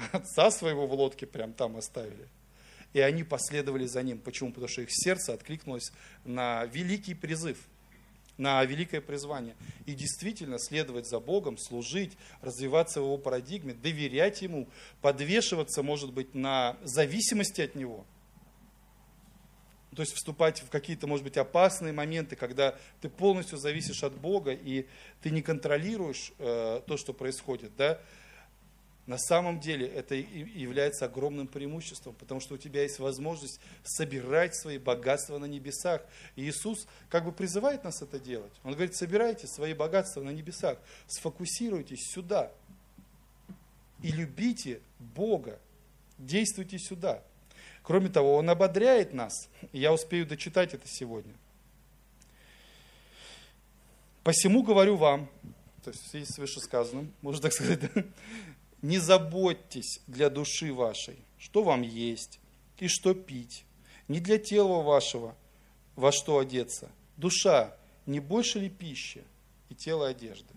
отца 0.12 0.50
своего 0.50 0.86
в 0.86 0.92
лодке 0.92 1.26
прям 1.26 1.52
там 1.52 1.76
оставили. 1.76 2.28
И 2.92 3.00
они 3.00 3.22
последовали 3.22 3.86
за 3.86 4.02
ним. 4.02 4.18
Почему? 4.18 4.50
Потому 4.50 4.68
что 4.68 4.82
их 4.82 4.88
сердце 4.90 5.32
откликнулось 5.32 5.92
на 6.24 6.64
великий 6.64 7.14
призыв, 7.14 7.58
на 8.36 8.64
великое 8.64 9.00
призвание. 9.00 9.54
И 9.86 9.94
действительно 9.94 10.58
следовать 10.58 11.08
за 11.08 11.20
Богом, 11.20 11.56
служить, 11.56 12.16
развиваться 12.40 13.00
в 13.00 13.04
его 13.04 13.16
парадигме, 13.16 13.74
доверять 13.74 14.42
ему, 14.42 14.68
подвешиваться, 15.02 15.82
может 15.82 16.12
быть, 16.12 16.34
на 16.34 16.76
зависимости 16.82 17.60
от 17.60 17.74
него– 17.74 18.04
то 19.94 20.02
есть 20.02 20.14
вступать 20.14 20.62
в 20.62 20.68
какие-то, 20.68 21.06
может 21.06 21.24
быть, 21.24 21.36
опасные 21.36 21.92
моменты, 21.92 22.36
когда 22.36 22.76
ты 23.00 23.08
полностью 23.08 23.58
зависишь 23.58 24.04
от 24.04 24.14
Бога 24.14 24.52
и 24.52 24.86
ты 25.20 25.30
не 25.30 25.42
контролируешь 25.42 26.32
э, 26.38 26.80
то, 26.86 26.96
что 26.96 27.12
происходит, 27.12 27.72
да, 27.76 28.00
на 29.10 29.18
самом 29.18 29.58
деле 29.58 29.88
это 29.88 30.14
является 30.14 31.06
огромным 31.06 31.48
преимуществом, 31.48 32.14
потому 32.14 32.40
что 32.40 32.54
у 32.54 32.58
тебя 32.58 32.82
есть 32.82 33.00
возможность 33.00 33.58
собирать 33.82 34.54
свои 34.54 34.78
богатства 34.78 35.36
на 35.38 35.46
небесах. 35.46 36.02
И 36.36 36.48
Иисус 36.48 36.86
как 37.08 37.24
бы 37.24 37.32
призывает 37.32 37.82
нас 37.82 38.02
это 38.02 38.20
делать. 38.20 38.52
Он 38.62 38.74
говорит, 38.74 38.94
собирайте 38.94 39.48
свои 39.48 39.74
богатства 39.74 40.22
на 40.22 40.30
небесах, 40.30 40.78
сфокусируйтесь 41.08 42.08
сюда 42.08 42.52
и 44.00 44.12
любите 44.12 44.80
Бога, 45.00 45.58
действуйте 46.16 46.78
сюда. 46.78 47.20
Кроме 47.82 48.10
того, 48.10 48.36
он 48.36 48.48
ободряет 48.48 49.12
нас. 49.12 49.48
Я 49.72 49.92
успею 49.92 50.24
дочитать 50.24 50.72
это 50.72 50.86
сегодня. 50.86 51.34
Посему 54.22 54.62
говорю 54.62 54.94
вам, 54.94 55.28
то 55.82 55.90
есть 55.90 56.00
в 56.04 56.10
связи 56.10 56.26
с 56.26 56.38
вышесказанным, 56.38 57.12
можно 57.22 57.42
так 57.42 57.52
сказать, 57.52 57.80
не 58.82 58.98
заботьтесь 58.98 60.00
для 60.06 60.30
души 60.30 60.72
вашей, 60.72 61.16
что 61.38 61.62
вам 61.62 61.82
есть 61.82 62.40
и 62.78 62.88
что 62.88 63.14
пить, 63.14 63.64
не 64.08 64.20
для 64.20 64.38
тела 64.38 64.82
вашего, 64.82 65.36
во 65.96 66.12
что 66.12 66.38
одеться. 66.38 66.90
Душа, 67.16 67.76
не 68.06 68.20
больше 68.20 68.58
ли 68.58 68.70
пищи 68.70 69.22
и 69.68 69.74
тело 69.74 70.08
одежды? 70.08 70.54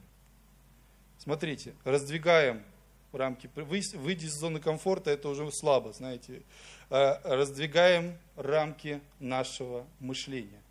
Смотрите, 1.18 1.74
раздвигаем 1.84 2.64
рамки, 3.12 3.50
выйти 3.56 4.26
из 4.26 4.34
зоны 4.34 4.60
комфорта, 4.60 5.12
это 5.12 5.30
уже 5.30 5.50
слабо, 5.52 5.94
знаете. 5.94 6.44
Э, 6.90 7.20
раздвигаем 7.24 8.18
рамки 8.36 9.02
нашего 9.20 9.86
мышления. 10.00 10.62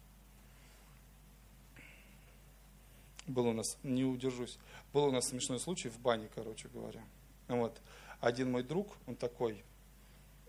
Был 3.26 3.46
у 3.46 3.52
нас, 3.52 3.78
не 3.82 4.04
удержусь, 4.04 4.58
был 4.92 5.04
у 5.04 5.12
нас 5.12 5.28
смешной 5.28 5.60
случай 5.60 5.88
в 5.88 5.98
бане, 6.00 6.28
короче 6.34 6.68
говоря. 6.68 7.02
Вот. 7.58 7.80
Один 8.20 8.50
мой 8.50 8.62
друг, 8.62 8.88
он 9.06 9.16
такой 9.16 9.64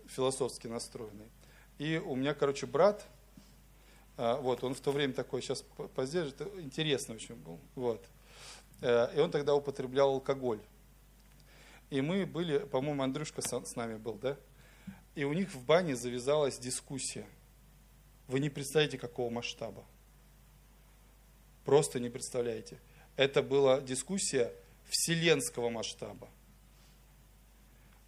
философски 0.06 0.66
настроенный. 0.66 1.30
И 1.78 1.98
у 1.98 2.14
меня, 2.14 2.34
короче, 2.34 2.66
брат, 2.66 3.04
э, 4.16 4.36
вот, 4.40 4.62
он 4.62 4.74
в 4.74 4.80
то 4.80 4.92
время 4.92 5.12
такой, 5.12 5.42
сейчас 5.42 5.62
позднее, 5.94 6.26
интересно 6.58 7.14
очень 7.14 7.34
был, 7.34 7.58
вот. 7.74 8.04
Э, 8.80 9.08
и 9.16 9.20
он 9.20 9.30
тогда 9.30 9.54
употреблял 9.54 10.10
алкоголь. 10.10 10.60
И 11.90 12.00
мы 12.00 12.26
были, 12.26 12.58
по-моему, 12.58 13.02
Андрюшка 13.02 13.42
с 13.42 13.76
нами 13.76 13.96
был, 13.96 14.14
да? 14.14 14.36
И 15.14 15.24
у 15.24 15.32
них 15.32 15.52
в 15.54 15.64
бане 15.64 15.94
завязалась 15.94 16.58
дискуссия. 16.58 17.26
Вы 18.26 18.40
не 18.40 18.50
представляете, 18.50 18.98
какого 18.98 19.30
масштаба. 19.30 19.84
Просто 21.64 22.00
не 22.00 22.08
представляете. 22.08 22.80
Это 23.16 23.42
была 23.42 23.80
дискуссия 23.80 24.52
вселенского 24.88 25.70
масштаба. 25.70 26.28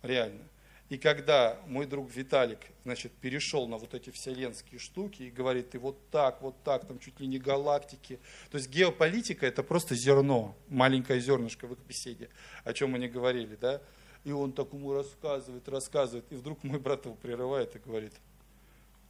Реально. 0.06 0.42
И 0.88 0.98
когда 0.98 1.60
мой 1.66 1.86
друг 1.86 2.14
Виталик, 2.14 2.60
значит, 2.84 3.12
перешел 3.12 3.66
на 3.66 3.76
вот 3.76 3.92
эти 3.92 4.10
вселенские 4.10 4.78
штуки 4.78 5.24
и 5.24 5.30
говорит, 5.30 5.74
и 5.74 5.78
вот 5.78 5.98
так, 6.10 6.40
вот 6.42 6.54
так, 6.62 6.86
там 6.86 7.00
чуть 7.00 7.18
ли 7.18 7.26
не 7.26 7.38
галактики. 7.38 8.20
То 8.50 8.58
есть 8.58 8.70
геополитика 8.70 9.46
это 9.46 9.64
просто 9.64 9.96
зерно, 9.96 10.56
маленькое 10.68 11.20
зернышко 11.20 11.66
в 11.66 11.72
их 11.72 11.78
беседе, 11.80 12.28
о 12.62 12.72
чем 12.72 12.94
они 12.94 13.08
говорили, 13.08 13.56
да. 13.56 13.82
И 14.22 14.30
он 14.30 14.52
так 14.52 14.72
ему 14.72 14.92
рассказывает, 14.92 15.68
рассказывает, 15.68 16.24
и 16.30 16.36
вдруг 16.36 16.62
мой 16.62 16.78
брат 16.78 17.04
его 17.04 17.16
прерывает 17.16 17.74
и 17.74 17.80
говорит, 17.80 18.12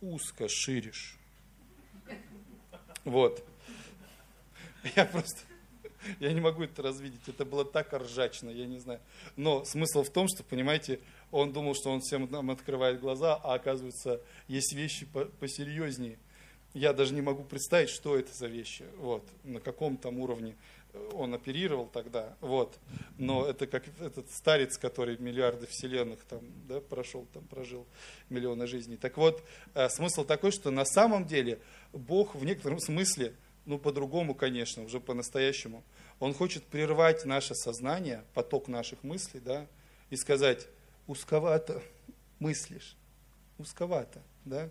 узко 0.01 0.49
ширишь. 0.49 1.19
Вот. 3.05 3.47
Я 4.95 5.05
просто, 5.05 5.41
я 6.21 6.33
не 6.33 6.41
могу 6.41 6.63
это 6.63 6.83
развидеть. 6.83 7.27
Это 7.27 7.45
было 7.45 7.65
так 7.65 7.93
ржачно, 7.93 8.51
я 8.51 8.67
не 8.67 8.79
знаю. 8.79 9.01
Но 9.37 9.65
смысл 9.65 10.03
в 10.03 10.11
том, 10.11 10.29
что, 10.29 10.43
понимаете, 10.45 11.01
он 11.31 11.53
думал, 11.53 11.75
что 11.75 11.91
он 11.91 12.01
всем 12.01 12.31
нам 12.31 12.51
открывает 12.51 13.01
глаза, 13.01 13.37
а 13.37 13.55
оказывается, 13.55 14.21
есть 14.49 14.73
вещи 14.73 15.07
посерьезнее. 15.41 16.19
Я 16.75 16.93
даже 16.93 17.15
не 17.15 17.23
могу 17.23 17.43
представить, 17.43 17.89
что 17.89 18.19
это 18.19 18.35
за 18.35 18.49
вещи, 18.49 18.85
вот, 18.99 19.25
на 19.45 19.61
каком 19.61 19.97
там 19.97 20.19
уровне 20.19 20.57
он 21.13 21.35
оперировал 21.35 21.87
тогда, 21.87 22.37
вот. 22.41 22.79
Но 23.19 23.47
это 23.47 23.67
как 23.67 23.85
этот 24.01 24.31
старец, 24.31 24.79
который 24.79 25.17
миллиарды 25.19 25.67
вселенных 25.67 26.21
там, 26.25 26.41
да, 26.69 26.81
прошел, 26.81 27.27
там, 27.33 27.45
прожил 27.45 27.87
миллионы 28.29 28.67
жизней. 28.67 28.97
Так 28.97 29.17
вот, 29.17 29.43
э, 29.75 29.89
смысл 29.89 30.25
такой, 30.25 30.53
что 30.53 30.71
на 30.71 30.85
самом 30.85 31.27
деле 31.27 31.61
Бог 31.93 32.35
в 32.35 32.45
некотором 32.45 32.79
смысле, 32.79 33.35
ну, 33.65 33.79
по-другому, 33.79 34.35
конечно, 34.35 34.85
уже 34.85 35.01
по-настоящему, 35.01 35.83
Он 36.19 36.33
хочет 36.33 36.65
прервать 36.65 37.25
наше 37.25 37.55
сознание, 37.55 38.25
поток 38.35 38.69
наших 38.69 39.03
мыслей, 39.03 39.41
да, 39.41 39.67
и 40.11 40.17
сказать, 40.17 40.67
узковато 41.07 41.83
мыслишь, 42.39 42.97
узковато, 43.59 44.23
да. 44.45 44.71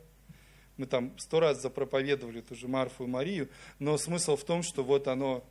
Мы 0.77 0.87
там 0.87 1.17
сто 1.17 1.39
раз 1.39 1.61
запроповедовали 1.61 2.41
ту 2.41 2.55
же 2.55 2.67
Марфу 2.67 3.05
и 3.05 3.07
Марию, 3.07 3.49
но 3.79 3.97
смысл 3.97 4.35
в 4.35 4.43
том, 4.43 4.63
что 4.63 4.83
вот 4.83 5.07
оно 5.07 5.43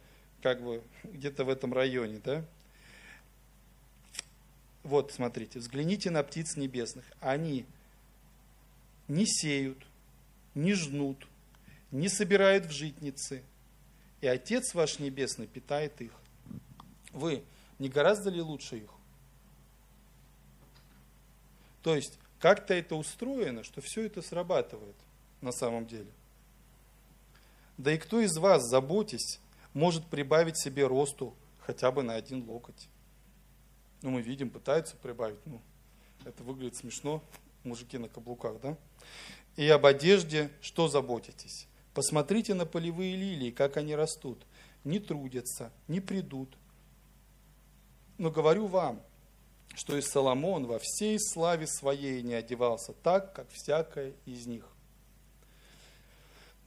как 0.42 0.62
бы 0.62 0.82
где-то 1.05 1.45
в 1.45 1.49
этом 1.49 1.72
районе, 1.72 2.20
да. 2.22 2.45
Вот, 4.82 5.12
смотрите, 5.12 5.59
взгляните 5.61 6.11
на 6.11 6.22
птиц 6.22 6.57
небесных. 6.57 7.07
Они 7.20 7.64
не 9.09 9.24
сеют, 9.26 9.78
не 10.55 10.74
жнут, 10.74 11.26
не 11.90 12.09
собирают 12.11 12.66
в 12.66 12.70
житницы, 12.70 13.42
и 14.25 14.27
Отец 14.27 14.72
ваш 14.72 15.01
Небесный 15.01 15.47
питает 15.47 16.01
их. 16.01 16.11
Вы 17.12 17.45
не 17.79 17.91
гораздо 17.91 18.31
ли 18.31 18.41
лучше 18.41 18.79
их? 18.79 18.91
То 21.83 21.95
есть, 21.95 22.18
как-то 22.39 22.72
это 22.72 22.97
устроено, 22.97 23.62
что 23.64 23.83
все 23.83 24.07
это 24.07 24.22
срабатывает 24.22 24.97
на 25.43 25.53
самом 25.53 25.87
деле. 25.87 26.11
Да 27.77 27.93
и 27.93 27.99
кто 27.99 28.18
из 28.18 28.35
вас, 28.39 28.66
заботясь, 28.66 29.41
может 29.75 30.07
прибавить 30.07 30.57
себе 30.57 30.87
росту 30.87 31.35
хотя 31.61 31.93
бы 31.93 32.03
на 32.03 32.14
один 32.14 32.49
локоть? 32.49 32.89
Ну, 34.01 34.09
мы 34.09 34.22
видим, 34.22 34.49
пытаются 34.49 34.97
прибавить, 34.97 35.45
ну, 35.45 35.61
это 36.25 36.43
выглядит 36.45 36.77
смешно, 36.77 37.22
мужики 37.62 37.99
на 37.99 38.09
каблуках, 38.09 38.59
да? 38.62 38.79
И 39.57 39.68
об 39.68 39.85
одежде 39.85 40.51
что 40.62 40.89
заботитесь? 40.89 41.68
Посмотрите 41.95 42.55
на 42.55 42.66
полевые 42.66 43.14
лилии, 43.14 43.51
как 43.51 43.76
они 43.76 43.95
растут. 43.95 44.45
Не 44.82 44.99
трудятся, 44.99 45.72
не 45.86 46.01
придут. 46.01 46.59
Но 48.18 48.30
говорю 48.30 48.66
вам, 48.66 49.01
что 49.74 49.97
и 49.97 50.03
Соломон 50.03 50.66
во 50.66 50.78
всей 50.80 51.18
славе 51.18 51.66
своей 51.66 52.22
не 52.22 52.34
одевался 52.34 52.92
так, 52.92 53.32
как 53.32 53.49
всякая 53.51 54.12
из 54.26 54.47
них. 54.47 54.68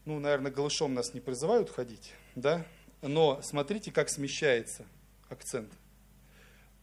Ну, 0.06 0.20
наверное, 0.20 0.52
голышом 0.52 0.94
нас 0.94 1.14
не 1.14 1.20
призывают 1.20 1.70
ходить, 1.70 2.14
да? 2.36 2.66
Но 3.02 3.42
смотрите, 3.44 3.92
как 3.92 4.10
смещается 4.10 4.86
акцент. 5.30 5.72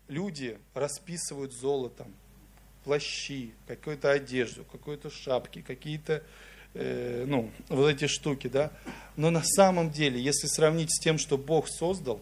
Люди 0.08 0.58
расписывают 0.74 1.54
золотом 1.54 2.14
плащи, 2.84 3.54
какую-то 3.66 4.10
одежду, 4.10 4.64
какую-то 4.64 5.08
шапки, 5.08 5.62
какие-то 5.62 6.22
э, 6.74 7.24
ну, 7.26 7.50
вот 7.68 7.88
эти 7.88 8.06
штуки, 8.06 8.48
да. 8.48 8.70
Но 9.16 9.30
на 9.30 9.42
самом 9.42 9.90
деле, 9.90 10.20
если 10.20 10.46
сравнить 10.46 10.94
с 10.94 11.00
тем, 11.00 11.18
что 11.18 11.38
Бог 11.38 11.68
создал, 11.68 12.20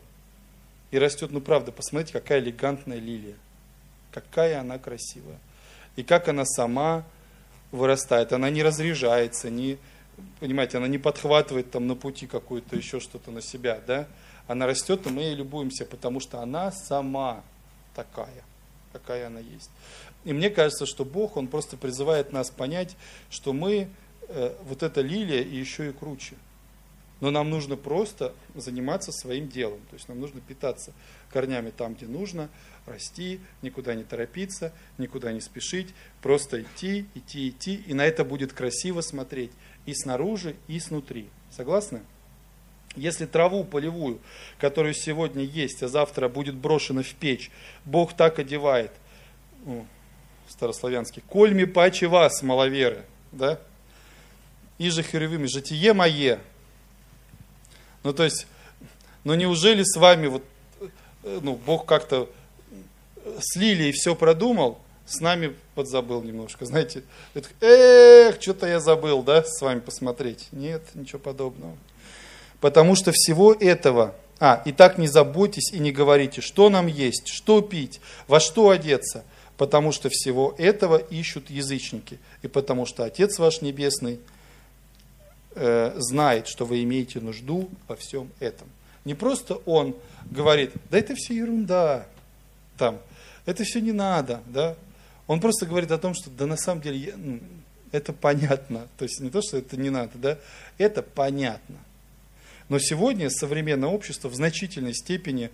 и 0.91 0.99
растет, 0.99 1.31
ну 1.31 1.41
правда, 1.41 1.73
посмотрите, 1.73 2.13
какая 2.13 2.41
элегантная 2.41 2.99
лилия 2.99 3.35
какая 4.13 4.61
она 4.61 4.79
красивая. 4.79 5.39
И 5.97 6.03
как 6.03 6.29
она 6.29 6.45
сама 6.45 7.05
вырастает. 7.73 8.33
Она 8.33 8.51
не 8.51 8.63
разряжается, 8.63 9.51
не, 9.51 9.79
понимаете, 10.41 10.77
она 10.77 10.87
не 10.87 10.99
подхватывает 10.99 11.71
там 11.71 11.87
на 11.87 11.97
пути 11.97 12.27
какую-то 12.27 12.77
еще 12.77 13.01
что-то 13.01 13.31
на 13.31 13.41
себя, 13.41 13.81
да? 13.87 14.07
Она 14.47 14.67
растет, 14.67 15.07
и 15.07 15.11
мы 15.11 15.23
ей 15.23 15.35
любуемся, 15.35 15.85
потому 15.85 16.21
что 16.21 16.41
она 16.41 16.71
сама 16.73 17.43
такая, 17.95 18.45
какая 18.93 19.29
она 19.29 19.41
есть. 19.41 19.71
И 20.25 20.33
мне 20.33 20.51
кажется, 20.51 20.87
что 20.87 21.05
Бог, 21.05 21.37
Он 21.37 21.49
просто 21.49 21.77
призывает 21.77 22.33
нас 22.33 22.51
понять, 22.51 22.97
что 23.31 23.53
мы, 23.53 23.89
вот 24.65 24.83
эта 24.83 25.01
лилия, 25.01 25.43
и 25.43 25.57
еще 25.57 25.91
и 25.91 25.93
круче. 25.93 26.37
Но 27.21 27.31
нам 27.31 27.51
нужно 27.51 27.77
просто 27.77 28.35
заниматься 28.55 29.13
своим 29.13 29.49
делом. 29.49 29.79
То 29.91 29.95
есть 29.95 30.09
нам 30.09 30.19
нужно 30.21 30.41
питаться 30.41 30.93
корнями 31.33 31.71
там, 31.71 31.95
где 31.95 32.07
нужно, 32.07 32.49
расти, 32.85 33.41
никуда 33.63 33.95
не 33.95 34.03
торопиться, 34.03 34.73
никуда 34.99 35.33
не 35.33 35.41
спешить, 35.41 35.95
просто 36.21 36.63
идти, 36.63 37.07
идти, 37.15 37.49
идти, 37.49 37.77
и 37.87 37.95
на 37.95 38.05
это 38.05 38.25
будет 38.25 38.53
красиво 38.53 39.03
смотреть 39.03 39.53
и 39.87 39.95
снаружи, 39.95 40.57
и 40.67 40.81
снутри. 40.81 41.29
Согласны? 41.51 42.03
Если 42.97 43.25
траву 43.25 43.65
полевую, 43.65 44.21
которую 44.59 44.93
сегодня 44.93 45.45
есть, 45.45 45.83
а 45.83 45.89
завтра 45.89 46.29
будет 46.29 46.57
брошена 46.57 47.03
в 47.03 47.15
печь, 47.15 47.51
Бог 47.85 48.15
так 48.15 48.39
одевает, 48.39 48.91
ну, 49.65 49.87
старославянский, 50.49 51.23
«Кольми 51.29 51.65
паче 51.65 52.09
вас, 52.09 52.43
маловеры», 52.43 53.05
да? 53.31 53.61
«И 54.83 54.91
же 54.91 55.05
херувим, 55.05 55.47
житие 55.47 55.93
мое». 55.93 56.41
Ну, 58.03 58.13
то 58.13 58.25
есть, 58.25 58.49
ну 59.23 59.35
неужели 59.35 59.85
с 59.85 59.97
вами 59.97 60.27
вот, 60.27 60.43
э, 60.81 61.39
ну, 61.41 61.55
Бог 61.55 61.87
как-то 61.87 62.29
с 63.39 63.55
Лилией 63.55 63.93
все 63.93 64.17
продумал, 64.17 64.81
с 65.07 65.21
нами 65.21 65.55
подзабыл 65.77 66.21
немножко, 66.23 66.65
знаете. 66.65 67.05
Эх, 67.61 68.43
что-то 68.43 68.67
я 68.67 68.81
забыл, 68.81 69.23
да, 69.23 69.45
с 69.45 69.61
вами 69.61 69.79
посмотреть. 69.79 70.49
Нет, 70.51 70.83
ничего 70.95 71.21
подобного. 71.21 71.77
Потому 72.61 72.97
что 72.97 73.13
всего 73.13 73.53
этого, 73.53 74.17
а, 74.41 74.63
и 74.65 74.73
так 74.73 74.99
не 74.99 75.07
заботьтесь 75.07 75.73
и 75.73 75.79
не 75.79 75.93
говорите, 75.93 76.41
что 76.41 76.71
нам 76.71 76.89
есть, 76.89 77.29
что 77.29 77.61
пить, 77.61 78.01
во 78.27 78.41
что 78.41 78.71
одеться, 78.71 79.23
потому 79.57 79.93
что 79.93 80.09
всего 80.09 80.57
этого 80.59 80.97
ищут 80.97 81.51
язычники, 81.51 82.19
и 82.43 82.49
потому 82.49 82.85
что 82.85 83.05
Отец 83.05 83.39
ваш 83.39 83.61
Небесный 83.61 84.19
э, 85.55 85.95
знает, 85.97 86.49
что 86.49 86.65
вы 86.65 86.83
имеете 86.83 87.21
нужду 87.21 87.69
во 87.89 87.97
всем 87.97 88.31
этом. 88.41 88.69
Не 89.05 89.15
просто 89.15 89.55
Он 89.67 89.97
говорит, 90.31 90.73
да 90.91 90.99
это 90.99 91.15
все 91.15 91.35
ерунда, 91.35 92.07
там, 92.79 92.99
это 93.47 93.65
все 93.65 93.81
не 93.81 93.93
надо, 93.93 94.41
да. 94.47 94.77
Он 95.27 95.41
просто 95.41 95.67
говорит 95.67 95.91
о 95.91 95.99
том, 95.99 96.15
что 96.15 96.31
да 96.31 96.47
на 96.47 96.57
самом 96.57 96.83
деле 96.83 97.15
ну, 97.17 97.41
это 97.91 98.13
понятно. 98.13 98.89
То 98.99 99.05
есть 99.05 99.21
не 99.21 99.31
то, 99.31 99.41
что 99.43 99.59
это 99.59 99.77
не 99.77 99.91
надо, 99.91 100.13
да, 100.15 100.39
это 100.79 101.03
понятно. 101.03 101.77
Но 102.69 102.79
сегодня 102.79 103.29
современное 103.31 103.89
общество 103.89 104.29
в 104.29 104.35
значительной 104.35 104.95
степени 104.95 105.51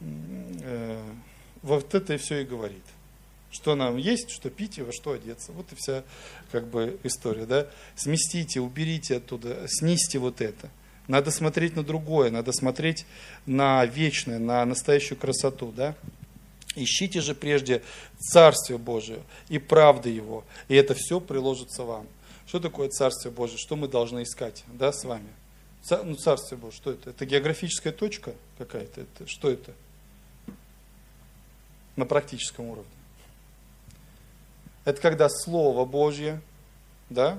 э, 0.00 1.02
вот 1.62 1.94
это 1.94 2.18
все 2.18 2.42
и 2.42 2.44
говорит. 2.44 2.82
Что 3.50 3.74
нам 3.74 3.96
есть, 3.96 4.30
что 4.30 4.48
пить 4.48 4.78
и 4.78 4.82
во 4.82 4.92
что 4.92 5.12
одеться. 5.12 5.52
Вот 5.52 5.72
и 5.72 5.74
вся 5.74 6.04
как 6.52 6.68
бы 6.68 6.98
история. 7.02 7.46
Да? 7.46 7.66
Сместите, 7.96 8.60
уберите 8.60 9.16
оттуда, 9.16 9.66
снизьте 9.66 10.18
вот 10.18 10.40
это. 10.40 10.70
Надо 11.08 11.32
смотреть 11.32 11.74
на 11.74 11.82
другое, 11.82 12.30
надо 12.30 12.52
смотреть 12.52 13.04
на 13.44 13.84
вечное, 13.84 14.38
на 14.38 14.64
настоящую 14.64 15.18
красоту. 15.18 15.72
Да? 15.72 15.96
Ищите 16.76 17.20
же 17.20 17.34
прежде 17.34 17.82
Царствие 18.18 18.78
Божие 18.78 19.22
и 19.48 19.58
правды 19.58 20.10
Его, 20.10 20.44
и 20.68 20.76
это 20.76 20.94
все 20.94 21.18
приложится 21.20 21.82
вам. 21.82 22.06
Что 22.46 22.60
такое 22.60 22.88
Царствие 22.88 23.32
Божие? 23.32 23.58
Что 23.58 23.74
мы 23.74 23.88
должны 23.88 24.22
искать 24.22 24.64
да, 24.68 24.92
с 24.92 25.04
вами? 25.04 25.28
Ну, 25.90 26.14
Царствие 26.14 26.58
Божие, 26.58 26.76
что 26.76 26.92
это? 26.92 27.10
Это 27.10 27.26
географическая 27.26 27.92
точка 27.92 28.34
какая-то? 28.58 29.00
Это, 29.00 29.26
что 29.26 29.50
это? 29.50 29.72
На 31.96 32.06
практическом 32.06 32.66
уровне. 32.66 32.90
Это 34.84 35.00
когда 35.00 35.28
Слово 35.28 35.84
Божье, 35.84 36.40
да, 37.08 37.38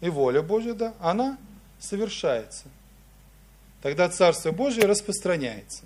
и 0.00 0.08
воля 0.08 0.42
Божья, 0.42 0.74
да, 0.74 0.94
она 1.00 1.38
совершается. 1.78 2.64
Тогда 3.82 4.08
Царствие 4.08 4.52
Божье 4.52 4.84
распространяется. 4.84 5.84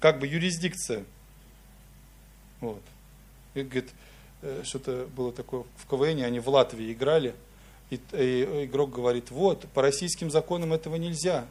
Как 0.00 0.18
бы 0.18 0.26
юрисдикция 0.26 1.04
вот. 2.60 2.82
И 3.54 3.62
говорит, 3.62 3.90
э, 4.42 4.62
что-то 4.64 5.08
было 5.16 5.32
такое 5.32 5.64
в 5.76 5.86
КВН, 5.86 6.22
они 6.22 6.40
в 6.40 6.48
Латвии 6.48 6.92
играли, 6.92 7.34
и, 7.88 8.00
и 8.12 8.64
игрок 8.66 8.90
говорит, 8.90 9.30
вот, 9.30 9.66
по 9.74 9.82
российским 9.82 10.30
законам 10.30 10.72
этого 10.72 10.96
нельзя. 10.96 11.46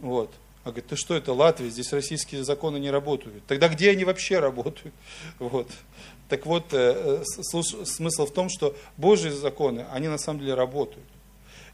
Вот. 0.00 0.32
А 0.66 0.70
говорит, 0.70 0.88
ты 0.88 0.96
что, 0.96 1.14
это 1.14 1.32
Латвия, 1.32 1.70
здесь 1.70 1.92
российские 1.92 2.42
законы 2.42 2.78
не 2.78 2.90
работают. 2.90 3.46
Тогда 3.46 3.68
где 3.68 3.92
они 3.92 4.04
вообще 4.04 4.40
работают? 4.40 4.92
Вот. 5.38 5.70
Так 6.28 6.44
вот, 6.44 6.64
э, 6.72 7.22
смысл 7.24 8.26
в 8.26 8.32
том, 8.32 8.48
что 8.48 8.76
Божьи 8.96 9.28
законы, 9.28 9.86
они 9.92 10.08
на 10.08 10.18
самом 10.18 10.40
деле 10.40 10.54
работают. 10.54 11.06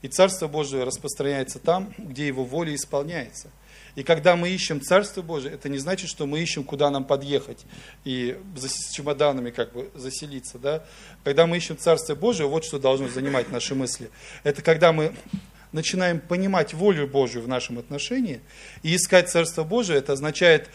И 0.02 0.08
Царство 0.08 0.46
Божие 0.46 0.84
распространяется 0.84 1.58
там, 1.58 1.94
где 1.96 2.26
Его 2.26 2.44
воля 2.44 2.74
исполняется. 2.74 3.50
И 3.94 4.02
когда 4.02 4.36
мы 4.36 4.50
ищем 4.50 4.82
Царство 4.82 5.22
Божие, 5.22 5.54
это 5.54 5.70
не 5.70 5.78
значит, 5.78 6.10
что 6.10 6.26
мы 6.26 6.40
ищем, 6.40 6.62
куда 6.62 6.90
нам 6.90 7.04
подъехать 7.04 7.64
и 8.04 8.38
с 8.56 8.90
чемоданами 8.92 9.50
как 9.52 9.72
бы 9.72 9.90
заселиться. 9.94 10.58
Да? 10.58 10.84
Когда 11.24 11.46
мы 11.46 11.56
ищем 11.56 11.78
Царство 11.78 12.14
Божие, 12.14 12.46
вот 12.46 12.66
что 12.66 12.78
должно 12.78 13.08
занимать 13.08 13.50
наши 13.50 13.74
мысли. 13.74 14.10
Это 14.44 14.60
когда 14.60 14.92
мы 14.92 15.14
начинаем 15.72 16.20
понимать 16.20 16.74
волю 16.74 17.06
Божию 17.08 17.42
в 17.42 17.48
нашем 17.48 17.78
отношении 17.78 18.40
и 18.82 18.94
искать 18.94 19.30
Царство 19.30 19.64
Божие, 19.64 19.98
это 19.98 20.12
означает 20.12 20.70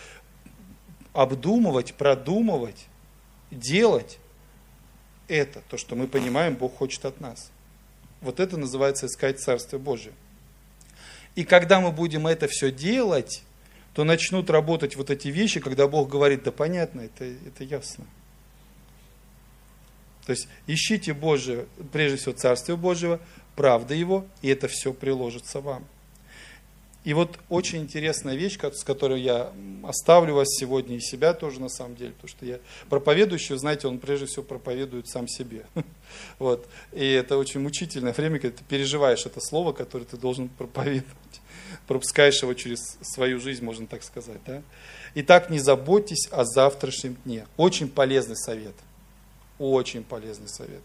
обдумывать, 1.13 1.93
продумывать, 1.93 2.87
делать 3.51 4.19
это, 5.27 5.61
то, 5.69 5.77
что 5.77 5.95
мы 5.95 6.07
понимаем, 6.07 6.55
Бог 6.55 6.77
хочет 6.77 7.05
от 7.05 7.19
нас. 7.19 7.51
Вот 8.21 8.39
это 8.39 8.57
называется 8.57 9.05
искать 9.05 9.39
Царство 9.39 9.77
Божие. 9.77 10.13
И 11.35 11.43
когда 11.43 11.79
мы 11.79 11.91
будем 11.91 12.25
это 12.25 12.47
все 12.47 12.71
делать, 12.71 13.43
то 13.93 14.03
начнут 14.03 14.49
работать 14.49 14.95
вот 14.95 15.09
эти 15.09 15.27
вещи, 15.27 15.59
когда 15.59 15.87
Бог 15.87 16.09
говорит, 16.09 16.43
да 16.43 16.51
понятно, 16.51 17.01
это, 17.01 17.25
это 17.25 17.63
ясно. 17.63 18.05
То 20.25 20.31
есть 20.31 20.47
ищите 20.65 21.13
Божие, 21.13 21.67
прежде 21.91 22.17
всего 22.17 22.33
Царствие 22.33 22.77
Божьего, 22.77 23.19
правда 23.57 23.93
Его, 23.93 24.25
и 24.41 24.47
это 24.47 24.69
все 24.69 24.93
приложится 24.93 25.59
вам. 25.59 25.85
И 27.03 27.13
вот 27.13 27.39
очень 27.47 27.79
интересная 27.79 28.35
вещь, 28.35 28.57
с 28.61 28.83
которой 28.83 29.21
я 29.21 29.51
оставлю 29.83 30.35
вас 30.35 30.49
сегодня 30.49 30.97
и 30.97 30.99
себя 30.99 31.33
тоже 31.33 31.61
на 31.61 31.69
самом 31.69 31.95
деле, 31.95 32.11
потому 32.11 32.27
что 32.27 32.45
я 32.45 32.59
проповедующий, 32.89 33.57
знаете, 33.57 33.87
он 33.87 33.97
прежде 33.97 34.25
всего 34.25 34.43
проповедует 34.43 35.07
сам 35.07 35.27
себе. 35.27 35.65
Вот. 36.39 36.67
И 36.91 37.05
это 37.05 37.37
очень 37.37 37.61
мучительное 37.61 38.13
время, 38.13 38.39
когда 38.39 38.57
ты 38.57 38.63
переживаешь 38.63 39.25
это 39.25 39.39
слово, 39.41 39.73
которое 39.73 40.05
ты 40.05 40.17
должен 40.17 40.49
проповедовать. 40.49 41.41
Пропускаешь 41.87 42.41
его 42.41 42.53
через 42.53 42.97
свою 43.01 43.39
жизнь, 43.39 43.63
можно 43.63 43.87
так 43.87 44.03
сказать. 44.03 44.39
Да? 44.45 44.61
Итак, 45.15 45.49
не 45.49 45.59
заботьтесь 45.59 46.27
о 46.31 46.43
завтрашнем 46.43 47.17
дне. 47.23 47.47
Очень 47.55 47.87
полезный 47.89 48.37
совет. 48.37 48.75
Очень 49.59 50.03
полезный 50.03 50.49
совет. 50.49 50.83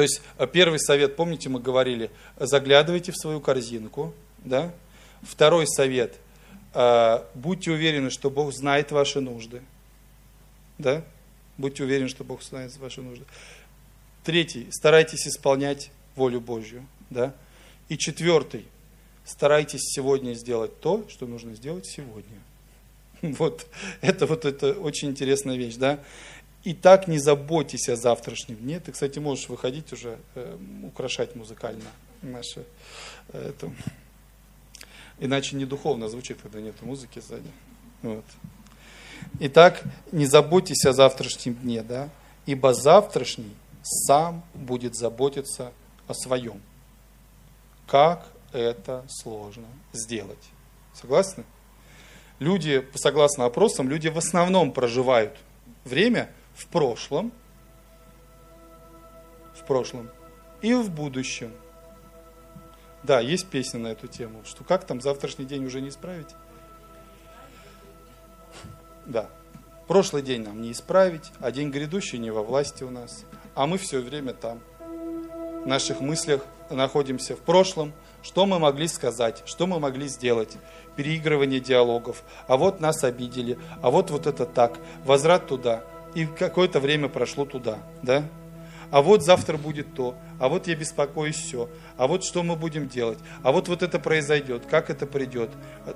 То 0.00 0.04
есть 0.04 0.22
э, 0.38 0.46
первый 0.46 0.78
совет, 0.78 1.14
помните, 1.14 1.50
мы 1.50 1.60
говорили, 1.60 2.10
заглядывайте 2.38 3.12
в 3.12 3.18
свою 3.18 3.38
корзинку, 3.38 4.14
да? 4.38 4.72
Второй 5.20 5.66
совет. 5.66 6.18
А, 6.72 7.28
будьте 7.34 7.70
уверены, 7.70 8.08
что 8.08 8.30
Бог 8.30 8.50
знает 8.54 8.92
ваши 8.92 9.20
нужды. 9.20 9.60
Да? 10.78 11.04
Будьте 11.58 11.84
уверены, 11.84 12.08
что 12.08 12.24
Бог 12.24 12.42
знает 12.42 12.74
ваши 12.78 13.02
нужды. 13.02 13.26
Третий. 14.24 14.68
Старайтесь 14.70 15.28
исполнять 15.28 15.90
волю 16.16 16.40
Божью. 16.40 16.86
Да? 17.10 17.34
И 17.90 17.98
четвертый. 17.98 18.64
Старайтесь 19.26 19.82
сегодня 19.82 20.32
сделать 20.32 20.80
то, 20.80 21.04
что 21.10 21.26
нужно 21.26 21.54
сделать 21.54 21.84
сегодня. 21.84 22.38
Вот 23.20 23.66
это 24.00 24.24
вот 24.24 24.46
это 24.46 24.72
очень 24.72 25.10
интересная 25.10 25.58
вещь, 25.58 25.74
да. 25.74 26.00
И 26.62 26.74
так 26.74 27.08
не 27.08 27.18
заботьтесь 27.18 27.88
о 27.88 27.96
завтрашнем 27.96 28.56
дне. 28.56 28.80
Ты, 28.80 28.92
кстати, 28.92 29.18
можешь 29.18 29.48
выходить 29.48 29.92
уже, 29.92 30.18
э, 30.34 30.58
украшать 30.84 31.34
музыкально 31.34 31.90
наше 32.22 32.64
э, 33.28 33.52
Иначе 35.18 35.56
не 35.56 35.66
духовно 35.66 36.08
звучит, 36.08 36.38
когда 36.42 36.60
нет 36.60 36.80
музыки 36.80 37.20
сзади. 37.20 37.50
Вот. 38.02 38.24
Итак, 39.38 39.82
не 40.12 40.24
заботьтесь 40.24 40.84
о 40.86 40.92
завтрашнем 40.92 41.54
дне, 41.54 41.82
да? 41.82 42.08
ибо 42.46 42.74
завтрашний 42.74 43.54
сам 43.82 44.42
будет 44.54 44.96
заботиться 44.96 45.72
о 46.06 46.14
своем. 46.14 46.60
Как 47.86 48.26
это 48.52 49.04
сложно 49.08 49.66
сделать? 49.92 50.38
Согласны? 50.94 51.44
Люди, 52.38 52.88
согласно 52.94 53.44
опросам, 53.44 53.88
люди 53.88 54.08
в 54.08 54.16
основном 54.16 54.72
проживают 54.72 55.36
время 55.84 56.30
в 56.60 56.66
прошлом, 56.66 57.32
в 59.54 59.64
прошлом 59.64 60.10
и 60.60 60.74
в 60.74 60.90
будущем. 60.90 61.52
Да, 63.02 63.20
есть 63.20 63.48
песня 63.48 63.80
на 63.80 63.88
эту 63.88 64.08
тему, 64.08 64.42
что 64.44 64.62
как 64.62 64.84
там 64.84 65.00
завтрашний 65.00 65.46
день 65.46 65.64
уже 65.64 65.80
не 65.80 65.88
исправить? 65.88 66.28
Да, 69.06 69.30
прошлый 69.88 70.22
день 70.22 70.42
нам 70.42 70.60
не 70.60 70.72
исправить, 70.72 71.32
а 71.40 71.50
день 71.50 71.70
грядущий 71.70 72.18
не 72.18 72.30
во 72.30 72.42
власти 72.42 72.84
у 72.84 72.90
нас, 72.90 73.24
а 73.54 73.66
мы 73.66 73.78
все 73.78 74.00
время 74.00 74.34
там. 74.34 74.60
В 75.64 75.66
наших 75.66 76.00
мыслях 76.00 76.44
находимся 76.68 77.36
в 77.36 77.40
прошлом, 77.40 77.94
что 78.22 78.44
мы 78.44 78.58
могли 78.58 78.86
сказать, 78.86 79.42
что 79.46 79.66
мы 79.66 79.80
могли 79.80 80.08
сделать, 80.08 80.56
переигрывание 80.94 81.60
диалогов, 81.60 82.22
а 82.48 82.58
вот 82.58 82.80
нас 82.80 83.02
обидели, 83.02 83.58
а 83.80 83.90
вот 83.90 84.10
вот 84.10 84.26
это 84.26 84.44
так, 84.44 84.78
возврат 85.04 85.46
туда, 85.46 85.84
и 86.14 86.26
какое-то 86.26 86.80
время 86.80 87.08
прошло 87.08 87.44
туда, 87.44 87.78
да? 88.02 88.24
а 88.90 89.02
вот 89.02 89.22
завтра 89.22 89.56
будет 89.56 89.94
то, 89.94 90.16
а 90.38 90.48
вот 90.48 90.66
я 90.66 90.74
беспокоюсь 90.74 91.36
все, 91.36 91.68
а 91.96 92.06
вот 92.06 92.24
что 92.24 92.42
мы 92.42 92.56
будем 92.56 92.88
делать, 92.88 93.18
а 93.42 93.52
вот 93.52 93.68
вот 93.68 93.82
это 93.82 93.98
произойдет, 93.98 94.66
как 94.66 94.90
это 94.90 95.06
придет. 95.06 95.50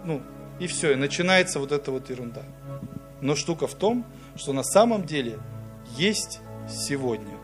Ну, 0.05 0.23
и 0.61 0.67
все, 0.67 0.93
и 0.93 0.95
начинается 0.95 1.59
вот 1.59 1.73
эта 1.73 1.91
вот 1.91 2.11
ерунда. 2.11 2.43
Но 3.21 3.35
штука 3.35 3.67
в 3.67 3.75
том, 3.75 4.07
что 4.37 4.53
на 4.53 4.63
самом 4.63 5.05
деле 5.05 5.39
есть 5.97 6.41
сегодня. 6.69 7.37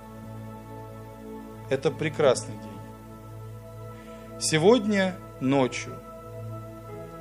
Это 1.68 1.90
прекрасный 1.90 2.54
день. 2.54 4.40
Сегодня 4.40 5.16
ночью 5.40 5.94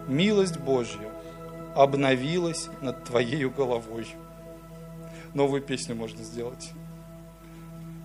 милость 0.08 0.60
Божья 0.60 1.12
обновилась 1.76 2.70
над 2.82 3.04
твоей 3.04 3.46
головой. 3.46 4.08
Новую 5.34 5.62
песню 5.62 5.96
можно 5.96 6.24
сделать. 6.24 6.72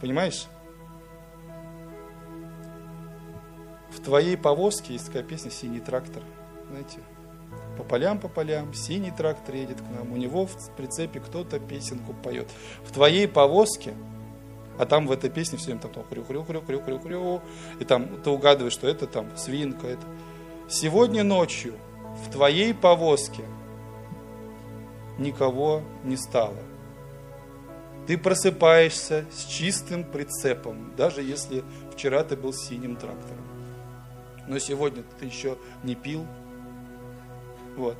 Понимаешь? 0.01 0.47
В 3.91 4.01
твоей 4.01 4.37
повозке 4.37 4.95
есть 4.95 5.07
такая 5.07 5.22
песня 5.22 5.51
«Синий 5.51 5.81
трактор». 5.81 6.22
Знаете? 6.68 6.99
По 7.77 7.83
полям, 7.83 8.18
по 8.18 8.29
полям, 8.29 8.72
синий 8.75 9.11
трактор 9.11 9.55
едет 9.55 9.81
к 9.81 9.85
нам. 9.91 10.12
У 10.12 10.16
него 10.16 10.47
в 10.47 10.70
прицепе 10.77 11.20
кто-то 11.20 11.59
песенку 11.59 12.12
поет. 12.12 12.49
В 12.85 12.93
твоей 12.93 13.27
повозке, 13.27 13.95
а 14.79 14.87
там 14.87 15.07
в 15.07 15.12
этой 15.12 15.31
песне 15.31 15.59
все 15.59 15.66
время 15.66 15.81
там, 15.81 15.93
там 15.93 16.05
хрю 16.05 16.25
хрю 16.25 16.45
хрю 16.45 16.61
хрю 16.62 16.81
хрю 16.81 16.99
хрю 17.01 17.43
и 17.81 17.85
там 17.85 18.09
ты 18.22 18.31
угадываешь, 18.31 18.72
что 18.72 18.89
это 18.89 19.07
там 19.07 19.37
свинка, 19.37 19.87
это. 19.87 20.07
Сегодня 20.68 21.25
ночью 21.25 21.75
в 22.25 22.31
твоей 22.31 22.75
повозке 22.75 23.45
никого 25.18 25.83
не 26.05 26.16
стало. 26.16 26.59
Ты 28.07 28.19
просыпаешься 28.19 29.25
с 29.33 29.45
чистым 29.47 30.05
прицепом, 30.05 30.93
даже 30.97 31.23
если 31.23 31.65
вчера 31.93 32.23
ты 32.23 32.37
был 32.37 32.53
синим 32.53 32.97
трактором. 32.97 33.45
Но 34.47 34.59
сегодня 34.59 35.03
ты 35.19 35.27
еще 35.27 35.57
не 35.83 35.95
пил. 35.95 36.27
Вот. 37.77 37.97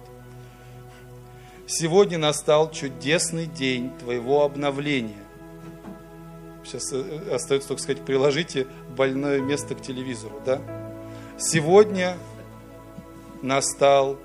Сегодня 1.67 2.19
настал 2.19 2.71
чудесный 2.71 3.47
день 3.47 3.91
твоего 3.99 4.45
обновления. 4.45 5.25
Сейчас 6.63 6.93
э, 6.93 7.35
остается 7.35 7.69
только 7.69 7.83
сказать, 7.83 8.05
приложите 8.05 8.67
больное 8.95 9.41
место 9.41 9.75
к 9.75 9.81
телевизору, 9.81 10.41
да? 10.45 10.61
Сегодня 11.39 12.19
настал 13.41 14.19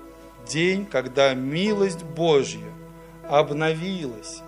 день, 0.46 0.84
когда 0.84 1.32
милость 1.32 2.04
Божья 2.04 2.68
обновилась 3.28 4.42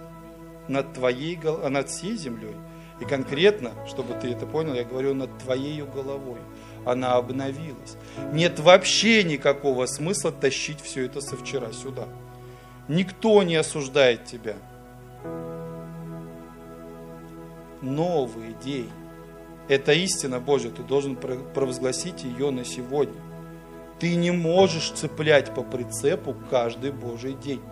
над 0.72 0.94
твоей 0.94 1.38
над 1.38 1.88
всей 1.88 2.16
землей. 2.16 2.56
И 3.00 3.04
конкретно, 3.04 3.72
чтобы 3.86 4.14
ты 4.14 4.32
это 4.32 4.46
понял, 4.46 4.74
я 4.74 4.84
говорю 4.84 5.14
над 5.14 5.36
твоей 5.38 5.82
головой. 5.82 6.38
Она 6.84 7.14
обновилась. 7.14 7.96
Нет 8.32 8.58
вообще 8.58 9.22
никакого 9.22 9.86
смысла 9.86 10.32
тащить 10.32 10.80
все 10.80 11.06
это 11.06 11.20
со 11.20 11.36
вчера 11.36 11.72
сюда. 11.72 12.06
Никто 12.88 13.42
не 13.42 13.56
осуждает 13.56 14.24
тебя. 14.24 14.56
Новый 17.80 18.54
день. 18.64 18.90
Это 19.68 19.92
истина 19.92 20.40
Божья, 20.40 20.70
ты 20.70 20.82
должен 20.82 21.16
провозгласить 21.16 22.24
ее 22.24 22.50
на 22.50 22.64
сегодня. 22.64 23.20
Ты 23.98 24.16
не 24.16 24.32
можешь 24.32 24.90
цеплять 24.90 25.54
по 25.54 25.62
прицепу 25.62 26.36
каждый 26.50 26.90
Божий 26.90 27.34
день 27.34 27.62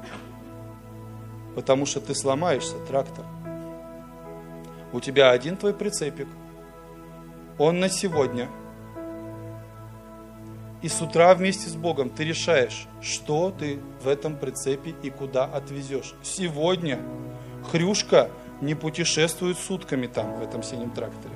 потому 1.55 1.87
что 1.87 2.01
ты 2.01 2.15
сломаешься, 2.15 2.77
трактор. 2.87 3.25
У 4.93 5.01
тебя 5.01 5.31
один 5.31 5.57
твой 5.57 5.75
прицепик. 5.75 6.29
Он 7.59 7.79
на 7.79 7.89
сегодня. 7.89 8.49
И 10.83 10.89
с 10.89 11.01
утра 11.03 11.35
вместе 11.35 11.69
с 11.69 11.75
Богом 11.75 12.09
ты 12.09 12.25
решаешь, 12.25 12.87
что 13.03 13.51
ты 13.51 13.79
в 14.03 14.09
этом 14.09 14.37
прицепе 14.37 14.95
и 15.03 15.11
куда 15.11 15.45
отвезешь. 15.45 16.15
Сегодня 16.23 16.99
Хрюшка 17.71 18.31
не 18.61 18.75
путешествует 18.75 19.59
сутками 19.59 20.07
там, 20.07 20.39
в 20.39 20.43
этом 20.43 20.63
синем 20.63 20.91
тракторе. 20.91 21.35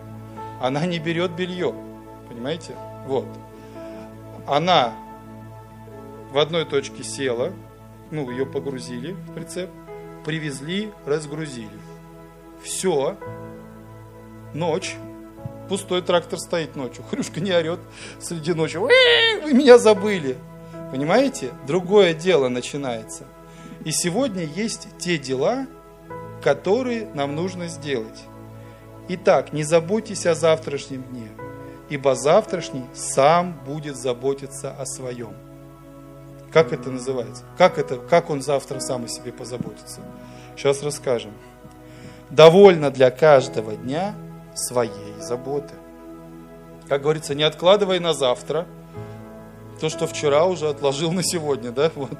Она 0.60 0.86
не 0.86 0.98
берет 0.98 1.32
белье. 1.32 1.74
Понимаете? 2.28 2.74
Вот. 3.06 3.26
Она 4.46 4.94
в 6.32 6.38
одной 6.38 6.64
точке 6.64 7.04
села, 7.04 7.52
ну, 8.10 8.30
ее 8.30 8.46
погрузили 8.46 9.12
в 9.12 9.34
прицеп, 9.34 9.70
привезли, 10.24 10.92
разгрузили. 11.06 11.68
Все, 12.62 13.16
ночь, 14.54 14.96
пустой 15.68 16.02
трактор 16.02 16.38
стоит 16.38 16.76
ночью, 16.76 17.04
Хрюшка 17.10 17.40
не 17.40 17.52
орет 17.52 17.80
среди 18.20 18.54
ночи, 18.54 18.78
вы 18.78 19.52
меня 19.52 19.78
забыли. 19.78 20.36
Понимаете? 20.90 21.50
Другое 21.66 22.14
дело 22.14 22.48
начинается. 22.48 23.24
И 23.84 23.90
сегодня 23.90 24.44
есть 24.44 24.88
те 24.98 25.18
дела, 25.18 25.66
которые 26.42 27.06
нам 27.14 27.34
нужно 27.34 27.68
сделать. 27.68 28.22
Итак, 29.08 29.52
не 29.52 29.64
заботьтесь 29.64 30.24
о 30.24 30.34
завтрашнем 30.34 31.02
дне, 31.02 31.28
ибо 31.90 32.14
завтрашний 32.14 32.84
сам 32.94 33.58
будет 33.66 33.96
заботиться 33.96 34.70
о 34.70 34.86
своем. 34.86 35.34
Как 36.54 36.72
это 36.72 36.88
называется? 36.88 37.42
Как, 37.58 37.78
это, 37.78 37.96
как 37.96 38.30
он 38.30 38.40
завтра 38.40 38.78
сам 38.78 39.06
о 39.06 39.08
себе 39.08 39.32
позаботится? 39.32 40.02
Сейчас 40.56 40.84
расскажем. 40.84 41.32
Довольно 42.30 42.92
для 42.92 43.10
каждого 43.10 43.74
дня 43.74 44.14
своей 44.54 45.20
заботы. 45.20 45.74
Как 46.88 47.02
говорится, 47.02 47.34
не 47.34 47.42
откладывай 47.42 47.98
на 47.98 48.14
завтра 48.14 48.68
то, 49.80 49.88
что 49.88 50.06
вчера 50.06 50.44
уже 50.44 50.68
отложил 50.68 51.10
на 51.10 51.24
сегодня. 51.24 51.72
Да? 51.72 51.90
Вот. 51.96 52.16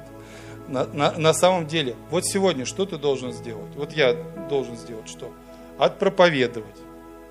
На, 0.67 0.85
на, 0.85 1.11
на 1.13 1.33
самом 1.33 1.65
деле, 1.65 1.95
вот 2.09 2.25
сегодня 2.25 2.65
что 2.65 2.85
ты 2.85 2.97
должен 2.97 3.31
сделать? 3.31 3.73
Вот 3.77 3.93
я 3.93 4.15
должен 4.49 4.75
сделать 4.75 5.07
что? 5.07 5.31
Отпроповедовать 5.77 6.75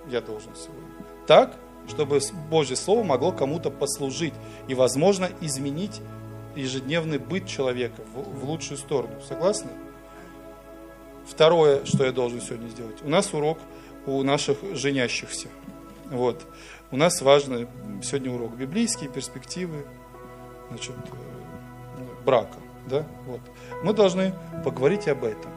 я 0.08 0.22
должен 0.22 0.52
сегодня. 0.56 0.88
Так, 1.26 1.54
чтобы 1.86 2.20
Божье 2.48 2.76
Слово 2.76 3.02
могло 3.02 3.30
кому-то 3.30 3.70
послужить 3.70 4.34
и, 4.68 4.74
возможно, 4.74 5.28
изменить 5.42 6.00
ежедневный 6.56 7.18
быт 7.18 7.46
человека 7.46 8.02
в, 8.14 8.40
в 8.40 8.44
лучшую 8.48 8.78
сторону. 8.78 9.14
Согласны? 9.26 9.70
Второе, 11.26 11.84
что 11.84 12.04
я 12.04 12.12
должен 12.12 12.40
сегодня 12.40 12.68
сделать. 12.68 13.02
У 13.02 13.08
нас 13.08 13.32
урок 13.32 13.58
у 14.06 14.22
наших 14.22 14.58
женящихся. 14.74 15.48
Вот. 16.10 16.44
У 16.90 16.96
нас 16.96 17.22
важный 17.22 17.66
сегодня 18.02 18.30
урок 18.30 18.54
библейские 18.56 19.10
перспективы 19.10 19.86
значит, 20.68 20.94
э, 20.96 22.24
брака. 22.24 22.58
Да? 22.88 23.06
Вот. 23.26 23.40
Мы 23.82 23.94
должны 23.94 24.34
поговорить 24.64 25.08
об 25.08 25.24
этом. 25.24 25.50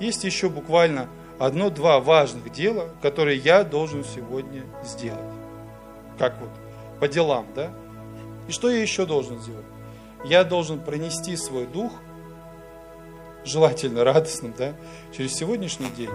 Есть 0.00 0.24
еще 0.24 0.48
буквально 0.48 1.08
одно-два 1.38 2.00
важных 2.00 2.50
дела, 2.50 2.88
которые 3.00 3.38
я 3.38 3.64
должен 3.64 4.04
сегодня 4.04 4.64
сделать. 4.84 5.20
Как 6.18 6.38
вот, 6.40 6.50
по 7.00 7.08
делам, 7.08 7.46
да? 7.54 7.72
И 8.48 8.52
что 8.52 8.70
я 8.70 8.80
еще 8.80 9.06
должен 9.06 9.40
сделать? 9.40 9.64
Я 10.24 10.44
должен 10.44 10.80
пронести 10.80 11.36
свой 11.36 11.66
дух, 11.66 11.92
желательно 13.44 14.04
радостным, 14.04 14.54
да, 14.56 14.74
через 15.12 15.34
сегодняшний 15.34 15.90
день, 15.90 16.10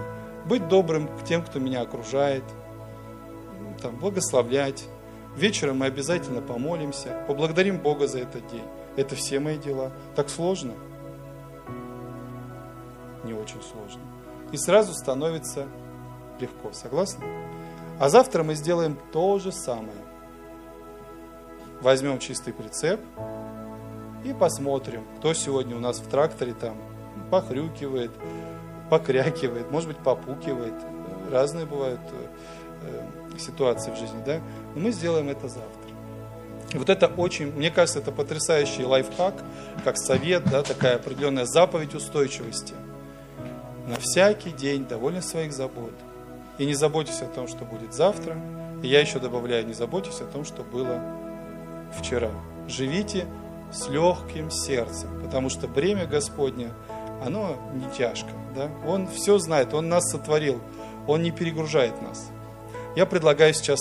быть 0.46 0.68
добрым 0.68 1.08
к 1.18 1.24
тем, 1.24 1.44
кто 1.44 1.58
меня 1.58 1.82
окружает, 1.82 2.44
там, 3.80 3.96
благословлять. 3.96 4.84
Вечером 5.36 5.78
мы 5.78 5.86
обязательно 5.86 6.42
помолимся, 6.42 7.24
поблагодарим 7.28 7.78
Бога 7.78 8.06
за 8.08 8.18
этот 8.18 8.46
день. 8.48 8.64
Это 8.96 9.14
все 9.14 9.38
мои 9.38 9.56
дела. 9.58 9.92
Так 10.16 10.28
сложно? 10.28 10.74
Не 13.24 13.32
очень 13.32 13.62
сложно. 13.62 14.00
И 14.50 14.56
сразу 14.56 14.92
становится 14.92 15.68
легко. 16.40 16.72
Согласны? 16.72 17.24
А 18.00 18.08
завтра 18.08 18.42
мы 18.42 18.54
сделаем 18.54 18.98
то 19.12 19.38
же 19.38 19.52
самое. 19.52 20.04
Возьмем 21.80 22.18
чистый 22.18 22.52
прицеп, 22.52 23.00
и 24.24 24.32
посмотрим, 24.32 25.04
кто 25.18 25.34
сегодня 25.34 25.76
у 25.76 25.80
нас 25.80 25.98
в 25.98 26.08
тракторе 26.08 26.52
там 26.52 26.76
похрюкивает, 27.30 28.10
покрякивает, 28.90 29.70
может 29.70 29.88
быть, 29.88 29.98
попукивает. 29.98 30.74
Разные 31.30 31.64
бывают 31.64 32.00
э, 32.12 33.06
э, 33.34 33.38
ситуации 33.38 33.92
в 33.92 33.96
жизни, 33.96 34.20
да? 34.26 34.40
Но 34.74 34.80
мы 34.80 34.90
сделаем 34.90 35.28
это 35.28 35.48
завтра. 35.48 35.90
Вот 36.72 36.88
это 36.88 37.06
очень, 37.06 37.52
мне 37.52 37.70
кажется, 37.70 37.98
это 37.98 38.12
потрясающий 38.12 38.84
лайфхак, 38.84 39.34
как 39.84 39.96
совет, 39.96 40.44
да, 40.44 40.62
такая 40.62 40.96
определенная 40.96 41.44
заповедь 41.44 41.94
устойчивости. 41.94 42.74
На 43.88 43.96
всякий 43.96 44.50
день 44.50 44.86
довольно 44.86 45.20
своих 45.20 45.52
забот. 45.52 45.92
И 46.58 46.66
не 46.66 46.74
заботьтесь 46.74 47.22
о 47.22 47.26
том, 47.26 47.48
что 47.48 47.64
будет 47.64 47.92
завтра. 47.92 48.36
И 48.82 48.88
я 48.88 49.00
еще 49.00 49.18
добавляю, 49.18 49.66
не 49.66 49.72
заботьтесь 49.72 50.20
о 50.20 50.26
том, 50.26 50.44
что 50.44 50.62
было 50.62 51.00
вчера. 51.98 52.30
Живите 52.68 53.26
с 53.72 53.88
легким 53.88 54.50
сердцем, 54.50 55.08
потому 55.22 55.48
что 55.48 55.68
бремя 55.68 56.06
Господне, 56.06 56.72
оно 57.24 57.56
не 57.74 57.88
тяжко. 57.96 58.30
Да? 58.54 58.68
Он 58.86 59.06
все 59.06 59.38
знает, 59.38 59.74
Он 59.74 59.88
нас 59.88 60.10
сотворил, 60.10 60.60
Он 61.06 61.22
не 61.22 61.30
перегружает 61.30 62.02
нас. 62.02 62.30
Я 62.96 63.06
предлагаю 63.06 63.54
сейчас 63.54 63.78